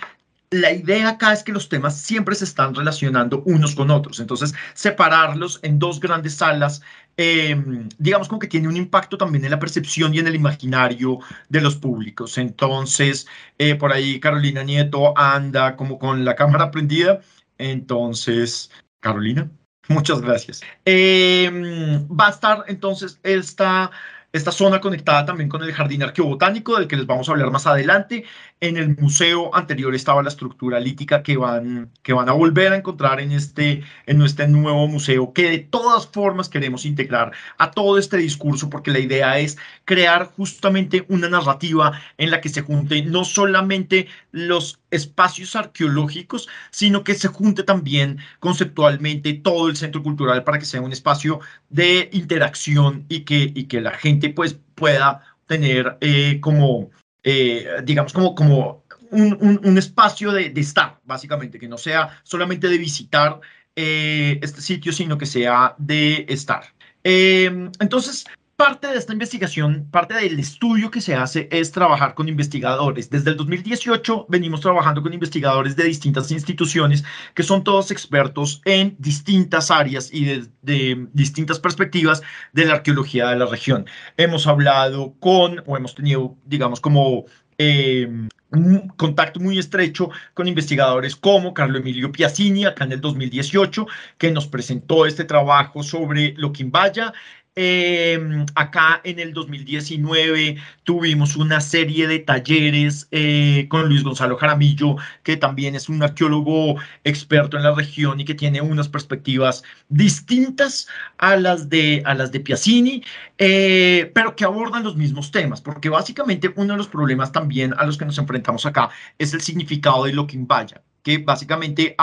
la 0.51 0.73
idea 0.73 1.09
acá 1.09 1.33
es 1.33 1.42
que 1.42 1.53
los 1.53 1.69
temas 1.69 2.01
siempre 2.01 2.35
se 2.35 2.45
están 2.45 2.75
relacionando 2.75 3.42
unos 3.47 3.75
con 3.75 3.90
otros. 3.90 4.21
Entonces, 4.21 4.55
separarlos 4.75 5.59
en 5.62 5.79
dos 5.79 6.01
grandes 6.01 6.35
salas, 6.35 6.83
em, 7.16 7.88
digamos 7.99 8.29
como 8.29 8.38
que 8.38 8.47
tiene 8.47 8.69
un 8.69 8.77
impacto 8.77 9.16
también 9.19 9.45
en 9.45 9.51
la 9.51 9.59
percepción 9.59 10.14
y 10.14 10.19
en 10.19 10.27
el 10.27 10.35
imaginario 10.35 11.19
de 11.49 11.61
los 11.61 11.77
públicos. 11.77 12.38
Entonces, 12.38 13.27
eh, 13.59 13.75
por 13.75 13.92
ahí 13.92 14.21
Carolina 14.21 14.62
Nieto 14.62 15.16
anda 15.19 15.77
como 15.77 15.99
con 15.99 16.25
la 16.25 16.37
cámara 16.37 16.71
prendida. 16.71 17.21
Entonces, 17.59 18.71
Carolina, 19.07 19.49
muchas 19.88 20.21
gracias. 20.21 20.62
Em, 20.85 22.09
va 22.09 22.27
a 22.27 22.31
estar 22.31 22.64
entonces 22.66 23.21
esta 23.23 23.92
esta 24.37 24.53
zona 24.53 24.81
conectada 24.81 25.25
también 25.25 25.49
con 25.49 25.62
el 25.62 25.72
jardín 25.72 26.03
arqueobotánico, 26.03 26.79
del 26.79 26.88
que 26.88 26.96
les 26.96 27.07
vamos 27.07 27.29
a 27.29 27.33
hablar 27.33 27.51
más 27.51 27.66
adelante. 27.66 28.25
En 28.61 28.77
el 28.77 28.96
museo 28.96 29.55
anterior 29.55 29.94
estaba 29.94 30.22
la 30.22 30.29
estructura 30.31 30.81
lítica 30.81 31.22
que 31.22 31.37
van, 31.37 31.90
que 32.03 32.12
van 32.12 32.29
a 32.29 32.33
volver 32.33 32.72
a 32.72 32.77
encontrar 32.77 33.20
en 33.20 33.33
este, 33.33 33.83
en 34.07 34.22
este 34.22 34.49
nuevo 34.49 34.88
museo, 34.88 35.33
que 35.33 35.51
de 35.51 35.59
todas 35.59 36.07
formas 36.07 36.49
queremos 36.49 36.87
integrar 36.87 37.33
a 37.59 37.70
todo 37.70 37.99
este 37.99 38.16
discurso, 38.16 38.70
porque 38.70 38.90
la 38.90 38.99
idea 38.99 39.38
es 39.38 39.59
crear 39.85 40.27
justamente 40.37 41.05
una 41.09 41.29
narrativa 41.29 42.01
en 42.18 42.31
la 42.31 42.40
que 42.40 42.49
se 42.49 42.62
junte 42.62 43.03
no 43.03 43.25
solamente 43.25 44.09
los 44.33 44.79
espacios 44.90 45.57
arqueológicos, 45.57 46.49
sino 46.70 47.05
que 47.05 47.14
se 47.14 47.29
junte 47.29 47.62
también 47.62 48.18
conceptualmente 48.40 49.35
todo 49.35 49.68
el 49.68 49.77
centro 49.77 50.03
cultural 50.03 50.44
para 50.44 50.59
que 50.59 50.64
sea 50.64 50.81
un 50.81 50.92
espacio 50.92 51.40
de 51.68 52.09
interacción 52.12 53.05
y 53.09 53.20
que, 53.20 53.53
y 53.55 53.64
que 53.64 53.81
la 53.81 53.92
gente 53.92 54.25
pues 54.30 54.58
pueda 54.74 55.22
tener 55.46 55.96
eh, 56.00 56.40
como, 56.40 56.90
eh, 57.22 57.66
digamos, 57.84 58.12
como, 58.12 58.34
como 58.34 58.84
un, 59.10 59.60
un, 59.62 59.78
espacio 59.78 60.32
de, 60.32 60.52
estar, 60.56 60.98
básicamente, 61.04 61.58
que 61.58 61.68
no 61.68 61.78
sea 61.78 62.20
solamente 62.24 62.68
de 62.68 62.78
visitar 62.78 63.40
eh, 63.76 64.38
este 64.42 64.60
sitio, 64.60 64.92
sino 64.92 65.16
que 65.16 65.26
sea 65.26 65.74
de 65.78 66.26
estar. 66.28 66.64
entonces, 67.04 68.24
parte 68.57 68.88
de 68.88 68.97
esta 68.97 69.12
investigación, 69.12 69.87
parte 69.90 70.14
del 70.14 70.40
estudio 70.40 70.90
que 70.90 71.03
se 71.03 71.14
hace 71.14 71.47
es 71.53 71.73
trabajar 71.73 72.14
con 72.14 72.29
investigadores. 72.29 73.11
Desde 73.11 73.31
el 73.31 73.37
2018 73.37 74.27
venimos 74.31 74.62
trabajando 74.62 75.03
con 75.03 75.12
investigadores 75.12 75.77
de 75.77 75.85
distintas 75.85 76.31
instituciones 76.31 77.05
que 77.35 77.42
son 77.42 77.62
todos 77.62 77.90
expertos 77.90 78.62
en 78.64 78.97
distintas 78.99 79.71
áreas 79.71 80.09
y 80.12 80.25
de, 80.62 81.07
distintas 81.12 81.61
perspectivas 81.61 82.23
de 82.53 82.64
la 82.64 82.75
arqueología 82.75 83.29
de 83.29 83.37
la 83.37 83.47
región. 83.47 83.87
Hemos 84.16 84.47
hablado 84.47 85.14
con, 85.21 85.62
o 85.66 85.77
hemos 85.77 85.95
tenido, 85.95 86.35
digamos, 86.47 86.81
como 86.81 87.27
eh, 87.59 88.09
un 88.53 88.88
contacto 88.97 89.38
muy 89.38 89.59
estrecho 89.59 90.11
con 90.33 90.49
investigadores 90.49 91.14
como 91.14 91.53
Carlo 91.53 91.79
Emilio 91.79 92.11
Piazzini, 92.11 92.64
acá 92.64 92.85
en 92.85 92.92
el 92.92 93.01
2018, 93.03 93.87
que 94.16 94.31
nos 94.31 94.47
presentó 94.47 95.05
este 95.05 95.25
trabajo 95.25 95.83
sobre 95.83 96.33
lo 96.33 96.49
Loquimbaya. 96.49 97.12
Em, 97.59 98.45
acá 98.55 99.01
en 99.03 99.19
el 99.19 99.33
2019 99.33 100.59
tuvimos 100.85 101.37
una 101.37 101.62
serie 101.62 102.07
de 102.07 102.19
talleres 102.19 103.09
eh, 103.12 103.64
con 103.71 103.88
Luis 103.88 104.03
Gonzalo 104.03 104.37
Jaramillo, 104.37 104.97
que 105.23 105.38
también 105.38 105.75
es 105.75 105.88
un 105.88 106.03
arqueólogo 106.03 106.77
experto 107.05 107.57
en 107.57 107.62
la 107.62 107.75
región 107.75 108.21
y 108.21 108.27
que 108.27 108.35
tiene 108.35 108.61
unas 108.61 108.90
perspectivas 108.90 109.64
distintas 109.88 110.87
a 111.16 111.37
las 111.37 111.71
de, 111.71 112.03
a 112.05 112.14
las 112.14 112.31
de 112.31 112.40
Piazzini, 112.40 113.03
eh, 113.38 114.11
pero 114.14 114.37
que 114.37 114.45
abordan 114.45 114.85
los 114.85 114.97
mismos 114.97 115.31
temas, 115.31 115.62
porque 115.62 115.88
básicamente 115.88 116.53
uno 116.57 116.75
de 116.75 116.79
los 116.79 116.88
problemas 116.88 117.33
también 117.33 117.73
a 117.79 117.87
los 117.87 117.97
que 117.97 118.05
nos 118.05 118.19
enfrentamos 118.19 118.66
acá 118.66 118.90
es 119.16 119.33
el 119.33 119.40
significado 119.40 120.05
de 120.05 120.12
lo 120.12 120.27
que 120.27 120.37
vaya, 120.40 120.83
que 121.03 121.16
básicamente 121.16 121.97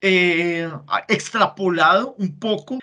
eh, 0.00 0.68
ha 0.88 1.04
extrapolado 1.06 2.16
un 2.18 2.36
poco 2.40 2.80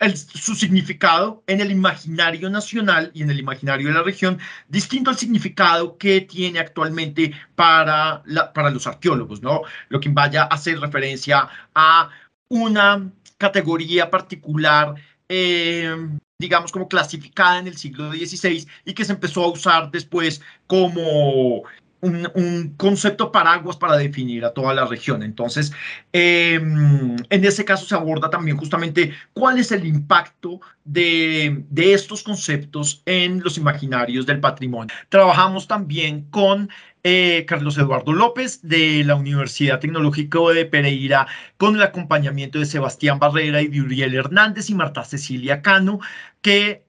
em, 0.00 0.14
su 0.16 0.54
significado 0.54 1.42
en 1.46 1.60
el 1.60 1.70
imaginario 1.70 2.50
nacional 2.50 3.10
y 3.14 3.22
en 3.22 3.30
el 3.30 3.38
imaginario 3.38 3.88
de 3.88 3.94
la 3.94 4.02
región, 4.02 4.38
distinto 4.68 5.10
al 5.10 5.18
significado 5.18 5.96
que 5.98 6.20
tiene 6.22 6.58
actualmente 6.58 7.32
para, 7.54 8.22
para 8.54 8.70
los 8.70 8.86
arqueólogos, 8.86 9.42
¿no? 9.42 9.62
Lo 9.88 10.00
que 10.00 10.08
vaya 10.08 10.42
a 10.44 10.54
hacer 10.54 10.78
referencia 10.80 11.48
a 11.74 12.10
una 12.48 13.10
categoría 13.38 14.10
particular, 14.10 14.94
eh, 15.28 15.94
digamos, 16.38 16.72
como 16.72 16.88
clasificada 16.88 17.58
en 17.58 17.68
el 17.68 17.76
siglo 17.76 18.12
XVI 18.12 18.66
y 18.84 18.94
que 18.94 19.04
se 19.04 19.12
empezó 19.12 19.44
a 19.44 19.52
usar 19.52 19.90
después 19.90 20.40
como 20.66 21.64
un, 22.00 22.74
concepto 22.76 23.32
paraguas 23.32 23.76
para 23.76 23.96
definir 23.96 24.44
a 24.44 24.52
toda 24.52 24.74
la 24.74 24.86
región. 24.86 25.22
Entonces, 25.22 25.72
em, 26.12 27.16
en 27.30 27.44
ese 27.44 27.64
caso 27.64 27.86
se 27.86 27.94
aborda 27.94 28.30
también 28.30 28.56
justamente 28.56 29.12
cuál 29.32 29.58
es 29.58 29.72
el 29.72 29.86
impacto 29.86 30.60
de, 30.84 31.64
de, 31.70 31.92
estos 31.92 32.22
conceptos 32.22 33.02
en 33.06 33.40
los 33.40 33.58
imaginarios 33.58 34.26
del 34.26 34.40
patrimonio. 34.40 34.94
Trabajamos 35.08 35.66
también 35.66 36.22
con 36.30 36.70
eh, 37.04 37.44
Carlos 37.46 37.78
Eduardo 37.78 38.12
López 38.12 38.60
de 38.62 39.04
la 39.04 39.14
Universidad 39.14 39.78
Tecnológica 39.78 40.40
de 40.52 40.66
Pereira 40.66 41.26
con 41.56 41.76
el 41.76 41.82
acompañamiento 41.82 42.58
de 42.58 42.66
Sebastián 42.66 43.20
Barrera 43.20 43.62
y 43.62 43.68
de 43.68 43.80
Uriel 43.80 44.14
Hernández 44.14 44.68
y 44.68 44.74
Marta 44.74 45.04
Cecilia 45.04 45.62
Cano, 45.62 46.00
que 46.42 46.84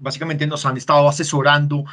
básicamente 0.00 0.46
nos 0.46 0.66
han 0.66 0.76
estado 0.76 1.08
asesorando 1.08 1.84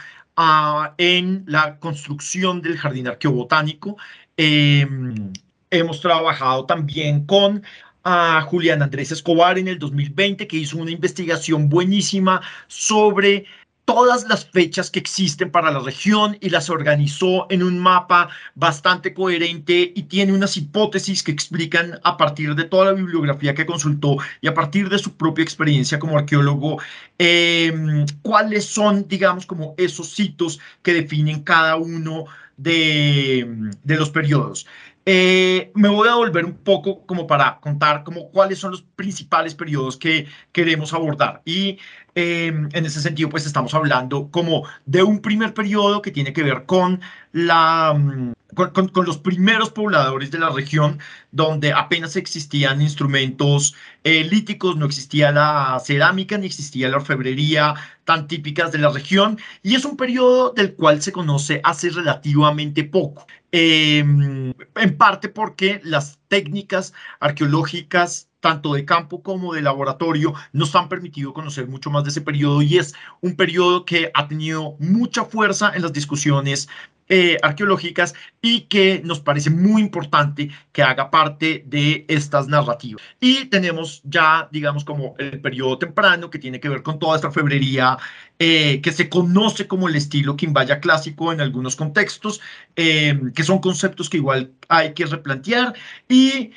en 0.97 1.43
la 1.47 1.77
construcción 1.79 2.61
del 2.61 2.77
jardín 2.77 3.07
arqueobotánico. 3.07 3.97
Em, 4.37 5.33
hemos 5.69 6.01
trabajado 6.01 6.65
también 6.65 7.25
con 7.25 7.63
a 8.03 8.41
Julián 8.41 8.81
Andrés 8.81 9.11
Escobar 9.11 9.59
en 9.59 9.67
el 9.67 9.77
2020, 9.77 10.47
que 10.47 10.57
hizo 10.57 10.77
una 10.77 10.91
investigación 10.91 11.69
buenísima 11.69 12.41
sobre 12.67 13.45
todas 13.93 14.23
las 14.23 14.45
fechas 14.45 14.89
que 14.89 14.99
existen 14.99 15.51
para 15.51 15.69
la 15.69 15.79
región 15.79 16.37
y 16.39 16.49
las 16.49 16.69
organizó 16.69 17.45
en 17.49 17.61
un 17.61 17.77
mapa 17.77 18.29
bastante 18.55 19.13
coherente 19.13 19.91
y 19.93 20.03
tiene 20.03 20.31
unas 20.31 20.55
hipótesis 20.55 21.21
que 21.21 21.33
explican 21.33 21.99
a 22.05 22.15
partir 22.15 22.55
de 22.55 22.63
toda 22.63 22.85
la 22.85 22.93
bibliografía 22.93 23.53
que 23.53 23.65
consultó 23.65 24.15
y 24.39 24.47
a 24.47 24.53
partir 24.53 24.87
de 24.87 24.97
su 24.97 25.17
propia 25.17 25.43
experiencia 25.43 25.99
como 25.99 26.17
arqueólogo 26.17 26.81
em, 27.17 28.05
cuáles 28.21 28.65
son, 28.65 29.09
digamos, 29.09 29.45
como 29.45 29.75
esos 29.77 30.09
sitios 30.11 30.61
que 30.83 30.93
definen 30.93 31.43
cada 31.43 31.75
uno 31.75 32.27
de, 32.55 33.73
de 33.83 33.95
los 33.97 34.09
periodos. 34.09 34.67
Eh, 35.05 35.71
me 35.73 35.89
voy 35.89 36.07
a 36.07 36.15
volver 36.15 36.45
un 36.45 36.53
poco 36.53 37.05
como 37.07 37.25
para 37.25 37.59
contar 37.59 38.03
como 38.03 38.29
cuáles 38.29 38.59
son 38.59 38.71
los 38.71 38.83
principales 38.83 39.55
periodos 39.55 39.97
que 39.97 40.27
queremos 40.51 40.93
abordar. 40.93 41.41
Y 41.45 41.79
em, 42.13 42.69
en 42.71 42.85
ese 42.85 43.01
sentido, 43.01 43.29
pues 43.29 43.45
estamos 43.45 43.73
hablando 43.73 44.29
como 44.29 44.63
de 44.85 45.01
un 45.03 45.21
primer 45.21 45.53
periodo 45.53 46.01
que 46.01 46.11
tiene 46.11 46.33
que 46.33 46.43
ver 46.43 46.65
con 46.65 47.01
la... 47.31 48.33
Con, 48.55 48.91
los 49.05 49.17
primeros 49.17 49.69
pobladores 49.69 50.31
de 50.31 50.39
la 50.39 50.49
región, 50.49 50.99
donde 51.31 51.73
apenas 51.73 52.15
existían 52.15 52.81
instrumentos 52.81 53.75
eh, 54.03 54.23
líticos, 54.23 54.75
no 54.77 54.85
existía 54.85 55.31
la 55.31 55.81
cerámica, 55.83 56.37
ni 56.37 56.47
existía 56.47 56.89
la 56.89 56.97
orfebrería 56.97 57.75
tan 58.03 58.27
típicas 58.27 58.71
de 58.71 58.79
la 58.79 58.89
región, 58.89 59.39
y 59.63 59.75
es 59.75 59.85
un 59.85 59.95
periodo 59.97 60.51
del 60.51 60.73
cual 60.75 61.01
se 61.01 61.11
conoce 61.11 61.61
hace 61.63 61.89
relativamente 61.89 62.83
poco. 62.83 63.25
Em, 63.51 64.53
en 64.75 64.97
parte 64.97 65.29
porque 65.29 65.81
las 65.83 66.19
técnicas 66.29 66.93
arqueológicas 67.19 68.31
tanto 68.41 68.73
de 68.73 68.83
campo 68.83 69.23
como 69.23 69.53
de 69.53 69.61
laboratorio, 69.61 70.33
nos 70.51 70.75
han 70.75 70.89
permitido 70.89 71.33
conocer 71.33 71.67
mucho 71.67 71.89
más 71.89 72.03
de 72.03 72.09
ese 72.09 72.21
periodo 72.21 72.61
y 72.61 72.77
es 72.77 72.93
un 73.21 73.35
periodo 73.35 73.85
que 73.85 74.11
ha 74.13 74.27
tenido 74.27 74.75
mucha 74.79 75.23
fuerza 75.23 75.71
en 75.73 75.83
las 75.83 75.93
discusiones 75.93 76.67
eh, 77.13 77.37
arqueológicas 77.41 78.13
y 78.41 78.61
que 78.61 79.01
nos 79.03 79.19
parece 79.19 79.49
muy 79.49 79.81
importante 79.81 80.49
que 80.71 80.81
haga 80.81 81.11
parte 81.11 81.61
de 81.67 82.05
estas 82.07 82.47
narrativas. 82.47 83.03
Y 83.19 83.47
tenemos 83.47 84.01
ya, 84.05 84.47
digamos, 84.49 84.85
como 84.85 85.15
el 85.17 85.41
periodo 85.41 85.77
temprano 85.77 86.29
que 86.29 86.39
tiene 86.39 86.61
que 86.61 86.69
ver 86.69 86.83
con 86.83 86.99
toda 86.99 87.17
esta 87.17 87.29
febrería 87.29 87.97
eh, 88.39 88.79
que 88.79 88.93
se 88.93 89.09
conoce 89.09 89.67
como 89.67 89.89
el 89.89 89.97
estilo 89.97 90.37
quimbaya 90.37 90.79
clásico 90.79 91.33
en 91.33 91.41
algunos 91.41 91.75
contextos, 91.75 92.39
eh, 92.77 93.19
que 93.35 93.43
son 93.43 93.59
conceptos 93.59 94.09
que 94.09 94.15
igual 94.15 94.53
hay 94.69 94.93
que 94.93 95.05
replantear 95.05 95.73
y 96.07 96.51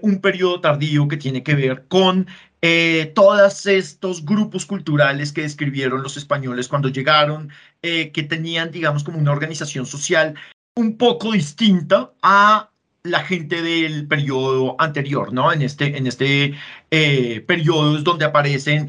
un 0.00 0.22
periodo 0.22 0.62
tardío 0.62 1.08
que 1.08 1.18
tiene 1.18 1.42
que 1.42 1.54
ver 1.54 1.84
con 1.88 2.26
eh, 2.60 3.12
todos 3.14 3.66
estos 3.66 4.24
grupos 4.24 4.66
culturales 4.66 5.32
que 5.32 5.42
describieron 5.42 6.02
los 6.02 6.16
españoles 6.16 6.66
cuando 6.66 6.88
llegaron, 6.88 7.50
eh, 7.82 8.10
que 8.10 8.24
tenían, 8.24 8.72
digamos, 8.72 9.04
como 9.04 9.18
una 9.18 9.30
organización 9.30 9.86
social 9.86 10.34
un 10.74 10.96
poco 10.96 11.32
distinta 11.32 12.10
a 12.20 12.70
la 13.04 13.20
gente 13.20 13.62
del 13.62 14.08
periodo 14.08 14.74
anterior, 14.80 15.32
¿no? 15.32 15.52
En 15.52 15.62
este, 15.62 15.96
en 15.96 16.08
este 16.08 16.54
eh, 16.90 17.44
periodo 17.46 17.96
es 17.96 18.04
donde 18.04 18.24
aparecen 18.24 18.88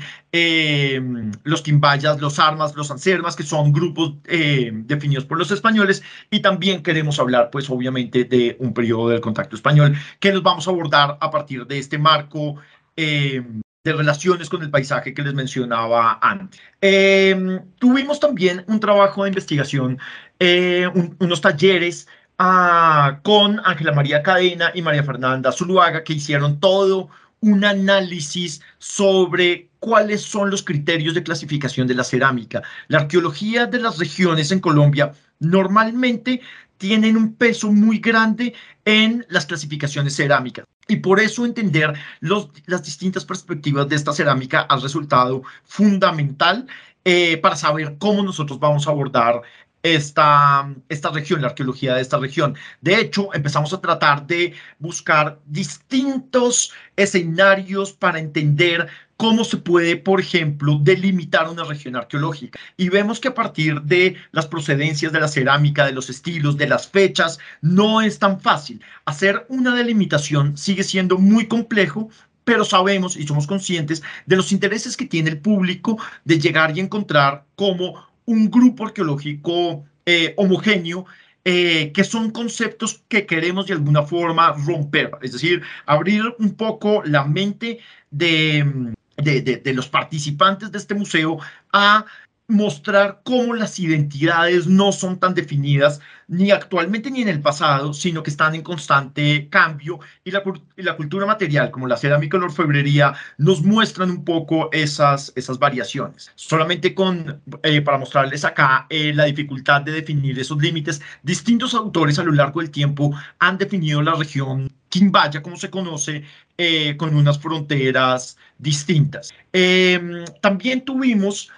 los 1.44 1.62
quimbayas, 1.62 2.20
los 2.20 2.40
armas, 2.40 2.76
los 2.76 2.92
ansermas, 2.92 3.36
que 3.36 3.44
son 3.44 3.72
grupos 3.72 4.16
definidos 4.24 5.26
por 5.26 5.38
los 5.38 5.52
españoles, 5.52 6.04
y 6.32 6.42
también 6.42 6.84
queremos 6.84 7.20
hablar, 7.20 7.50
pues, 7.52 7.70
obviamente, 7.70 8.26
de 8.26 8.58
un 8.60 8.74
periodo 8.74 9.10
del 9.10 9.22
contacto 9.22 9.56
español, 9.56 9.96
que 10.20 10.32
nos 10.32 10.44
vamos 10.44 10.68
a 10.68 10.72
abordar 10.72 11.18
a 11.22 11.32
partir 11.32 11.66
de 11.66 11.78
este 11.78 11.98
marco 11.98 12.58
eh, 13.02 13.42
de 13.86 13.94
relaciones 13.94 14.50
con 14.50 14.62
el 14.62 14.70
paisaje 14.70 15.14
que 15.14 15.22
les 15.22 15.34
mencionaba 15.34 16.20
antes. 16.22 16.60
Eh, 16.82 17.62
tuvimos 17.80 18.20
también 18.20 18.66
un 18.68 18.82
trabajo 18.82 19.24
de 19.24 19.30
investigación, 19.30 19.98
eh, 20.38 20.86
unos 21.20 21.40
talleres 21.40 22.10
ah, 22.40 23.22
con 23.24 23.62
Ángela 23.64 23.94
María 23.94 24.22
Cadena 24.22 24.72
y 24.76 24.82
María 24.82 25.04
Fernanda 25.04 25.54
Zuluaga 25.54 26.04
que 26.04 26.12
hicieron 26.12 26.60
todo 26.60 27.08
un 27.40 27.64
análisis 27.64 28.62
sobre 28.80 29.70
cuáles 29.80 30.24
son 30.24 30.50
los 30.50 30.62
criterios 30.62 31.14
de 31.14 31.24
clasificación 31.24 31.88
de 31.88 31.96
la 31.96 32.04
cerámica. 32.04 32.62
La 32.90 33.00
arqueología 33.00 33.66
de 33.66 33.80
las 33.80 33.98
regiones 33.98 34.52
en 34.52 34.60
Colombia 34.60 35.14
normalmente 35.40 36.42
tienen 36.80 37.16
un 37.18 37.36
peso 37.36 37.72
muy 37.72 38.00
grande 38.00 38.56
en 38.86 39.26
las 39.30 39.46
clasificaciones 39.46 40.16
cerámicas. 40.16 40.66
Y 40.88 40.96
por 40.96 41.20
eso 41.20 41.46
entender 41.46 41.94
las 42.22 42.84
distintas 42.84 43.26
perspectivas 43.26 43.88
de 43.88 43.96
esta 43.96 44.14
cerámica 44.14 44.62
ha 44.62 44.78
resultado 44.78 45.44
fundamental 45.66 46.66
eh, 47.06 47.38
para 47.38 47.56
saber 47.56 47.98
cómo 48.00 48.24
nosotros 48.24 48.60
vamos 48.60 48.88
a 48.88 48.92
abordar 48.92 49.42
esta, 49.84 50.74
esta 50.90 51.12
región, 51.12 51.42
la 51.42 51.50
arqueología 51.50 51.96
de 51.96 52.02
esta 52.02 52.18
región. 52.18 52.56
De 52.82 53.00
hecho, 53.00 53.34
empezamos 53.34 53.74
a 53.74 53.82
tratar 53.82 54.26
de 54.26 54.54
buscar 54.80 55.40
distintos 55.46 56.74
escenarios 56.96 57.94
para 57.94 58.20
entender 58.20 58.88
cómo 59.20 59.44
se 59.44 59.58
puede, 59.58 59.98
por 59.98 60.22
ejemplo, 60.22 60.80
delimitar 60.82 61.50
una 61.50 61.66
región 61.66 61.98
arqueológica. 61.98 62.58
Y 62.78 62.88
vemos 62.88 63.20
que 63.20 63.28
a 63.28 63.34
partir 63.34 63.82
de 63.82 64.16
las 64.32 64.48
procedencias 64.48 65.12
de 65.12 65.20
la 65.20 65.28
cerámica, 65.28 65.86
de 65.86 65.92
los 65.92 66.10
estilos, 66.10 66.56
de 66.56 66.70
las 66.70 66.88
fechas, 66.88 67.38
no 67.62 68.00
es 68.00 68.18
tan 68.18 68.40
fácil. 68.40 68.82
Hacer 69.04 69.46
una 69.50 69.76
delimitación 69.76 70.56
sigue 70.58 70.84
siendo 70.86 71.18
muy 71.18 71.48
complejo 71.48 72.10
pero 72.46 72.64
sabemos 72.64 73.16
y 73.16 73.28
somos 73.28 73.46
conscientes 73.46 74.02
de 74.26 74.36
los 74.38 74.52
intereses 74.54 74.98
que 74.98 75.06
tiene 75.06 75.30
el 75.30 75.40
público 75.40 76.00
de 76.24 76.40
llegar 76.40 76.76
y 76.76 76.80
encontrar 76.80 77.46
como 77.56 78.02
un 78.26 78.50
grupo 78.50 78.86
arqueológico 78.88 79.86
eh, 80.06 80.34
homogéneo 80.36 81.06
eh, 81.44 81.92
que 81.92 82.04
son 82.04 82.32
conceptos 82.32 83.04
que 83.08 83.28
queremos 83.28 83.68
de 83.68 83.74
alguna 83.74 84.02
forma 84.02 84.54
romper, 84.66 85.12
es 85.22 85.34
decir, 85.34 85.62
abrir 85.86 86.24
un 86.40 86.56
poco 86.56 87.04
la 87.06 87.24
mente 87.26 87.80
de, 88.10 88.96
de, 89.22 89.74
los 89.74 89.88
participantes 89.88 90.72
de 90.72 90.78
este 90.78 90.96
museo 90.96 91.40
a 91.72 92.06
mostrar 92.50 93.22
cómo 93.24 93.54
las 93.54 93.80
identidades 93.80 94.66
no 94.66 94.92
son 94.92 95.20
tan 95.20 95.36
definidas 95.36 96.02
ni 96.28 96.50
actualmente 96.50 97.12
ni 97.12 97.22
en 97.22 97.28
el 97.28 97.42
pasado, 97.42 97.94
sino 97.94 98.24
que 98.24 98.32
están 98.32 98.56
en 98.56 98.64
constante 98.64 99.48
cambio 99.50 100.00
y 100.24 100.32
la, 100.32 100.42
la 100.78 100.98
cultura 100.98 101.28
material 101.28 101.70
como 101.70 101.86
la 101.86 101.96
cerámica 101.96 102.38
y 102.38 102.40
la 102.40 102.48
orfebrería 102.48 103.14
nos 103.38 103.62
muestran 103.62 104.10
un 104.10 104.26
poco 104.26 104.70
esas, 104.72 105.32
esas 105.36 105.60
variaciones. 105.60 106.32
Solamente 106.34 106.96
con, 106.96 107.40
eh, 107.62 107.82
para 107.82 108.00
mostrarles 108.00 108.44
acá 108.44 108.88
eh, 108.90 109.14
la 109.14 109.26
dificultad 109.26 109.82
de 109.82 109.92
definir 109.92 110.40
esos 110.40 110.60
límites, 110.60 111.02
distintos 111.22 111.76
autores 111.76 112.18
a 112.18 112.24
lo 112.24 112.32
largo 112.32 112.62
del 112.62 112.72
tiempo 112.72 113.12
han 113.38 113.60
definido 113.60 114.02
la 114.02 114.16
región 114.16 114.72
Quimbaya, 114.90 115.44
como 115.44 115.56
se 115.56 115.70
conoce, 115.70 116.24
eh, 116.62 116.98
con 116.98 117.16
unas 117.16 117.40
fronteras 117.40 118.38
distintas. 118.58 119.32
Em, 119.54 120.26
también 120.42 120.84
tuvimos 120.84 121.50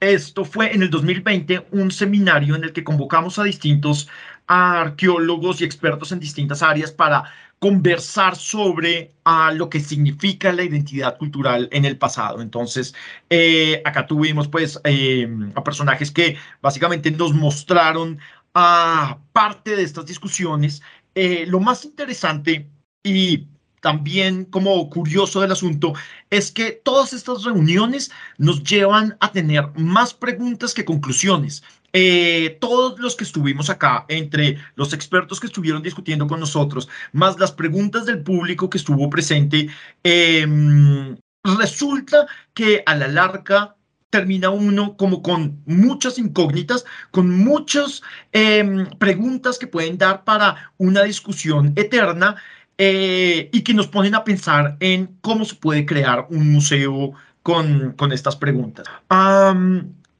esto 0.00 0.44
fue 0.44 0.74
en 0.74 0.82
el 0.82 0.90
2020 0.90 1.68
un 1.70 1.92
seminario 1.92 2.56
en 2.56 2.64
el 2.64 2.72
que 2.72 2.82
convocamos 2.82 3.38
a 3.38 3.44
distintos 3.44 4.08
arqueólogos 4.48 5.60
y 5.60 5.64
expertos 5.64 6.10
en 6.10 6.18
distintas 6.18 6.62
áreas 6.62 6.90
para 6.90 7.22
conversar 7.60 8.34
sobre 8.34 9.12
lo 9.54 9.68
que 9.68 9.78
significa 9.78 10.52
la 10.52 10.64
identidad 10.64 11.16
cultural 11.18 11.68
en 11.70 11.84
el 11.84 11.96
pasado. 11.96 12.40
Entonces, 12.40 12.92
eh, 13.28 13.80
acá 13.84 14.06
tuvimos 14.06 14.48
pues 14.48 14.80
em, 14.82 15.52
a 15.54 15.62
personajes 15.62 16.10
que 16.10 16.36
básicamente 16.60 17.12
nos 17.12 17.32
mostraron 17.32 18.18
parte 18.52 19.76
de 19.76 19.82
estas 19.84 20.06
discusiones. 20.06 20.82
Eh, 21.14 21.44
lo 21.46 21.60
más 21.60 21.84
interesante 21.84 22.68
y 23.04 23.46
también 23.80 24.44
como 24.44 24.88
curioso 24.90 25.40
del 25.40 25.52
asunto 25.52 25.94
es 26.30 26.50
que 26.52 26.72
todas 26.72 27.12
estas 27.12 27.44
reuniones 27.44 28.10
nos 28.38 28.62
llevan 28.62 29.16
a 29.20 29.32
tener 29.32 29.68
más 29.76 30.14
preguntas 30.14 30.74
que 30.74 30.84
conclusiones. 30.84 31.62
Eh, 31.92 32.56
todos 32.60 33.00
los 33.00 33.16
que 33.16 33.24
estuvimos 33.24 33.68
acá, 33.68 34.04
entre 34.08 34.58
los 34.76 34.92
expertos 34.92 35.40
que 35.40 35.48
estuvieron 35.48 35.82
discutiendo 35.82 36.26
con 36.28 36.38
nosotros, 36.38 36.88
más 37.12 37.38
las 37.40 37.52
preguntas 37.52 38.06
del 38.06 38.22
público 38.22 38.70
que 38.70 38.78
estuvo 38.78 39.10
presente, 39.10 39.68
em, 40.04 41.16
resulta 41.42 42.26
que 42.54 42.82
a 42.86 42.94
la 42.94 43.08
larga 43.08 43.76
termina 44.10 44.50
uno 44.50 44.96
como 44.96 45.22
con 45.22 45.62
muchas 45.66 46.18
incógnitas, 46.18 46.84
con 47.10 47.30
muchas 47.30 48.02
em, 48.32 48.86
preguntas 48.98 49.58
que 49.58 49.66
pueden 49.66 49.98
dar 49.98 50.24
para 50.24 50.72
una 50.78 51.02
discusión 51.04 51.72
eterna 51.76 52.36
eh, 52.82 53.50
y 53.52 53.60
que 53.60 53.74
nos 53.74 53.88
ponen 53.88 54.14
a 54.14 54.24
pensar 54.24 54.78
en 54.80 55.18
cómo 55.20 55.44
se 55.44 55.54
puede 55.54 55.84
crear 55.84 56.26
un 56.30 56.50
museo 56.50 57.12
con, 57.42 57.92
con 57.92 58.10
estas 58.10 58.36
preguntas. 58.36 58.86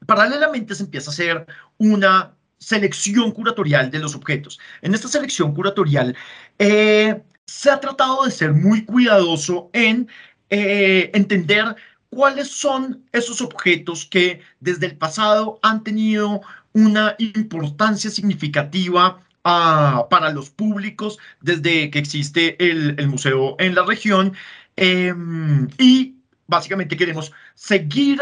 paralelamente 0.05 0.75
se 0.75 0.83
empieza 0.83 1.09
a 1.09 1.13
hacer 1.13 1.47
una 1.79 2.35
selección 2.59 3.31
curatorial 3.31 3.89
de 3.89 3.97
los 3.97 4.13
objetos. 4.13 4.59
En 4.83 4.93
esta 4.93 5.07
selección 5.07 5.55
curatorial 5.55 6.15
eh, 6.59 7.23
se 7.47 7.71
ha 7.71 7.79
tratado 7.79 8.25
de 8.25 8.31
ser 8.31 8.53
muy 8.53 8.85
cuidadoso 8.85 9.71
en 9.73 10.07
eh, 10.51 11.09
entender 11.15 11.75
cuáles 12.11 12.51
son 12.51 13.03
esos 13.11 13.41
objetos 13.41 14.05
que 14.05 14.41
desde 14.59 14.85
el 14.85 14.97
pasado 14.97 15.57
han 15.63 15.83
tenido 15.83 16.41
una 16.73 17.15
importancia 17.17 18.11
significativa 18.11 19.19
ah, 19.43 20.07
para 20.09 20.31
los 20.31 20.49
públicos 20.49 21.19
desde 21.41 21.89
que 21.89 21.99
existe 21.99 22.55
el, 22.69 23.07
museo 23.07 23.55
en 23.59 23.75
la 23.75 23.85
región 23.85 24.33
em, 24.75 25.67
y 25.77 26.15
básicamente 26.47 26.97
queremos 26.97 27.31
seguir 27.55 28.21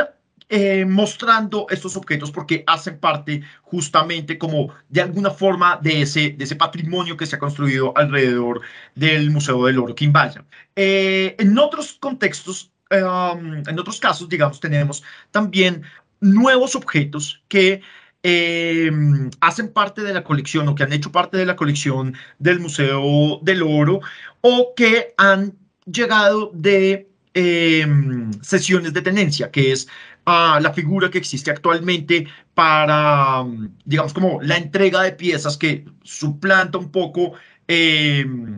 eh, 0.49 0.85
mostrando 0.85 1.67
estos 1.69 1.95
objetos 1.95 2.31
porque 2.31 2.63
hacen 2.65 2.99
parte 2.99 3.43
justamente 3.61 4.37
como 4.37 4.73
de 4.89 5.01
alguna 5.01 5.29
forma 5.29 5.77
de 5.81 6.01
ese, 6.01 6.55
patrimonio 6.57 7.17
que 7.17 7.25
se 7.25 7.35
ha 7.35 7.39
construido 7.39 7.93
alrededor 7.95 8.61
del 8.95 9.29
Museo 9.31 9.65
del 9.65 9.79
Oro 9.79 9.95
Quimbaya. 9.95 10.43
Eh, 10.75 11.35
en 11.37 11.57
otros 11.57 11.93
contextos 11.99 12.71
Em, 12.89 13.63
en 13.67 13.79
otros 13.79 13.99
casos, 13.99 14.27
digamos, 14.29 14.59
tenemos 14.59 15.03
también 15.31 15.83
nuevos 16.21 16.75
objetos 16.75 17.43
que 17.47 17.81
em, 18.23 19.29
hacen 19.41 19.71
parte 19.71 20.01
de 20.01 20.13
la 20.13 20.23
colección 20.23 20.67
o 20.67 20.75
que 20.75 20.83
han 20.83 20.93
hecho 20.93 21.11
parte 21.11 21.37
de 21.37 21.45
la 21.45 21.55
colección 21.55 22.15
del 22.39 22.59
Museo 22.59 23.39
del 23.41 23.63
Oro 23.63 24.01
o 24.41 24.73
que 24.75 25.13
han 25.17 25.53
llegado 25.85 26.51
de 26.53 27.09
em, 27.33 28.31
sesiones 28.41 28.93
de 28.93 29.01
tenencia, 29.01 29.51
que 29.51 29.71
es 29.71 29.87
ah, 30.25 30.59
la 30.61 30.73
figura 30.73 31.09
que 31.09 31.17
existe 31.17 31.51
actualmente 31.51 32.27
para, 32.53 33.45
digamos, 33.85 34.13
como 34.13 34.41
la 34.41 34.57
entrega 34.57 35.01
de 35.03 35.13
piezas 35.13 35.57
que 35.57 35.85
suplanta 36.03 36.77
un 36.77 36.91
poco 36.91 37.33
Em, 37.71 38.57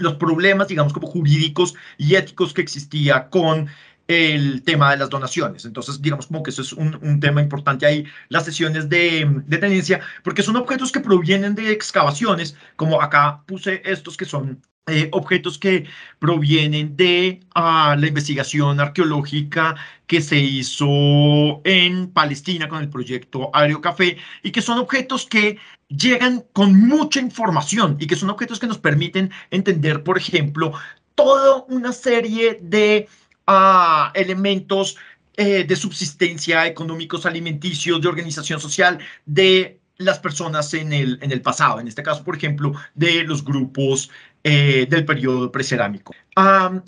los 0.00 0.14
problemas, 0.14 0.66
digamos, 0.66 0.92
como 0.92 1.06
jurídicos 1.06 1.74
y 1.96 2.16
éticos 2.16 2.52
que 2.52 2.60
existía 2.60 3.28
con 3.28 3.68
el 4.08 4.62
tema 4.64 4.90
de 4.90 4.96
las 4.96 5.10
donaciones. 5.10 5.64
Entonces, 5.64 6.02
digamos 6.02 6.26
como 6.26 6.42
que 6.42 6.50
eso 6.50 6.62
es 6.62 6.72
un, 6.72 7.20
tema 7.20 7.42
importante 7.42 7.86
ahí, 7.86 8.04
las 8.28 8.44
sesiones 8.44 8.88
de, 8.88 9.26
de, 9.46 9.58
tenencia, 9.58 10.00
porque 10.24 10.42
son 10.42 10.56
objetos 10.56 10.90
que 10.92 11.00
provienen 11.00 11.54
de 11.54 11.70
excavaciones, 11.72 12.56
como 12.76 13.00
acá 13.02 13.42
puse 13.46 13.82
estos 13.84 14.16
que 14.16 14.24
son 14.24 14.62
eh, 14.88 15.08
objetos 15.12 15.58
que 15.58 15.84
provienen 16.18 16.96
de 16.96 17.40
ah, 17.54 17.94
la 17.98 18.06
investigación 18.06 18.80
arqueológica 18.80 19.76
que 20.06 20.22
se 20.22 20.38
hizo 20.38 21.60
en 21.64 22.10
Palestina 22.10 22.68
con 22.68 22.80
el 22.80 22.88
proyecto 22.88 23.50
Aéreo 23.52 23.82
Café 23.82 24.16
y 24.42 24.50
que 24.50 24.62
son 24.62 24.78
objetos 24.78 25.26
que 25.26 25.58
llegan 25.88 26.42
con 26.54 26.74
mucha 26.74 27.20
información 27.20 27.98
y 28.00 28.06
que 28.06 28.16
son 28.16 28.30
objetos 28.30 28.58
que 28.58 28.66
nos 28.66 28.78
permiten 28.78 29.30
entender, 29.50 30.02
por 30.02 30.16
ejemplo, 30.16 30.72
toda 31.14 31.64
una 31.68 31.92
serie 31.92 32.58
de 32.62 33.08
ah, 33.48 34.12
elementos 34.14 34.96
eh, 35.36 35.64
de 35.64 35.76
subsistencia 35.76 36.66
económicos, 36.66 37.26
alimenticios, 37.26 38.00
de 38.00 38.08
organización 38.08 38.60
social, 38.60 38.98
de 39.26 39.80
las 39.96 40.18
personas 40.18 40.72
en 40.74 40.92
el, 40.92 41.18
en 41.22 41.32
el 41.32 41.42
pasado, 41.42 41.80
en 41.80 41.88
este 41.88 42.02
caso, 42.02 42.22
por 42.22 42.36
ejemplo, 42.36 42.72
de 42.94 43.24
los 43.24 43.44
grupos 43.44 44.10
eh, 44.44 44.86
del 44.88 45.04
periodo 45.04 45.50
precerámico. 45.50 46.14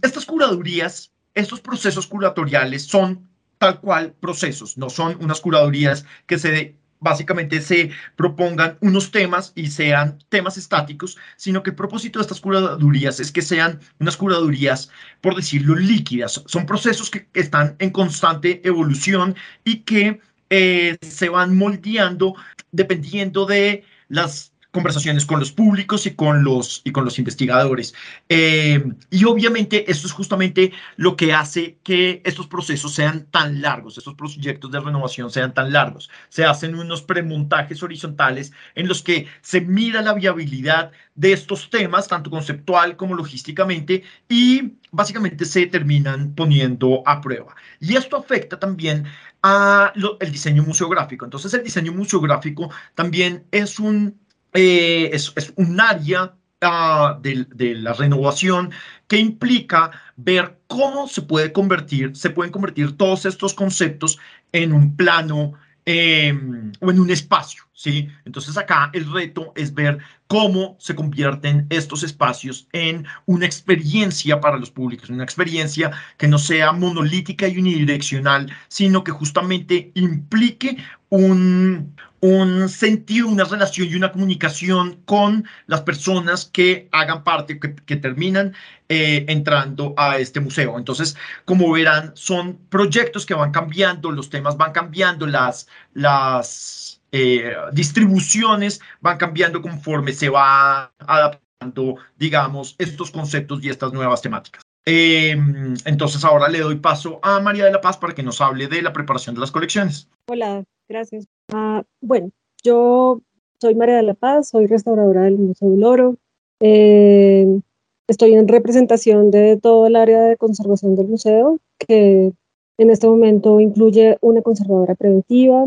estas 0.02 0.24
curadurías, 0.26 1.11
estos 1.34 1.61
procesos 1.61 2.06
curatoriales 2.06 2.84
son 2.84 3.28
tal 3.58 3.80
cual 3.80 4.14
procesos, 4.18 4.78
no 4.78 4.90
son 4.90 5.16
unas 5.20 5.40
curadurías 5.40 6.04
que 6.26 6.38
se 6.38 6.76
básicamente 7.01 7.61
se 7.61 7.90
propongan 8.14 8.78
unos 8.80 9.11
temas 9.11 9.53
y 9.57 9.68
sean 9.68 10.18
temas 10.28 10.57
estáticos, 10.57 11.16
sino 11.36 11.62
que 11.62 11.70
el 11.70 11.76
propósito 11.76 12.18
de 12.18 12.22
estas 12.22 12.40
curadurías 12.40 13.18
es 13.18 13.32
que 13.32 13.42
sean 13.42 13.80
unas 13.98 14.16
curadurías, 14.16 14.90
por 15.20 15.34
decirlo, 15.34 15.74
líquidas. 15.74 16.42
Son 16.46 16.66
procesos 16.66 17.11
que 17.11 17.26
están 17.34 17.74
en 17.78 17.90
constante 17.90 18.61
evolución 18.64 19.34
y 19.64 19.78
que 19.80 20.20
eh, 20.51 20.96
se 21.01 21.28
van 21.28 21.57
moldeando 21.57 22.34
dependiendo 22.72 23.46
de 23.46 23.84
las 24.09 24.53
conversaciones 24.71 25.27
con 25.27 25.41
los 25.41 25.53
públicos 25.53 26.07
y 26.07 26.14
con 26.14 26.45
los, 26.45 26.83
y 26.85 26.93
con 26.93 27.05
los 27.05 27.18
investigadores. 27.18 27.95
Eh, 28.29 28.83
y 29.11 29.25
obviamente 29.25 29.91
esto 29.91 30.07
es 30.07 30.12
justamente 30.12 30.73
lo 30.97 31.16
que 31.16 31.33
hace 31.33 31.79
que 31.83 32.23
estos 32.25 32.47
procesos 32.47 32.95
sean 32.95 33.27
tan 33.31 33.61
largos, 33.61 33.99
estos 33.99 34.14
proyectos 34.14 34.71
de 34.71 34.81
renovación 34.81 35.31
sean 35.31 35.55
tan 35.55 35.73
largos. 35.73 36.11
Se 36.29 36.45
hacen 36.45 36.75
unos 36.75 37.03
premontajes 37.03 37.83
horizontales 37.83 38.53
en 38.75 38.87
los 38.87 39.03
que 39.03 39.27
se 39.41 39.61
mira 39.61 40.03
la 40.03 40.14
viabilidad 40.14 40.93
de 41.14 41.33
estos 41.33 41.68
temas, 41.68 42.09
tanto 42.09 42.31
conceptual 42.31 42.97
como 42.97 43.14
logísticamente, 43.14 44.05
y 44.29 44.75
básicamente 44.93 45.45
se 45.45 45.66
terminan 45.66 46.35
poniendo 46.35 47.03
a 47.07 47.21
prueba. 47.21 47.55
Y 47.81 47.97
esto 47.97 48.16
afecta 48.16 48.59
también 48.59 49.07
a 49.43 49.93
el 50.21 50.33
diseño 50.33 50.62
museográfico. 50.62 51.25
Entonces 51.25 51.53
el 51.55 51.64
diseño 51.64 51.93
museográfico 51.93 52.71
también 52.95 53.45
es 53.51 53.79
un 53.79 54.18
eh, 54.53 55.11
es, 55.12 55.32
un 55.57 55.80
área 55.80 56.34
ah, 56.61 57.18
de, 57.22 57.74
la 57.76 57.92
renovación 57.92 58.70
que 59.07 59.18
implica 59.18 59.90
ver 60.16 60.61
cómo 60.66 61.09
se 61.09 61.22
puede 61.22 61.53
convertir, 61.53 62.16
se 62.16 62.30
pueden 62.30 62.53
convertir 62.53 62.96
todos 62.96 63.26
estos 63.26 63.55
conceptos 63.55 64.18
en 64.53 64.72
un 64.72 64.96
plano 64.96 65.53
em, 65.84 66.72
o 66.80 66.90
en 66.90 67.01
un 67.01 67.11
espacio, 67.11 67.62
¿sí? 67.72 68.09
Entonces 68.24 68.57
acá 68.57 68.90
el 68.92 69.11
reto 69.11 69.53
es 69.57 69.72
ver 69.72 69.98
cómo 70.26 70.76
se 70.78 70.94
convierten 70.94 71.66
estos 71.70 72.03
espacios 72.03 72.68
en 72.72 73.07
una 73.26 73.46
experiencia 73.46 74.40
para 74.40 74.59
los 74.59 74.70
públicos, 74.70 75.11
una 75.11 75.24
experiencia 75.24 75.90
que 76.18 76.28
no 76.28 76.38
sea 76.38 76.72
monolítica 76.72 77.48
y 77.48 77.59
unidireccional, 77.59 78.53
sino 78.68 79.03
que 79.03 79.12
justamente 79.12 79.90
implique 79.94 80.76
un, 81.09 81.96
un 82.21 82.68
sentido, 82.68 83.29
una 83.29 83.45
relación 83.45 83.89
y 83.89 83.95
una 83.95 84.12
comunicación 84.12 85.01
con 85.05 85.47
las 85.66 85.83
personas 85.83 86.45
que 86.45 86.89
hagan 86.93 87.25
parte, 87.25 87.59
que, 87.59 87.97
terminan 87.97 88.55
eh, 88.89 89.25
entrando 89.29 89.95
a 89.97 90.18
este 90.18 90.41
museo. 90.41 90.79
Entonces, 90.79 91.16
como 91.45 91.73
verán, 91.73 92.12
son 92.14 92.59
proyectos 92.68 93.25
que 93.25 93.35
van 93.35 93.53
cambiando, 93.53 94.11
los 94.11 94.31
temas 94.31 94.57
van 94.57 94.73
cambiando, 94.73 95.27
las, 95.27 95.66
las 95.95 97.01
eh, 97.12 97.55
distribuciones 97.73 98.81
van 99.01 99.18
cambiando 99.18 99.62
conforme 99.62 100.12
se 100.12 100.29
va 100.29 100.93
adaptando, 100.99 101.97
digamos, 102.18 102.77
estos 102.79 103.11
conceptos 103.11 103.64
y 103.64 103.71
estas 103.71 103.93
nuevas 103.93 104.23
temáticas. 104.23 104.62
Em, 104.87 105.74
entonces, 105.85 106.24
ahora 106.24 106.49
le 106.49 106.61
doy 106.61 106.76
paso 106.76 107.20
a 107.22 107.41
María 107.41 107.64
de 107.64 107.72
la 107.72 107.81
Paz 107.81 107.99
para 107.99 108.14
que 108.14 108.22
nos 108.22 108.41
hable 108.41 108.66
de 108.66 108.83
la 108.83 108.93
preparación 108.93 109.35
de 109.35 109.41
las 109.41 109.51
colecciones. 109.51 110.09
Hola, 110.28 110.64
gracias. 110.89 111.26
Ah, 111.53 111.83
bueno, 112.01 112.31
yo 112.62 113.20
soy 113.61 113.74
María 113.74 113.97
de 113.97 114.03
la 114.03 114.14
Paz, 114.14 114.49
soy 114.49 114.66
restauradora 114.66 115.22
del 115.22 115.37
Museo 115.37 115.70
del 115.70 115.85
Oro. 115.85 116.16
Eh, 116.61 117.61
estoy 118.09 118.35
en 118.35 118.49
representación 118.49 119.31
de 119.31 119.57
todo 119.57 119.87
el 119.87 119.97
área 119.97 120.22
de 120.22 120.37
conservación 120.37 120.97
del 120.97 121.09
museo, 121.09 121.59
que 121.78 122.33
en 122.78 122.91
este 122.91 123.07
momento 123.07 123.61
incluye 123.61 124.16
una 124.22 124.43
conservadora 124.43 124.95
preventiva, 124.95 125.66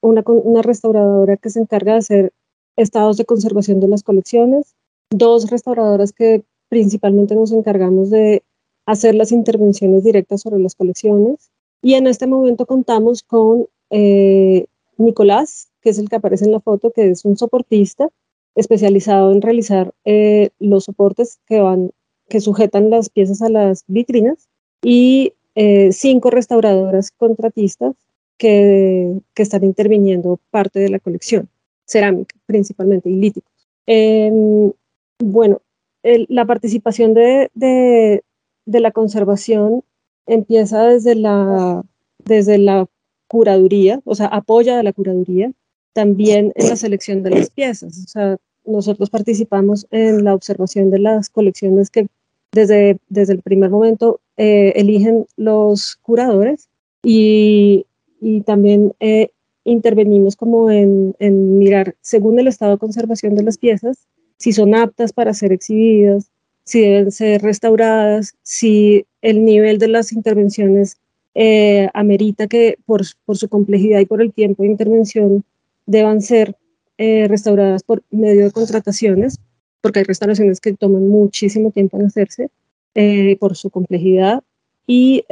una 0.00 0.62
restauradora 0.62 1.36
que 1.36 1.50
se 1.50 1.60
encarga 1.60 1.92
de 1.92 1.98
hacer 1.98 2.32
estados 2.76 3.16
de 3.16 3.24
conservación 3.24 3.80
de 3.80 3.88
las 3.88 4.02
colecciones, 4.02 4.74
dos 5.10 5.50
restauradoras 5.50 6.12
que 6.12 6.42
principalmente 6.68 7.34
nos 7.34 7.52
encargamos 7.52 8.10
de 8.10 8.42
hacer 8.86 9.14
las 9.14 9.32
intervenciones 9.32 10.04
directas 10.04 10.42
sobre 10.42 10.60
las 10.60 10.74
colecciones. 10.74 11.50
Y 11.82 11.94
en 11.94 12.06
este 12.06 12.26
momento 12.26 12.66
contamos 12.66 13.22
con 13.22 13.66
eh, 13.90 14.66
Nicolás, 14.96 15.68
que 15.80 15.90
es 15.90 15.98
el 15.98 16.08
que 16.08 16.16
aparece 16.16 16.44
en 16.44 16.52
la 16.52 16.60
foto, 16.60 16.90
que 16.90 17.10
es 17.10 17.24
un 17.24 17.36
soportista 17.36 18.08
especializado 18.54 19.32
en 19.32 19.42
realizar 19.42 19.92
eh, 20.04 20.50
los 20.58 20.84
soportes 20.84 21.38
que 21.46 21.60
van 21.60 21.90
que 22.28 22.40
sujetan 22.40 22.88
las 22.88 23.10
piezas 23.10 23.42
a 23.42 23.50
las 23.50 23.84
vitrinas 23.86 24.48
y 24.82 25.34
eh, 25.54 25.92
cinco 25.92 26.30
restauradoras 26.30 27.10
contratistas 27.10 27.94
que, 28.38 29.18
que, 29.34 29.42
están 29.42 29.62
interviniendo 29.62 30.40
parte 30.50 30.80
de 30.80 30.88
la 30.88 30.98
colección, 30.98 31.48
cerámica 31.86 32.34
principalmente 32.46 33.10
y 33.10 33.16
líticos. 33.16 33.52
Em, 33.86 34.72
bueno, 35.18 35.60
la 36.02 36.44
participación 36.44 37.14
de, 37.14 37.50
de, 37.54 38.22
de, 38.66 38.80
la 38.80 38.90
conservación 38.90 39.82
empieza 40.26 40.84
desde 40.84 41.14
la, 41.14 41.82
desde 42.24 42.58
la 42.58 42.86
curaduría, 43.28 44.00
o 44.04 44.14
sea, 44.14 44.26
apoya 44.26 44.78
a 44.78 44.82
la 44.82 44.92
curaduría, 44.92 45.52
también 45.92 46.52
en 46.56 46.68
la 46.68 46.76
selección 46.76 47.22
de 47.22 47.30
las 47.30 47.50
piezas. 47.50 47.98
O 48.04 48.08
sea, 48.08 48.36
nosotros 48.64 49.10
participamos 49.10 49.86
en 49.90 50.24
la 50.24 50.34
observación 50.34 50.90
de 50.90 50.98
las 50.98 51.30
colecciones 51.30 51.90
que 51.90 52.06
desde, 52.52 52.98
desde 53.08 53.34
el 53.34 53.42
primer 53.42 53.70
momento 53.70 54.20
eh, 54.36 54.72
eligen 54.76 55.26
los 55.36 55.96
curadores 55.96 56.68
y, 57.02 57.86
y 58.20 58.40
también 58.42 58.94
eh, 59.00 59.30
intervenimos 59.64 60.36
como 60.36 60.70
en, 60.70 61.14
en, 61.18 61.58
mirar, 61.58 61.96
según 62.00 62.38
el 62.38 62.48
estado 62.48 62.72
de 62.72 62.78
conservación 62.78 63.34
de 63.34 63.42
las 63.42 63.58
piezas, 63.58 64.06
si 64.38 64.52
son 64.52 64.74
aptas 64.74 65.12
para 65.12 65.34
ser 65.34 65.52
exhibidas, 65.52 66.30
si 66.64 66.80
deben 66.80 67.12
ser 67.12 67.42
restauradas, 67.42 68.34
si 68.42 69.06
el 69.22 69.44
nivel 69.44 69.78
de 69.78 69.88
las 69.88 70.12
intervenciones 70.12 70.96
eh, 71.34 71.88
amerita 71.94 72.46
que 72.46 72.78
por, 72.86 73.02
por, 73.24 73.36
su 73.36 73.48
complejidad 73.48 74.00
y 74.00 74.06
por 74.06 74.22
el 74.22 74.32
tiempo 74.32 74.62
de 74.62 74.70
intervención 74.70 75.44
deban 75.86 76.22
ser 76.22 76.56
eh, 76.96 77.26
restauradas 77.28 77.82
por 77.82 78.02
medio 78.10 78.44
de 78.44 78.52
contrataciones, 78.52 79.38
porque 79.80 80.00
hay 80.00 80.04
restauraciones 80.04 80.60
que 80.60 80.72
toman 80.72 81.08
muchísimo 81.08 81.70
tiempo 81.70 81.98
en 81.98 82.06
hacerse 82.06 82.50
eh, 82.94 83.36
por 83.38 83.56
su 83.56 83.70
complejidad. 83.70 84.42
Y, 84.86 85.24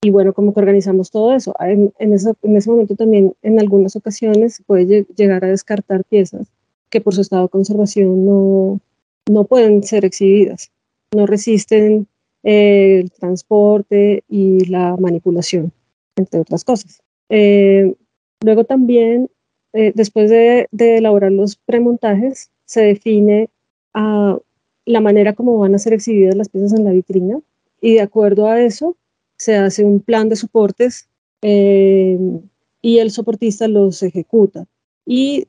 y 0.00 0.10
bueno, 0.10 0.32
como 0.32 0.54
que 0.54 0.60
organizamos 0.60 1.10
todo 1.10 1.34
eso. 1.34 1.54
En, 1.60 1.92
en, 1.98 2.14
en 2.42 2.56
ese 2.56 2.70
momento 2.70 2.94
también, 2.94 3.34
en 3.42 3.60
algunas 3.60 3.96
ocasiones, 3.96 4.62
puede 4.66 5.04
llegar 5.16 5.44
a 5.44 5.48
descartar 5.48 6.04
piezas 6.04 6.48
que 6.90 7.00
por 7.00 7.14
su 7.14 7.20
estado 7.20 7.44
de 7.44 7.48
conservación 7.48 8.24
no, 8.24 8.80
no 9.28 9.44
pueden 9.44 9.82
ser 9.82 10.04
exhibidas, 10.04 10.70
no 11.14 11.26
resisten 11.26 12.06
eh, 12.42 13.00
el 13.00 13.10
transporte 13.10 14.24
y 14.28 14.64
la 14.66 14.96
manipulación, 14.96 15.72
entre 16.16 16.40
otras 16.40 16.64
cosas. 16.64 17.02
Eh, 17.28 17.94
luego 18.40 18.64
también, 18.64 19.28
eh, 19.72 19.92
después 19.94 20.30
de, 20.30 20.68
elaborar 20.72 21.32
los 21.32 21.56
premontajes, 21.56 22.50
se 22.64 22.82
define 22.82 23.50
ah, 23.94 24.38
la 24.84 25.00
manera 25.00 25.34
como 25.34 25.58
van 25.58 25.74
a 25.74 25.78
ser 25.78 25.92
exhibidas 25.92 26.36
las 26.36 26.48
piezas 26.48 26.72
en 26.72 26.84
la 26.84 26.92
vitrina 26.92 27.40
y 27.80 27.94
de 27.94 28.00
acuerdo 28.00 28.46
a 28.46 28.60
eso 28.60 28.96
se 29.36 29.56
hace 29.56 29.84
un 29.84 30.00
plan 30.00 30.28
de 30.28 30.36
soportes 30.36 31.08
y 31.40 32.98
el 32.98 33.10
soportista 33.12 33.68
los 33.68 34.02
ejecuta. 34.02 34.66
Y 35.06 35.46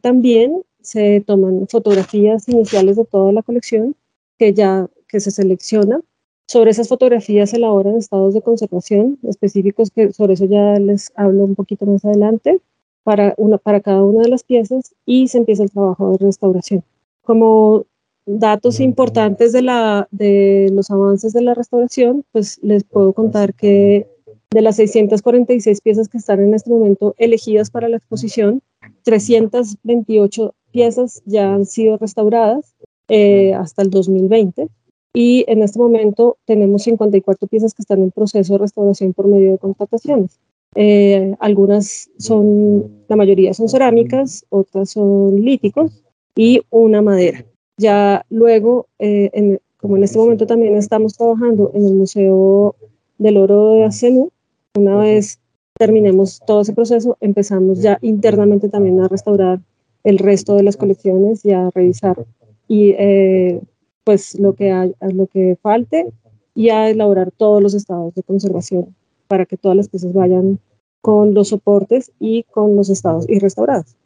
también 0.00 0.62
se 0.88 1.20
toman 1.20 1.68
fotografías 1.68 2.48
iniciales 2.48 2.96
de 2.96 3.04
toda 3.04 3.30
la 3.30 3.42
colección 3.42 3.94
que 4.38 4.54
ya 4.54 4.88
que 5.06 5.20
se 5.20 5.30
selecciona. 5.30 6.00
Sobre 6.46 6.70
esas 6.70 6.88
fotografías 6.88 7.50
se 7.50 7.56
elaboran 7.56 7.96
estados 7.96 8.32
de 8.32 8.40
conservación 8.40 9.18
específicos 9.28 9.90
que 9.90 10.14
sobre 10.14 10.32
eso 10.32 10.46
ya 10.46 10.78
les 10.78 11.12
hablo 11.14 11.44
un 11.44 11.54
poquito 11.54 11.84
más 11.84 12.06
adelante 12.06 12.60
para, 13.02 13.34
una, 13.36 13.58
para 13.58 13.80
cada 13.80 14.02
una 14.02 14.22
de 14.22 14.30
las 14.30 14.44
piezas 14.44 14.94
y 15.04 15.28
se 15.28 15.36
empieza 15.36 15.62
el 15.62 15.70
trabajo 15.70 16.12
de 16.12 16.24
restauración. 16.24 16.82
Como 17.22 17.84
datos 18.24 18.80
importantes 18.80 19.52
de, 19.52 19.60
la, 19.60 20.08
de 20.10 20.70
los 20.72 20.90
avances 20.90 21.34
de 21.34 21.42
la 21.42 21.52
restauración, 21.52 22.24
pues 22.32 22.58
les 22.62 22.84
puedo 22.84 23.12
contar 23.12 23.52
que 23.52 24.06
de 24.50 24.62
las 24.62 24.76
646 24.76 25.82
piezas 25.82 26.08
que 26.08 26.16
están 26.16 26.40
en 26.40 26.54
este 26.54 26.70
momento 26.70 27.14
elegidas 27.18 27.70
para 27.70 27.90
la 27.90 27.98
exposición, 27.98 28.62
328 29.02 30.54
piezas 30.70 31.22
ya 31.24 31.52
han 31.54 31.66
sido 31.66 31.96
restauradas 31.96 32.74
eh, 33.08 33.54
hasta 33.54 33.82
el 33.82 33.90
2020 33.90 34.68
y 35.14 35.44
en 35.48 35.62
este 35.62 35.78
momento 35.78 36.36
tenemos 36.44 36.82
54 36.82 37.48
piezas 37.48 37.74
que 37.74 37.82
están 37.82 38.02
en 38.02 38.10
proceso 38.10 38.52
de 38.52 38.58
restauración 38.58 39.14
por 39.14 39.26
medio 39.26 39.52
de 39.52 39.58
contrataciones. 39.58 40.38
Eh, 40.74 41.34
algunas 41.40 42.10
son, 42.18 43.04
la 43.08 43.16
mayoría 43.16 43.54
son 43.54 43.68
cerámicas, 43.68 44.44
otras 44.50 44.90
son 44.90 45.42
líticos 45.42 46.04
y 46.36 46.60
una 46.70 47.02
madera. 47.02 47.44
Ya 47.78 48.26
luego, 48.28 48.86
eh, 48.98 49.58
como 49.78 49.96
en 49.96 50.04
este 50.04 50.18
momento 50.18 50.46
también 50.46 50.76
estamos 50.76 51.14
trabajando 51.16 51.70
en 51.74 51.86
el 51.86 51.94
Museo 51.94 52.76
del 53.16 53.38
Oro 53.38 53.74
de 53.74 53.84
Asenú, 53.84 54.30
una 54.76 54.96
vez 54.96 55.40
terminemos 55.78 56.40
todo 56.46 56.60
ese 56.60 56.74
proceso, 56.74 57.16
empezamos 57.20 57.80
ya 57.80 57.98
internamente 58.02 58.68
también 58.68 59.00
a 59.00 59.08
restaurar 59.08 59.60
el 60.04 60.18
resto 60.18 60.56
de 60.56 60.62
las 60.62 60.76
colecciones 60.76 61.44
y 61.44 61.52
a 61.52 61.70
revisar 61.70 62.26
y 62.66 62.90
eh, 62.98 63.60
pues 64.04 64.38
lo 64.38 64.54
que, 64.54 64.72
hay, 64.72 64.94
lo 65.14 65.26
que 65.26 65.56
falte 65.62 66.06
y 66.54 66.68
a 66.70 66.90
elaborar 66.90 67.30
todos 67.30 67.62
los 67.62 67.74
estados 67.74 68.14
de 68.14 68.22
conservación 68.22 68.94
para 69.26 69.46
que 69.46 69.56
todas 69.56 69.76
las 69.76 69.88
piezas 69.88 70.12
vayan 70.12 70.58
con 71.00 71.34
los 71.34 71.48
soportes 71.48 72.12
y 72.18 72.42
con 72.44 72.76
los 72.76 72.90
estados 72.90 73.26
y 73.28 73.38
restauradas. 73.38 73.96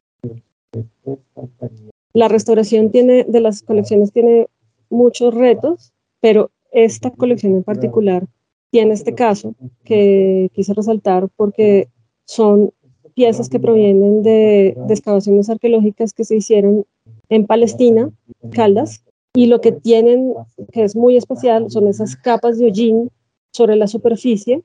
La 2.12 2.28
restauración 2.28 2.90
de 2.90 3.40
las 3.40 3.62
colecciones 3.62 4.12
tiene 4.12 4.48
muchos 4.90 5.34
retos, 5.34 5.92
pero 6.20 6.50
esta 6.70 7.10
colección 7.10 7.54
en 7.54 7.62
particular 7.62 8.26
tiene 8.72 8.94
este 8.94 9.14
caso 9.14 9.54
que 9.84 10.50
quise 10.54 10.72
resaltar 10.72 11.28
porque 11.36 11.88
son 12.24 12.72
piezas 13.14 13.50
que 13.50 13.60
provienen 13.60 14.22
de, 14.22 14.68
excavaciones 14.88 15.50
arqueológicas 15.50 16.14
que 16.14 16.24
se 16.24 16.36
hicieron 16.36 16.86
en 17.28 17.46
Palestina, 17.46 18.10
Caldas, 18.50 19.04
y 19.34 19.46
lo 19.46 19.60
que 19.60 19.72
tienen, 19.72 20.32
que 20.72 20.84
es 20.84 20.96
muy 20.96 21.18
especial, 21.18 21.70
son 21.70 21.86
esas 21.86 22.16
capas 22.16 22.58
de 22.58 22.66
hollín 22.66 23.10
sobre 23.52 23.76
la 23.76 23.86
superficie, 23.86 24.62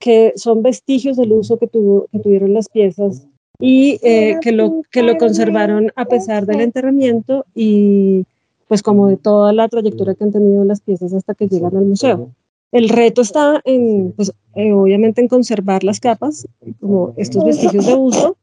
que 0.00 0.32
son 0.34 0.62
vestigios 0.62 1.16
del 1.16 1.32
uso 1.32 1.56
que, 1.56 1.68
tuvo, 1.68 2.08
que 2.10 2.18
tuvieron 2.18 2.52
las 2.52 2.68
piezas 2.68 3.28
y 3.60 4.00
eh, 4.02 4.38
que, 4.42 4.50
lo, 4.50 4.82
que 4.90 5.04
lo 5.04 5.16
conservaron 5.18 5.92
a 5.94 6.06
pesar 6.06 6.46
del 6.46 6.62
enterramiento 6.62 7.46
y 7.54 8.24
pues 8.66 8.82
como 8.82 9.06
de 9.06 9.16
toda 9.16 9.52
la 9.52 9.68
trayectoria 9.68 10.16
que 10.16 10.24
han 10.24 10.32
tenido 10.32 10.64
las 10.64 10.80
piezas 10.80 11.14
hasta 11.14 11.34
que 11.34 11.46
llegan 11.46 11.76
al 11.76 11.84
museo. 11.84 12.32
El 12.72 12.88
reto 12.88 13.22
está 13.22 13.60
en, 13.64 14.12
pues, 14.12 14.32
eh, 14.54 14.72
obviamente, 14.72 15.20
en 15.20 15.28
conservar 15.28 15.84
las 15.84 16.00
capas, 16.00 16.46
como 16.80 17.14
estos 17.16 17.44
vestigios 17.44 17.86
de 17.86 17.94
uso, 17.94 18.36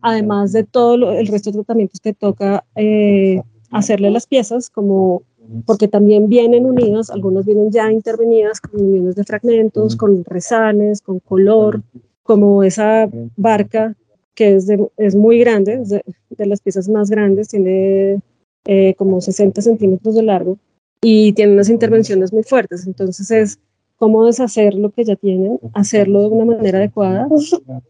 además 0.00 0.52
de 0.52 0.64
todo 0.64 1.12
el 1.12 1.26
resto 1.26 1.50
de 1.50 1.58
tratamientos 1.58 2.00
que 2.00 2.12
toca 2.12 2.64
eh, 2.76 3.42
hacerle 3.70 4.08
a 4.08 4.12
las 4.12 4.26
piezas, 4.26 4.70
como 4.70 5.22
porque 5.64 5.88
también 5.88 6.28
vienen 6.28 6.66
unidas, 6.66 7.10
algunas 7.10 7.46
vienen 7.46 7.70
ya 7.70 7.90
intervenidas 7.90 8.60
con 8.60 8.84
uniones 8.84 9.14
de 9.14 9.24
fragmentos, 9.24 9.96
con 9.96 10.24
resanes, 10.24 11.00
con 11.00 11.20
color, 11.20 11.82
como 12.22 12.62
esa 12.62 13.08
barca 13.36 13.94
que 14.34 14.56
es, 14.56 14.68
es 14.98 15.16
muy 15.16 15.38
grande, 15.38 15.80
es 15.82 15.88
de, 15.88 16.46
las 16.46 16.60
piezas 16.60 16.88
más 16.88 17.08
grandes, 17.10 17.48
tiene 17.48 18.20
eh, 18.66 18.94
como 18.98 19.20
60 19.20 19.62
centímetros 19.62 20.14
de 20.14 20.22
largo, 20.22 20.58
y 21.00 21.32
tiene 21.32 21.52
unas 21.52 21.68
intervenciones 21.68 22.32
muy 22.32 22.42
fuertes. 22.42 22.86
Entonces 22.86 23.30
es 23.30 23.58
cómo 23.96 24.24
deshacer 24.24 24.74
lo 24.74 24.90
que 24.90 25.04
ya 25.04 25.16
tienen, 25.16 25.58
hacerlo 25.72 26.22
de 26.22 26.28
una 26.28 26.44
manera 26.44 26.78
adecuada, 26.78 27.28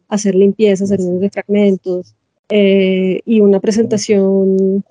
hacer 0.09 0.35
limpieza, 0.35 0.85
hacer 0.85 1.01
de 1.01 1.31
fragmentos 1.31 2.15
eh, 2.49 3.21
y 3.25 3.41
una 3.41 3.61
presentación 3.61 4.85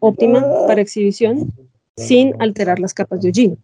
óptima 0.00 0.44
para 0.66 0.80
exhibición 0.80 1.52
sin 1.96 2.34
alterar 2.40 2.78
las 2.78 2.94
capas 2.94 3.20
de 3.20 3.28
hollín. 3.28 3.58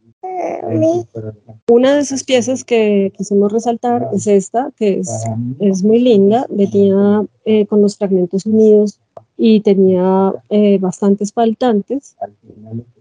Una 1.71 1.95
de 1.95 2.01
esas 2.01 2.25
piezas 2.25 2.65
que 2.65 3.13
quisimos 3.17 3.53
resaltar 3.53 4.09
es 4.13 4.27
esta, 4.27 4.73
que 4.77 5.01
es, 5.01 5.25
es 5.61 5.83
muy 5.83 5.99
linda, 5.99 6.47
venía 6.51 7.25
eh, 7.45 7.67
con 7.67 7.83
los 7.83 7.97
fragmentos 7.97 8.47
unidos 8.47 9.01
y 9.37 9.61
tenía 9.61 10.33
eh, 10.49 10.79
bastantes 10.79 11.33
faltantes 11.33 12.17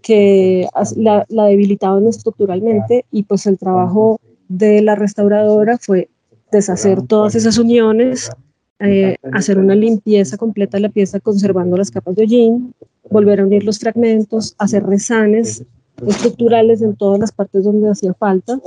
que 0.02 0.68
la, 0.96 1.24
debilitaban 1.28 2.06
estructuralmente 2.06 3.06
y 3.10 3.22
pues 3.22 3.46
el 3.46 3.58
trabajo 3.58 4.20
de 4.48 4.82
la 4.82 4.94
restauradora 4.94 5.78
fue 5.78 6.08
deshacer 6.52 7.02
todas 7.02 7.34
esas 7.34 7.58
uniones, 7.58 8.30
eh, 8.80 9.16
hacer 9.32 9.58
una 9.58 9.74
limpieza 9.74 10.36
completa 10.36 10.76
de 10.76 10.82
la 10.82 10.88
pieza 10.90 11.20
conservando 11.20 11.76
las 11.76 11.90
capas 11.90 12.14
de 12.14 12.22
hollín, 12.22 12.74
volver 13.10 13.40
a 13.40 13.44
unir 13.44 13.64
los 13.64 13.78
fragmentos, 13.78 14.54
hacer 14.58 14.84
resanes 14.84 15.64
estructurales 16.06 16.82
en 16.82 16.94
todas 16.94 17.18
las 17.18 17.32
partes 17.32 17.64
donde 17.64 17.90
hacía 17.90 18.12
falta 18.12 18.60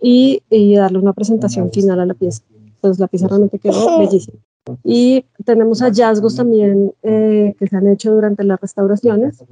y, 0.00 0.40
y 0.48 0.76
darle 0.76 0.98
una 0.98 1.12
presentación 1.12 1.72
final 1.72 1.98
a 1.98 2.06
la 2.06 2.14
pieza. 2.14 2.42
Entonces 2.76 3.00
la 3.00 3.08
pieza 3.08 3.26
realmente 3.26 3.58
quedó 3.58 3.98
bellísima. 3.98 4.38
Y 4.82 5.24
tenemos 5.44 5.80
hallazgos 5.82 6.36
también 6.36 6.92
eh, 7.02 7.54
que 7.58 7.66
se 7.66 7.76
han 7.76 7.86
hecho 7.88 8.12
durante 8.12 8.44
las 8.44 8.60
restauraciones. 8.60 9.44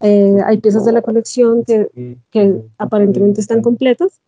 Eh, 0.00 0.36
hay 0.44 0.58
piezas 0.58 0.84
de 0.84 0.92
la 0.92 1.02
colección 1.02 1.64
que, 1.64 2.16
que, 2.30 2.60
aparentemente 2.78 3.40
están 3.40 3.62
completas, 3.62 4.20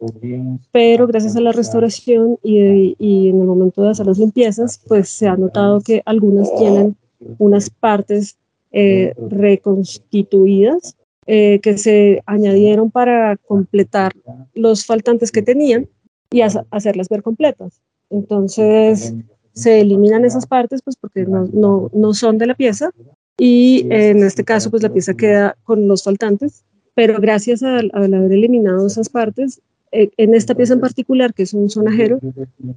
pero 0.72 1.06
gracias 1.06 1.36
a 1.36 1.40
la 1.40 1.52
restauración 1.52 2.38
y, 2.42 2.96
y, 2.98 3.28
en 3.28 3.40
el 3.40 3.46
momento 3.46 3.82
de 3.82 3.90
hacer 3.90 4.06
las 4.06 4.18
limpiezas, 4.18 4.80
pues 4.86 5.08
se 5.08 5.26
ha 5.26 5.36
notado 5.36 5.80
que 5.80 6.02
algunas 6.04 6.54
tienen 6.56 6.96
unas 7.38 7.70
partes 7.70 8.36
eh, 8.76 9.14
reconstituidas 9.30 10.96
eh, 11.26 11.60
que 11.60 11.78
se 11.78 12.22
añadieron 12.26 12.90
para 12.90 13.36
completar 13.36 14.12
los 14.52 14.84
faltantes 14.84 15.30
que 15.30 15.42
tenían 15.42 15.88
y 16.30 16.40
hacerlas 16.40 17.08
ver 17.08 17.22
completas. 17.22 17.80
Entonces 18.10 19.14
se 19.54 19.80
eliminan 19.80 20.24
esas 20.24 20.46
partes 20.46 20.82
pues 20.82 20.96
porque 20.96 21.24
no, 21.24 21.48
no, 21.52 21.90
no 21.94 22.14
son 22.14 22.38
de 22.38 22.46
la 22.46 22.54
pieza. 22.54 22.90
Y 23.38 23.86
en 23.90 24.22
este 24.22 24.44
caso 24.44 24.70
pues 24.70 24.82
la 24.82 24.92
pieza 24.92 25.14
queda 25.14 25.56
con 25.64 25.88
los 25.88 26.04
faltantes, 26.04 26.64
pero 26.94 27.20
gracias 27.20 27.62
al, 27.62 27.90
haber 27.94 28.32
eliminado 28.32 28.86
esas 28.86 29.08
partes, 29.08 29.60
eh, 29.90 30.10
en 30.16 30.34
esta 30.34 30.54
pieza 30.54 30.74
en 30.74 30.80
particular, 30.80 31.34
que 31.34 31.44
es 31.44 31.54
un 31.54 31.70
sonajero, 31.70 32.18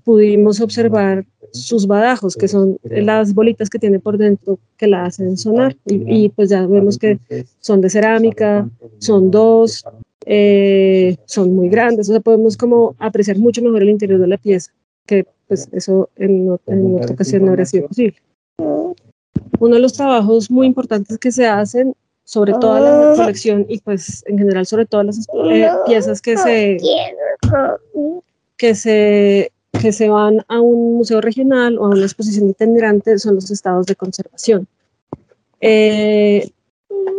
pudimos 0.03 0.61
observar 0.61 1.25
sus 1.51 1.87
badajos, 1.87 2.35
que 2.35 2.47
son 2.47 2.77
las 2.83 3.33
bolitas 3.33 3.69
que 3.69 3.79
tiene 3.79 3.99
por 3.99 4.17
dentro 4.17 4.59
que 4.77 4.87
la 4.87 5.05
hacen 5.05 5.37
sonar. 5.37 5.75
Y, 5.85 6.29
pues 6.29 6.49
ya 6.49 6.65
vemos 6.67 6.97
que 6.97 7.19
son 7.59 7.81
de 7.81 7.89
cerámica, 7.89 8.69
son 8.99 9.31
dos, 9.31 9.83
eh, 10.25 11.15
son 11.25 11.55
muy 11.55 11.69
grandes, 11.69 12.09
o 12.09 12.11
sea, 12.11 12.19
podemos 12.19 12.57
como 12.57 12.95
apreciar 12.99 13.37
mucho 13.37 13.61
mejor 13.61 13.81
el 13.81 13.89
interior 13.89 14.19
de 14.19 14.27
la 14.27 14.37
pieza, 14.37 14.71
que 15.07 15.25
pues 15.47 15.69
eso 15.71 16.09
en, 16.17 16.57
en 16.67 16.95
otra 16.95 17.13
ocasión 17.13 17.45
no 17.45 17.51
habría 17.51 17.65
sido 17.65 17.87
posible. 17.87 18.17
Uno 19.59 19.75
de 19.75 19.81
los 19.81 19.93
trabajos 19.93 20.51
muy 20.51 20.67
importantes 20.67 21.17
que 21.17 21.31
se 21.31 21.47
hacen 21.47 21.95
sobre 22.23 22.53
toda 22.53 22.81
la 22.81 23.15
colección 23.15 23.65
y 23.69 23.79
pues 23.79 24.23
en 24.27 24.37
general 24.37 24.65
sobre 24.65 24.85
todas 24.85 25.05
las 25.05 25.27
eh, 25.45 25.69
piezas 25.85 26.21
que 26.21 26.37
se, 26.37 26.77
que 28.57 28.75
se 28.75 29.51
que 29.79 29.91
se 29.91 30.09
van 30.09 30.43
a 30.47 30.59
un 30.59 30.97
museo 30.97 31.21
regional 31.21 31.77
o 31.77 31.85
a 31.85 31.89
una 31.89 32.01
exposición 32.01 32.49
itinerante 32.49 33.17
son 33.19 33.35
los 33.35 33.51
estados 33.51 33.85
de 33.85 33.95
conservación. 33.95 34.67
Eh, 35.61 36.49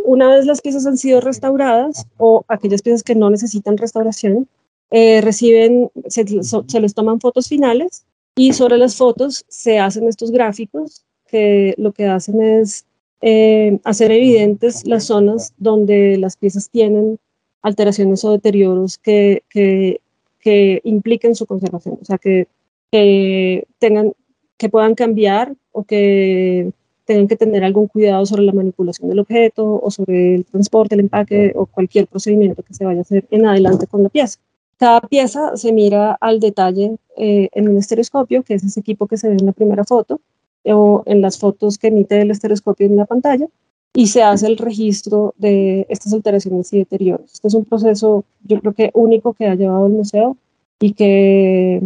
una 0.04 0.28
vez 0.28 0.46
las 0.46 0.60
piezas 0.60 0.86
han 0.86 0.98
sido 0.98 1.20
restauradas 1.20 2.06
o 2.16 2.44
aquellas 2.48 2.82
piezas 2.82 3.02
que 3.02 3.14
no 3.14 3.30
necesitan 3.30 3.76
restauración, 3.76 4.48
eh, 4.90 5.20
reciben, 5.20 5.90
se, 6.06 6.24
se, 6.42 6.80
les 6.80 6.94
toman 6.94 7.20
fotos 7.20 7.48
finales 7.48 8.04
y 8.36 8.52
sobre 8.52 8.78
las 8.78 8.96
fotos 8.96 9.44
se 9.48 9.78
hacen 9.78 10.08
estos 10.08 10.30
gráficos 10.30 11.04
que 11.26 11.74
lo 11.76 11.92
que 11.92 12.06
hacen 12.06 12.40
es 12.40 12.86
eh, 13.20 13.78
hacer 13.84 14.12
evidentes 14.12 14.86
las 14.86 15.04
zonas 15.04 15.52
donde 15.58 16.16
las 16.16 16.36
piezas 16.36 16.70
tienen 16.70 17.18
alteraciones 17.62 18.24
o 18.24 18.32
deterioros 18.32 18.96
que, 18.96 19.42
que, 19.50 20.00
que 20.40 20.80
impliquen 20.84 21.34
su 21.34 21.44
conservación, 21.44 21.98
o 22.00 22.04
sea, 22.04 22.16
que, 22.18 22.46
que, 22.90 23.66
tengan, 23.78 24.12
que 24.56 24.68
puedan 24.68 24.94
cambiar 24.94 25.54
o 25.72 25.84
que 25.84 26.70
tengan 27.04 27.28
que 27.28 27.36
tener 27.36 27.64
algún 27.64 27.88
cuidado 27.88 28.24
sobre 28.26 28.42
la 28.42 28.52
manipulación 28.52 29.08
del 29.08 29.18
objeto 29.18 29.80
o 29.82 29.90
sobre 29.90 30.36
el 30.36 30.44
transporte, 30.44 30.94
el 30.94 31.00
empaque 31.00 31.52
o 31.56 31.66
cualquier 31.66 32.06
procedimiento 32.06 32.62
que 32.62 32.74
se 32.74 32.84
vaya 32.84 33.00
a 33.00 33.02
hacer 33.02 33.26
en 33.30 33.46
adelante 33.46 33.86
con 33.86 34.02
la 34.02 34.08
pieza. 34.10 34.38
Cada 34.78 35.00
pieza 35.00 35.56
se 35.56 35.72
mira 35.72 36.16
al 36.20 36.40
detalle 36.40 36.96
eh, 37.16 37.48
en 37.52 37.68
un 37.68 37.76
estereoscopio, 37.76 38.42
que 38.42 38.54
es 38.54 38.64
ese 38.64 38.80
equipo 38.80 39.06
que 39.06 39.16
se 39.16 39.28
ve 39.28 39.36
en 39.38 39.46
la 39.46 39.52
primera 39.52 39.84
foto, 39.84 40.20
o 40.64 41.02
en 41.06 41.20
las 41.20 41.38
fotos 41.38 41.78
que 41.78 41.88
emite 41.88 42.20
el 42.20 42.30
estereoscopio 42.30 42.86
en 42.86 42.96
la 42.96 43.06
pantalla 43.06 43.46
y 43.94 44.06
se 44.08 44.22
hace 44.22 44.46
el 44.46 44.58
registro 44.58 45.34
de 45.38 45.86
estas 45.88 46.12
alteraciones 46.12 46.72
y 46.72 46.78
deterioros. 46.78 47.32
Este 47.32 47.48
es 47.48 47.54
un 47.54 47.64
proceso, 47.64 48.24
yo 48.44 48.60
creo 48.60 48.72
que 48.72 48.90
único 48.94 49.32
que 49.32 49.46
ha 49.46 49.54
llevado 49.54 49.86
el 49.86 49.92
museo 49.92 50.36
y 50.78 50.92
que, 50.92 51.82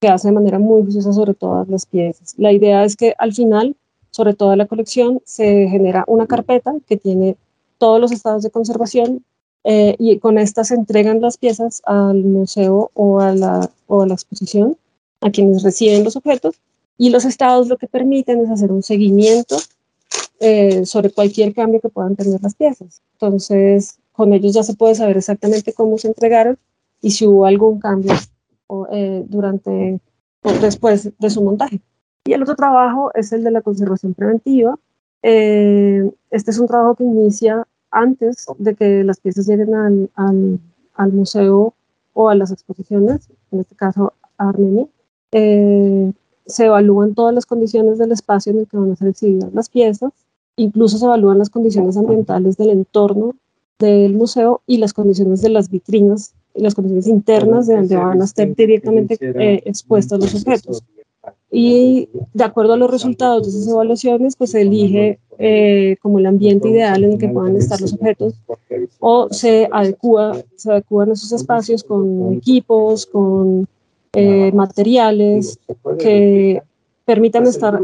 que 0.00 0.08
hace 0.08 0.28
de 0.28 0.34
manera 0.34 0.58
muy 0.58 0.82
juiciosa 0.82 1.12
sobre 1.12 1.34
todas 1.34 1.68
las 1.68 1.86
piezas. 1.86 2.34
La 2.36 2.52
idea 2.52 2.84
es 2.84 2.96
que 2.96 3.14
al 3.18 3.32
final, 3.32 3.76
sobre 4.10 4.34
toda 4.34 4.56
la 4.56 4.66
colección, 4.66 5.20
se 5.24 5.68
genera 5.68 6.04
una 6.06 6.26
carpeta 6.26 6.74
que 6.86 6.96
tiene 6.96 7.36
todos 7.78 8.00
los 8.00 8.12
estados 8.12 8.42
de 8.42 8.50
conservación 8.50 9.24
eh, 9.64 9.96
y 9.98 10.18
con 10.18 10.38
esta 10.38 10.62
se 10.64 10.74
entregan 10.74 11.20
las 11.20 11.38
piezas 11.38 11.82
al 11.84 12.22
museo 12.22 12.90
o 12.94 13.20
a 13.20 13.34
la, 13.34 13.70
o 13.86 14.02
a 14.02 14.06
la 14.06 14.14
exposición, 14.14 14.76
a 15.20 15.30
quienes 15.30 15.62
reciben 15.62 16.04
los 16.04 16.16
objetos, 16.16 16.56
y 16.96 17.10
los 17.10 17.24
estados 17.24 17.68
lo 17.68 17.76
que 17.76 17.88
permiten 17.88 18.40
es 18.40 18.50
hacer 18.50 18.70
un 18.70 18.82
seguimiento 18.82 19.56
eh, 20.40 20.84
sobre 20.86 21.10
cualquier 21.10 21.54
cambio 21.54 21.80
que 21.80 21.88
puedan 21.88 22.14
tener 22.16 22.40
las 22.42 22.54
piezas. 22.54 23.02
Entonces, 23.14 23.98
con 24.12 24.32
ellos 24.32 24.52
ya 24.52 24.62
se 24.62 24.74
puede 24.74 24.94
saber 24.94 25.16
exactamente 25.16 25.72
cómo 25.72 25.98
se 25.98 26.08
entregaron 26.08 26.58
y 27.00 27.10
si 27.10 27.26
hubo 27.26 27.46
algún 27.46 27.80
cambio 27.80 28.12
eh, 28.92 29.24
durante 29.28 30.00
o 30.42 30.52
después 30.52 31.10
de 31.18 31.30
su 31.30 31.42
montaje. 31.42 31.80
Y 32.26 32.32
el 32.32 32.42
otro 32.42 32.54
trabajo 32.54 33.10
es 33.14 33.32
el 33.32 33.44
de 33.44 33.50
la 33.50 33.62
conservación 33.62 34.14
preventiva. 34.14 34.78
Eh, 35.22 36.10
este 36.30 36.50
es 36.50 36.58
un 36.58 36.66
trabajo 36.66 36.94
que 36.94 37.04
inicia 37.04 37.66
antes 37.94 38.46
de 38.58 38.74
que 38.74 39.04
las 39.04 39.20
piezas 39.20 39.46
lleguen 39.46 39.74
al, 39.74 40.10
al, 40.16 40.58
al 40.94 41.12
museo 41.12 41.74
o 42.12 42.28
a 42.28 42.34
las 42.34 42.50
exposiciones, 42.50 43.28
en 43.50 43.60
este 43.60 43.74
caso 43.74 44.12
a 44.38 44.48
Armenia. 44.48 44.86
Eh, 45.32 46.12
se 46.46 46.66
evalúan 46.66 47.14
todas 47.14 47.34
las 47.34 47.46
condiciones 47.46 47.98
del 47.98 48.12
espacio 48.12 48.52
en 48.52 48.58
el 48.60 48.66
que 48.66 48.76
van 48.76 48.92
a 48.92 48.96
ser 48.96 49.08
exhibidas 49.08 49.52
las 49.54 49.68
piezas, 49.68 50.12
incluso 50.56 50.98
se 50.98 51.06
evalúan 51.06 51.38
las 51.38 51.50
condiciones 51.50 51.96
ambientales 51.96 52.56
del 52.56 52.70
entorno 52.70 53.34
del 53.78 54.14
museo 54.14 54.60
y 54.66 54.78
las 54.78 54.92
condiciones 54.92 55.40
de 55.42 55.48
las 55.48 55.70
vitrinas 55.70 56.34
y 56.54 56.62
las 56.62 56.74
condiciones 56.74 57.06
internas 57.06 57.66
de 57.66 57.76
donde 57.76 57.96
van 57.96 58.20
a 58.20 58.24
estar 58.24 58.54
directamente 58.54 59.16
eh, 59.20 59.62
expuestos 59.64 60.20
los 60.20 60.34
objetos. 60.34 60.84
Y 61.50 62.08
de 62.32 62.44
acuerdo 62.44 62.72
a 62.72 62.76
los 62.76 62.90
resultados 62.90 63.44
de 63.44 63.50
esas 63.50 63.68
evaluaciones, 63.68 64.34
pues 64.36 64.50
se 64.50 64.62
elige 64.62 65.20
eh, 65.38 65.96
como 66.02 66.18
el 66.18 66.26
ambiente 66.26 66.68
ideal 66.68 67.04
en 67.04 67.12
el 67.12 67.18
que 67.18 67.28
puedan 67.28 67.56
estar 67.56 67.80
los 67.80 67.92
objetos 67.92 68.34
o 68.98 69.28
se 69.30 69.68
adecua, 69.70 70.36
se 70.56 70.72
adecuan 70.72 71.12
esos 71.12 71.32
espacios 71.32 71.84
con 71.84 72.34
equipos, 72.34 73.06
con 73.06 73.68
eh, 74.12 74.52
materiales 74.52 75.58
que 75.98 76.62
permitan 77.04 77.46
estar 77.46 77.80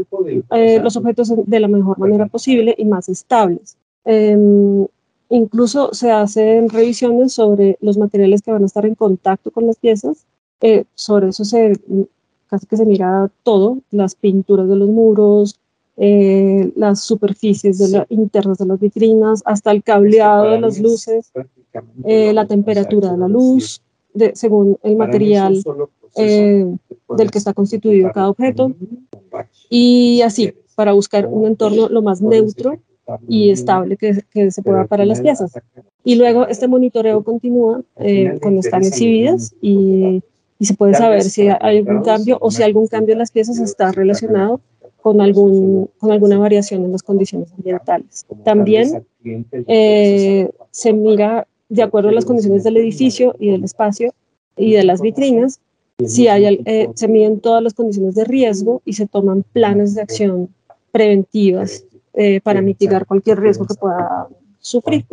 eh, 0.51 0.79
los 0.81 0.97
objetos 0.97 1.31
de 1.45 1.59
la 1.59 1.67
mejor 1.67 1.99
manera 1.99 2.25
posible 2.25 2.75
y 2.77 2.85
más 2.85 3.09
estables. 3.09 3.77
Em, 4.03 4.87
incluso 5.29 5.93
se 5.93 6.11
hacen 6.11 6.69
revisiones 6.69 7.33
sobre 7.33 7.77
los 7.81 7.97
materiales 7.97 8.41
que 8.41 8.51
van 8.51 8.63
a 8.63 8.65
estar 8.65 8.85
en 8.85 8.95
contacto 8.95 9.51
con 9.51 9.67
las 9.67 9.77
piezas. 9.77 10.25
Eh, 10.61 10.85
sobre 10.95 11.29
eso 11.29 11.43
se 11.43 11.73
casi 12.51 12.67
que 12.67 12.77
se 12.77 12.85
mira 12.85 13.31
todo, 13.41 13.79
las 13.89 14.13
pinturas 14.13 14.69
de 14.69 14.75
los 14.75 14.89
muros, 14.89 15.59
las 15.97 17.01
superficies 17.01 17.77
de 17.77 18.05
internas 18.09 18.57
de 18.57 18.65
las 18.65 18.79
vitrinas, 18.79 19.41
hasta 19.45 19.71
el 19.71 19.83
cableado 19.83 20.51
de 20.51 20.59
las 20.59 20.79
luces, 20.79 21.31
la 22.03 22.45
temperatura 22.45 23.11
de 23.11 23.17
la 23.17 23.27
luz, 23.27 23.81
de, 24.13 24.31
según 24.35 24.77
el 24.83 24.95
material 24.95 25.63
eh, 26.15 26.65
del 27.17 27.31
que 27.31 27.37
está 27.37 27.53
constituido 27.53 28.11
cada 28.13 28.29
objeto. 28.29 28.73
y 29.69 30.21
así 30.21 30.53
para 30.75 30.93
buscar 30.93 31.27
un 31.27 31.45
entorno 31.45 31.89
lo 31.89 32.01
más 32.01 32.21
neutro 32.21 32.79
y 33.27 33.51
estable 33.51 33.97
que, 33.97 34.23
que 34.31 34.51
se 34.51 34.61
pueda 34.61 34.85
para 34.85 35.05
las 35.05 35.21
piezas. 35.21 35.53
Y 36.03 36.15
luego 36.15 36.47
este 36.47 36.67
monitoreo 36.67 37.23
continúa 37.23 37.81
eh, 37.97 38.37
cuando 38.41 38.61
están 38.61 38.83
exhibidas 38.83 39.53
y, 39.61 40.21
y, 40.61 40.65
se 40.65 40.73
puede 40.75 40.93
saber 40.93 41.23
si 41.23 41.47
hay 41.47 41.77
algún 41.79 42.03
cambio 42.03 42.37
o 42.39 42.51
si 42.51 42.61
algún 42.61 42.87
cambio 42.87 43.13
en 43.13 43.19
las 43.19 43.31
piezas 43.31 43.57
está 43.59 43.91
relacionado 43.91 44.61
con, 45.01 45.19
algún, 45.19 45.89
con 45.97 46.11
alguna 46.11 46.37
variación 46.37 46.85
en 46.85 46.91
las 46.91 47.01
condiciones 47.01 47.51
ambientales. 47.53 48.25
También 48.45 49.03
eh, 49.67 50.49
se 50.69 50.93
mira 50.93 51.47
de 51.69 51.81
acuerdo 51.81 52.09
a 52.09 52.11
las 52.11 52.25
condiciones 52.25 52.63
del 52.63 52.77
edificio 52.77 53.35
y 53.39 53.49
del 53.49 53.63
espacio 53.63 54.13
y 54.55 54.73
de 54.73 54.83
las 54.83 55.01
vitrinas, 55.01 55.59
si 56.05 56.27
hay, 56.27 56.61
eh, 56.65 56.89
se 56.93 57.07
miden 57.07 57.39
todas 57.39 57.63
las 57.63 57.73
condiciones 57.73 58.13
de 58.15 58.25
riesgo 58.25 58.81
y 58.85 58.93
se 58.93 59.07
toman 59.07 59.43
planes 59.53 59.95
de 59.95 60.01
acción 60.01 60.49
preventivas 60.91 61.85
eh, 62.13 62.41
para 62.41 62.61
mitigar 62.61 63.05
cualquier 63.05 63.39
riesgo 63.39 63.65
que 63.65 63.75
pueda 63.75 64.27
sufrir. 64.61 65.05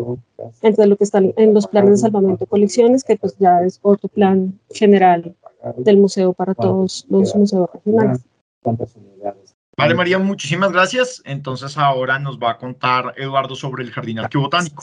Entonces, 0.62 0.86
lo 0.86 0.96
que 0.96 1.04
están 1.04 1.32
en 1.36 1.54
los 1.54 1.66
planes 1.66 1.90
de 1.90 1.96
salvamento 1.96 2.44
de 2.44 2.46
colecciones, 2.46 3.02
que 3.02 3.16
pues 3.16 3.36
ya 3.38 3.62
es 3.62 3.80
otro 3.82 4.08
plan 4.08 4.58
general 4.70 5.34
del 5.76 5.96
museo 5.96 6.32
para 6.32 6.54
todos 6.54 7.06
los 7.08 7.34
museos 7.34 7.68
regionales. 7.72 8.24
Vale, 9.76 9.94
María, 9.94 10.18
muchísimas 10.18 10.72
gracias. 10.72 11.22
Entonces 11.24 11.78
ahora 11.78 12.18
nos 12.18 12.38
va 12.38 12.50
a 12.52 12.58
contar 12.58 13.14
Eduardo 13.16 13.54
sobre 13.54 13.84
el 13.84 13.92
Jardín 13.92 14.18
Arqueobotánico. 14.18 14.82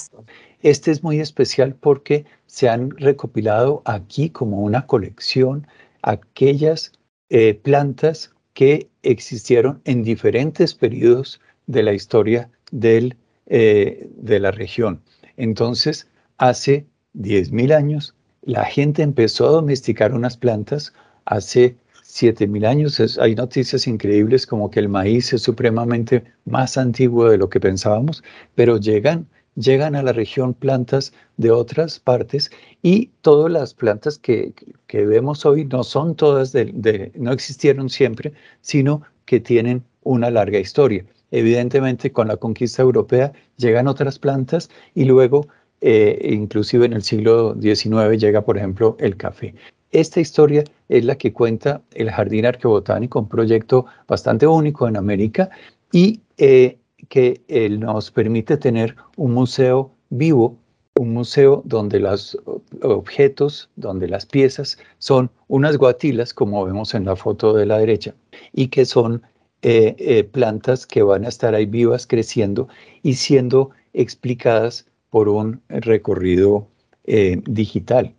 Este 0.62 0.92
es 0.92 1.04
muy 1.04 1.20
especial 1.20 1.76
porque 1.76 2.26
se 2.46 2.70
han 2.70 2.92
recopilado 2.92 3.82
aquí 3.84 4.30
como 4.30 4.62
una 4.62 4.88
colección 4.88 5.68
aquellas 6.02 6.94
eh, 7.30 7.56
plantas 7.56 8.34
que 8.54 8.88
existieron 9.04 9.82
en 9.84 10.04
diferentes 10.04 10.74
periodos 10.74 11.42
de 11.68 11.84
la 11.84 11.94
historia 11.94 12.50
del, 12.72 13.18
eh, 13.48 14.10
de 14.16 14.40
la 14.40 14.52
región. 14.52 15.02
Entonces, 15.38 16.08
hace 16.38 16.86
10.000 17.14 17.74
años, 17.74 18.16
la 18.42 18.66
gente 18.66 19.04
empezó 19.04 19.48
a 19.48 19.52
domesticar 19.52 20.14
unas 20.14 20.38
plantas. 20.38 20.94
Hace 21.26 21.76
7.000 22.04 22.66
años 22.66 23.18
hay 23.20 23.36
noticias 23.36 23.88
increíbles 23.88 24.46
como 24.48 24.70
que 24.70 24.80
el 24.80 24.90
maíz 24.90 25.34
es 25.34 25.42
supremamente 25.42 26.24
más 26.46 26.78
antiguo 26.78 27.30
de 27.30 27.38
lo 27.38 27.50
que 27.50 27.60
pensábamos, 27.60 28.24
pero 28.56 28.78
llegan 28.78 29.28
llegan 29.56 29.96
a 29.96 30.04
la 30.04 30.14
región 30.14 30.54
plantas 30.54 31.14
de 31.38 31.52
otras 31.52 32.00
partes 32.00 32.52
y 32.82 33.08
todas 33.22 33.52
las 33.52 33.74
plantas 33.74 34.18
que, 34.18 34.54
que 34.88 35.06
vemos 35.06 35.46
hoy 35.46 35.66
no 35.66 35.84
son 35.84 36.16
todas 36.16 36.52
de, 36.52 37.12
no 37.16 37.32
existieron 37.32 37.90
siempre, 37.90 38.34
sino 38.62 39.02
que 39.26 39.40
tienen 39.40 39.84
una 40.04 40.30
larga 40.30 40.60
historia. 40.60 41.06
Evidentemente 41.36 42.14
con 42.14 42.30
la 42.30 42.38
conquista 42.38 42.82
europea 42.82 43.34
llegan 43.58 43.90
otras 43.90 44.20
plantas 44.20 44.70
y 44.94 45.04
luego 45.04 45.48
eh, 45.82 46.30
inclusive 46.32 46.86
en 46.86 46.94
el 46.94 47.04
siglo 47.04 47.58
XIX 47.62 48.18
llega 48.18 48.46
por 48.46 48.58
ejemplo 48.58 48.96
el 49.02 49.18
café. 49.18 49.54
Esta 49.92 50.22
historia 50.22 50.64
es 50.88 51.04
la 51.04 51.18
que 51.18 51.34
cuenta 51.34 51.82
el 51.94 52.10
Jardín 52.10 52.46
Arqueobotánico, 52.46 53.20
un 53.20 53.28
proyecto 53.28 53.86
bastante 54.08 54.48
único 54.48 54.88
en 54.88 54.96
América 54.96 55.50
y 55.92 56.22
eh, 56.38 56.78
que 57.10 57.42
él 57.50 57.82
nos 57.82 58.12
permite 58.12 58.56
tener 58.56 58.96
un 59.18 59.34
museo 59.34 59.92
vivo, 60.12 60.56
un 60.98 61.12
museo 61.12 61.64
donde 61.66 62.00
los 62.00 62.40
objetos, 62.82 63.70
donde 63.76 64.08
las 64.08 64.26
piezas 64.26 64.78
son 65.00 65.30
unas 65.50 65.76
guatilas, 65.76 66.34
como 66.34 66.64
vemos 66.64 66.94
en 66.94 67.04
la 67.04 67.18
foto 67.18 67.52
de 67.52 67.66
la 67.66 67.78
derecha, 67.78 68.16
y 68.54 68.70
que 68.70 68.86
son 68.86 69.22
eh, 69.62 69.96
eh, 69.98 70.24
plantas 70.24 70.86
que 70.86 71.02
van 71.02 71.26
a 71.26 71.30
estar 71.30 71.56
ahí 71.56 71.66
vivas 71.66 72.06
creciendo 72.06 72.68
y 73.02 73.16
siendo 73.16 73.72
explicadas 73.94 74.86
por 75.10 75.30
un 75.30 75.62
recorrido 75.70 76.68
eh, 77.06 77.42
digital, 77.46 78.14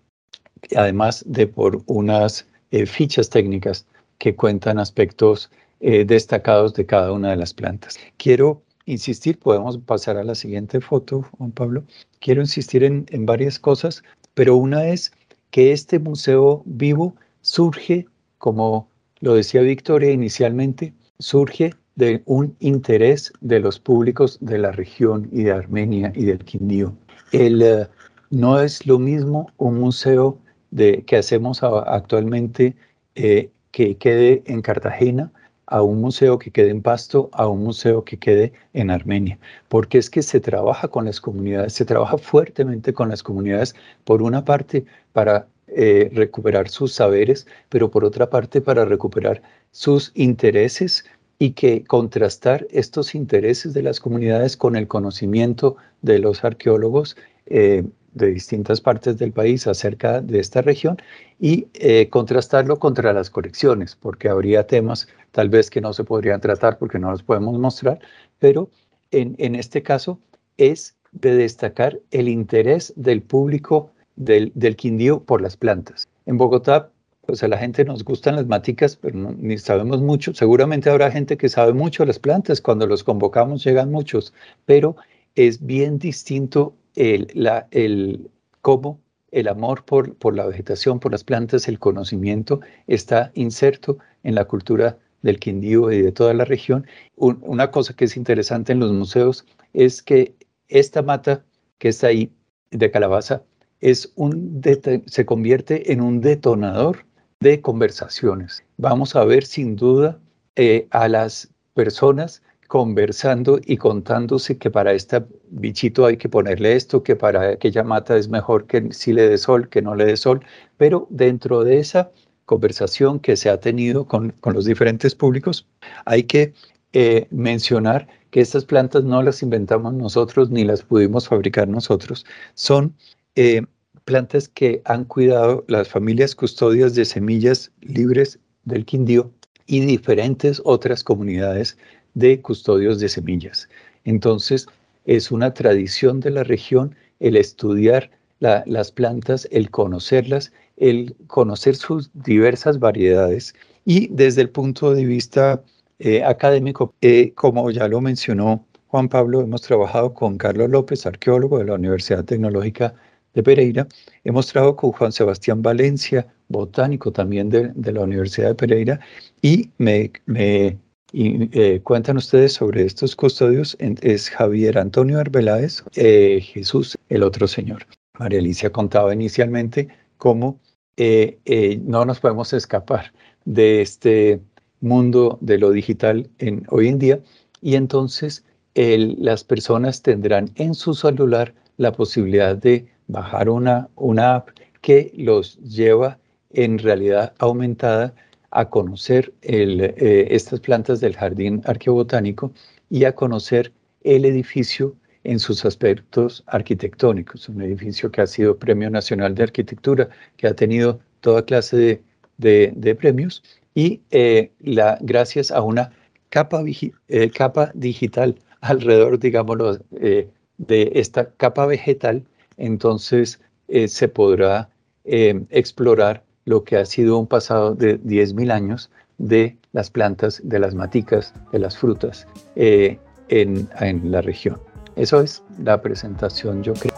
además 0.76 1.24
de 1.26 1.46
por 1.46 1.82
unas 1.86 2.46
fichas 2.86 3.30
técnicas 3.30 3.86
que 4.18 4.34
cuentan 4.34 4.78
aspectos 4.78 5.50
destacados 5.80 6.74
de 6.74 6.84
cada 6.84 7.12
una 7.12 7.30
de 7.30 7.36
las 7.36 7.54
plantas. 7.54 7.96
Quiero 8.16 8.62
insistir, 8.86 9.38
podemos 9.38 9.78
pasar 9.78 10.16
a 10.16 10.24
la 10.24 10.34
siguiente 10.34 10.80
foto, 10.80 11.22
Juan 11.38 11.52
Pablo. 11.52 11.84
Quiero 12.20 12.40
insistir 12.40 12.82
en, 12.84 13.06
varias 13.26 13.58
cosas, 13.58 14.02
pero 14.34 14.56
una 14.56 14.88
es 14.88 15.12
que 15.50 15.72
este 15.72 15.98
museo 15.98 16.62
vivo 16.64 17.14
surge, 17.42 18.06
como 18.38 18.88
lo 19.20 19.34
decía 19.34 19.60
Victoria 19.60 20.10
inicialmente, 20.10 20.94
surge 21.18 21.74
de 21.94 22.22
un 22.26 22.54
interés 22.60 23.32
de 23.40 23.60
los 23.60 23.78
públicos 23.78 24.38
de 24.40 24.58
la 24.58 24.72
región 24.72 25.28
y 25.32 25.44
de 25.44 25.52
Armenia 25.52 26.12
y 26.14 26.26
del 26.26 26.44
Quindío. 26.44 26.94
El, 27.32 27.62
eh, 27.62 27.86
no 28.30 28.60
es 28.60 28.86
lo 28.86 28.98
mismo 28.98 29.50
un 29.56 29.80
museo 29.80 30.38
de, 30.70 31.02
que 31.04 31.16
hacemos 31.16 31.62
actualmente 31.62 32.76
eh, 33.14 33.50
que 33.70 33.96
quede 33.96 34.42
en 34.46 34.62
Cartagena 34.62 35.32
a 35.66 35.82
un 35.82 36.00
museo 36.00 36.38
que 36.38 36.50
quede 36.50 36.70
en 36.70 36.82
Pasto, 36.82 37.28
a 37.32 37.48
un 37.48 37.64
museo 37.64 38.04
que 38.04 38.18
quede 38.18 38.52
en 38.72 38.90
Armenia, 38.90 39.38
porque 39.68 39.98
es 39.98 40.08
que 40.08 40.22
se 40.22 40.40
trabaja 40.40 40.88
con 40.88 41.06
las 41.06 41.20
comunidades, 41.20 41.72
se 41.72 41.84
trabaja 41.84 42.18
fuertemente 42.18 42.92
con 42.92 43.08
las 43.08 43.22
comunidades, 43.22 43.74
por 44.04 44.22
una 44.22 44.44
parte 44.44 44.84
para 45.12 45.48
eh, 45.68 46.10
recuperar 46.12 46.68
sus 46.68 46.92
saberes, 46.94 47.46
pero 47.68 47.90
por 47.90 48.04
otra 48.04 48.30
parte 48.30 48.60
para 48.60 48.84
recuperar 48.84 49.42
sus 49.72 50.12
intereses 50.14 51.04
y 51.38 51.50
que 51.50 51.84
contrastar 51.84 52.66
estos 52.70 53.14
intereses 53.14 53.74
de 53.74 53.82
las 53.82 54.00
comunidades 54.00 54.56
con 54.56 54.76
el 54.76 54.86
conocimiento 54.86 55.76
de 56.02 56.18
los 56.18 56.44
arqueólogos 56.44 57.16
eh, 57.46 57.84
de 58.14 58.26
distintas 58.28 58.80
partes 58.80 59.18
del 59.18 59.32
país 59.32 59.66
acerca 59.66 60.22
de 60.22 60.38
esta 60.38 60.62
región 60.62 60.96
y 61.38 61.66
eh, 61.74 62.08
contrastarlo 62.08 62.78
contra 62.78 63.12
las 63.12 63.28
colecciones, 63.28 63.96
porque 63.96 64.28
habría 64.28 64.66
temas 64.66 65.08
tal 65.32 65.50
vez 65.50 65.68
que 65.68 65.82
no 65.82 65.92
se 65.92 66.04
podrían 66.04 66.40
tratar 66.40 66.78
porque 66.78 66.98
no 66.98 67.10
los 67.10 67.22
podemos 67.22 67.58
mostrar, 67.58 67.98
pero 68.38 68.70
en, 69.10 69.34
en 69.38 69.54
este 69.54 69.82
caso 69.82 70.18
es 70.56 70.96
de 71.12 71.34
destacar 71.34 71.98
el 72.10 72.28
interés 72.28 72.94
del 72.96 73.20
público 73.20 73.90
del, 74.16 74.76
Quindío 74.76 75.22
por 75.22 75.40
las 75.40 75.56
plantas. 75.56 76.08
En 76.26 76.36
Bogotá, 76.36 76.90
pues 77.26 77.42
a 77.42 77.48
la 77.48 77.58
gente 77.58 77.84
nos 77.84 78.04
gustan 78.04 78.36
las 78.36 78.46
maticas, 78.46 78.96
pero 78.96 79.16
ni 79.16 79.58
sabemos 79.58 80.00
mucho. 80.00 80.34
Seguramente 80.34 80.90
habrá 80.90 81.10
gente 81.10 81.36
que 81.36 81.48
sabe 81.48 81.72
mucho 81.72 82.04
las 82.04 82.18
plantas. 82.18 82.60
Cuando 82.60 82.86
los 82.86 83.04
convocamos 83.04 83.64
llegan 83.64 83.90
muchos, 83.90 84.32
pero 84.64 84.96
es 85.34 85.64
bien 85.64 85.98
distinto 85.98 86.74
el, 86.94 87.28
la, 87.34 87.68
el 87.70 88.30
cómo 88.62 89.00
el 89.32 89.48
amor 89.48 89.84
por, 89.84 90.14
por 90.16 90.34
la 90.34 90.46
vegetación, 90.46 90.98
por 90.98 91.12
las 91.12 91.24
plantas, 91.24 91.68
el 91.68 91.78
conocimiento 91.78 92.60
está 92.86 93.32
inserto 93.34 93.98
en 94.22 94.34
la 94.34 94.46
cultura 94.46 94.98
del 95.22 95.38
Quindío 95.38 95.90
y 95.90 96.00
de 96.00 96.12
toda 96.12 96.32
la 96.32 96.44
región. 96.44 96.86
una 97.16 97.70
cosa 97.70 97.94
que 97.94 98.06
es 98.06 98.16
interesante 98.16 98.72
en 98.72 98.80
los 98.80 98.92
museos 98.92 99.44
es 99.72 100.02
que 100.02 100.34
esta 100.68 101.02
mata 101.02 101.44
que 101.78 101.88
está 101.88 102.06
ahí 102.08 102.32
de 102.70 102.90
calabaza 102.90 103.42
es 103.80 104.12
un 104.16 104.62
se 105.06 105.26
convierte 105.26 105.92
en 105.92 106.00
un 106.00 106.20
detonador 106.20 107.04
de 107.40 107.60
conversaciones. 107.60 108.64
Vamos 108.76 109.16
a 109.16 109.24
ver 109.24 109.44
sin 109.44 109.76
duda 109.76 110.18
eh, 110.56 110.86
a 110.90 111.08
las 111.08 111.50
personas 111.74 112.42
conversando 112.66 113.60
y 113.64 113.76
contándose 113.76 114.58
que 114.58 114.70
para 114.70 114.92
este 114.92 115.24
bichito 115.50 116.06
hay 116.06 116.16
que 116.16 116.28
ponerle 116.28 116.74
esto, 116.74 117.02
que 117.02 117.16
para 117.16 117.50
aquella 117.50 117.84
mata 117.84 118.16
es 118.16 118.28
mejor 118.28 118.66
que 118.66 118.92
si 118.92 119.12
le 119.12 119.28
dé 119.28 119.38
sol, 119.38 119.68
que 119.68 119.82
no 119.82 119.94
le 119.94 120.06
dé 120.06 120.16
sol, 120.16 120.44
pero 120.76 121.06
dentro 121.10 121.62
de 121.62 121.78
esa 121.78 122.10
conversación 122.44 123.20
que 123.20 123.36
se 123.36 123.50
ha 123.50 123.60
tenido 123.60 124.06
con, 124.06 124.34
los 124.44 124.64
diferentes 124.64 125.14
públicos, 125.14 125.66
hay 126.04 126.24
que 126.24 126.54
eh, 126.92 127.26
mencionar 127.30 128.08
que 128.30 128.40
estas 128.40 128.64
plantas 128.64 129.04
no 129.04 129.22
las 129.22 129.42
inventamos 129.42 129.94
nosotros 129.94 130.50
ni 130.50 130.64
las 130.64 130.82
pudimos 130.82 131.28
fabricar 131.28 131.68
nosotros, 131.68 132.26
son 132.54 132.94
eh, 133.36 133.62
plantas 134.04 134.48
que 134.48 134.82
han 134.84 135.04
cuidado 135.04 135.64
las 135.68 135.88
familias 135.88 136.34
custodias 136.34 136.94
de 136.94 137.04
semillas 137.04 137.70
libres 137.80 138.38
del 138.64 138.84
Quindío 138.84 139.30
y 139.66 139.80
diferentes 139.80 140.62
otras 140.64 141.02
comunidades 141.04 141.76
de 142.14 142.40
custodios 142.40 142.98
de 142.98 143.08
semillas. 143.08 143.68
Entonces, 144.04 144.66
es 145.04 145.30
una 145.30 145.54
tradición 145.54 146.20
de 146.20 146.30
la 146.30 146.44
región 146.44 146.94
el 147.20 147.36
estudiar 147.36 148.10
las 148.38 148.92
plantas, 148.92 149.48
el 149.50 149.70
conocerlas, 149.70 150.52
el 150.76 151.16
conocer 151.26 151.74
sus 151.74 152.10
diversas 152.12 152.78
variedades 152.78 153.54
y 153.84 154.08
desde 154.08 154.42
el 154.42 154.50
punto 154.50 154.94
de 154.94 155.04
vista 155.04 155.62
eh, 155.98 156.22
académico, 156.22 156.94
eh, 157.00 157.32
como 157.34 157.70
ya 157.70 157.88
lo 157.88 158.00
mencionó 158.00 158.66
Juan 158.88 159.08
Pablo, 159.08 159.40
hemos 159.40 159.62
trabajado 159.62 160.12
con 160.14 160.38
Carlos 160.38 160.70
López, 160.70 161.06
arqueólogo 161.06 161.58
de 161.58 161.64
la 161.64 161.74
Universidad 161.74 162.24
Tecnológica 162.24 162.94
de 163.36 163.42
Pereira, 163.42 163.86
hemos 164.24 164.46
trabajado 164.46 164.76
con 164.76 164.92
Juan 164.92 165.12
Sebastián 165.12 165.60
Valencia, 165.60 166.26
botánico 166.48 167.12
también 167.12 167.50
de, 167.50 167.92
la 167.92 168.00
Universidad 168.00 168.48
de 168.48 168.54
Pereira, 168.54 169.00
y 169.42 169.70
me, 169.76 170.10
me 170.24 170.78
eh, 171.12 171.80
cuentan 171.84 172.16
ustedes 172.16 172.54
sobre 172.54 172.86
estos 172.86 173.14
custodios, 173.14 173.76
es 173.78 174.30
Javier 174.30 174.78
Antonio 174.78 175.20
Arbeláez, 175.20 175.84
eh, 175.96 176.40
Jesús, 176.42 176.96
el 177.10 177.22
otro 177.22 177.46
señor. 177.46 177.86
María 178.18 178.38
Alicia 178.38 178.72
contaba 178.72 179.12
inicialmente 179.12 179.88
cómo 180.16 180.58
eh, 180.96 181.38
no 181.84 182.06
nos 182.06 182.20
podemos 182.20 182.54
escapar 182.54 183.12
de 183.44 183.82
este 183.82 184.40
mundo 184.80 185.36
de 185.42 185.58
lo 185.58 185.72
digital 185.72 186.30
en, 186.38 186.64
hoy 186.70 186.88
en 186.88 186.98
día 186.98 187.20
y 187.60 187.74
entonces 187.74 188.44
las 188.74 189.42
personas 189.44 190.02
tendrán 190.02 190.50
en 190.56 190.74
su 190.74 190.94
celular 190.94 191.54
la 191.78 191.92
posibilidad 191.92 192.56
de 192.56 192.86
bajar 193.08 193.48
una, 193.48 193.88
una 193.96 194.36
app 194.36 194.48
que 194.80 195.12
los 195.16 195.58
lleva 195.58 196.18
en 196.50 196.78
realidad 196.78 197.34
aumentada 197.38 198.14
a 198.50 198.68
conocer 198.70 199.32
eh, 199.42 200.28
estas 200.30 200.60
plantas 200.60 201.00
del 201.00 201.16
jardín 201.16 201.60
arqueobotánico 201.64 202.52
y 202.88 203.04
a 203.04 203.14
conocer 203.14 203.72
el 204.02 204.24
edificio 204.24 204.94
en 205.24 205.38
sus 205.40 205.64
aspectos 205.64 206.44
arquitectónicos, 206.46 207.48
un 207.48 207.62
edificio 207.62 208.10
que 208.10 208.22
ha 208.22 208.26
sido 208.26 208.56
Premio 208.56 208.88
Nacional 208.88 209.34
de 209.34 209.42
Arquitectura, 209.42 210.08
que 210.36 210.46
ha 210.46 210.54
tenido 210.54 211.00
toda 211.20 211.44
clase 211.44 212.00
de, 212.38 212.96
premios 212.98 213.42
y 213.74 214.00
eh, 214.10 214.52
la, 214.60 214.98
gracias 215.00 215.50
a 215.50 215.62
una 215.62 215.90
capa, 216.30 216.62
eh, 217.08 217.30
capa 217.30 217.72
digital 217.74 218.36
alrededor, 218.60 219.18
digámoslo, 219.18 219.78
de 219.90 220.92
esta 220.94 221.28
capa 221.32 221.66
vegetal, 221.66 222.24
entonces 222.56 223.40
se 223.88 224.08
podrá 224.08 224.68
explorar 225.04 226.22
lo 226.46 226.64
que 226.64 226.76
ha 226.76 226.86
sido 226.86 227.18
un 227.18 227.26
pasado 227.26 227.74
de 227.74 228.00
10.000 228.00 228.52
años 228.52 228.90
de 229.18 229.56
las 229.72 229.90
plantas, 229.90 230.40
de 230.42 230.58
las 230.58 230.74
maticas, 230.74 231.34
de 231.52 231.58
las 231.58 231.76
frutas 231.76 232.26
eh, 232.54 232.98
en, 233.28 233.68
en 233.80 234.10
la 234.10 234.22
región. 234.22 234.58
Eso 234.94 235.20
es 235.20 235.42
la 235.62 235.82
presentación, 235.82 236.62
yo 236.62 236.72
creo. 236.72 236.95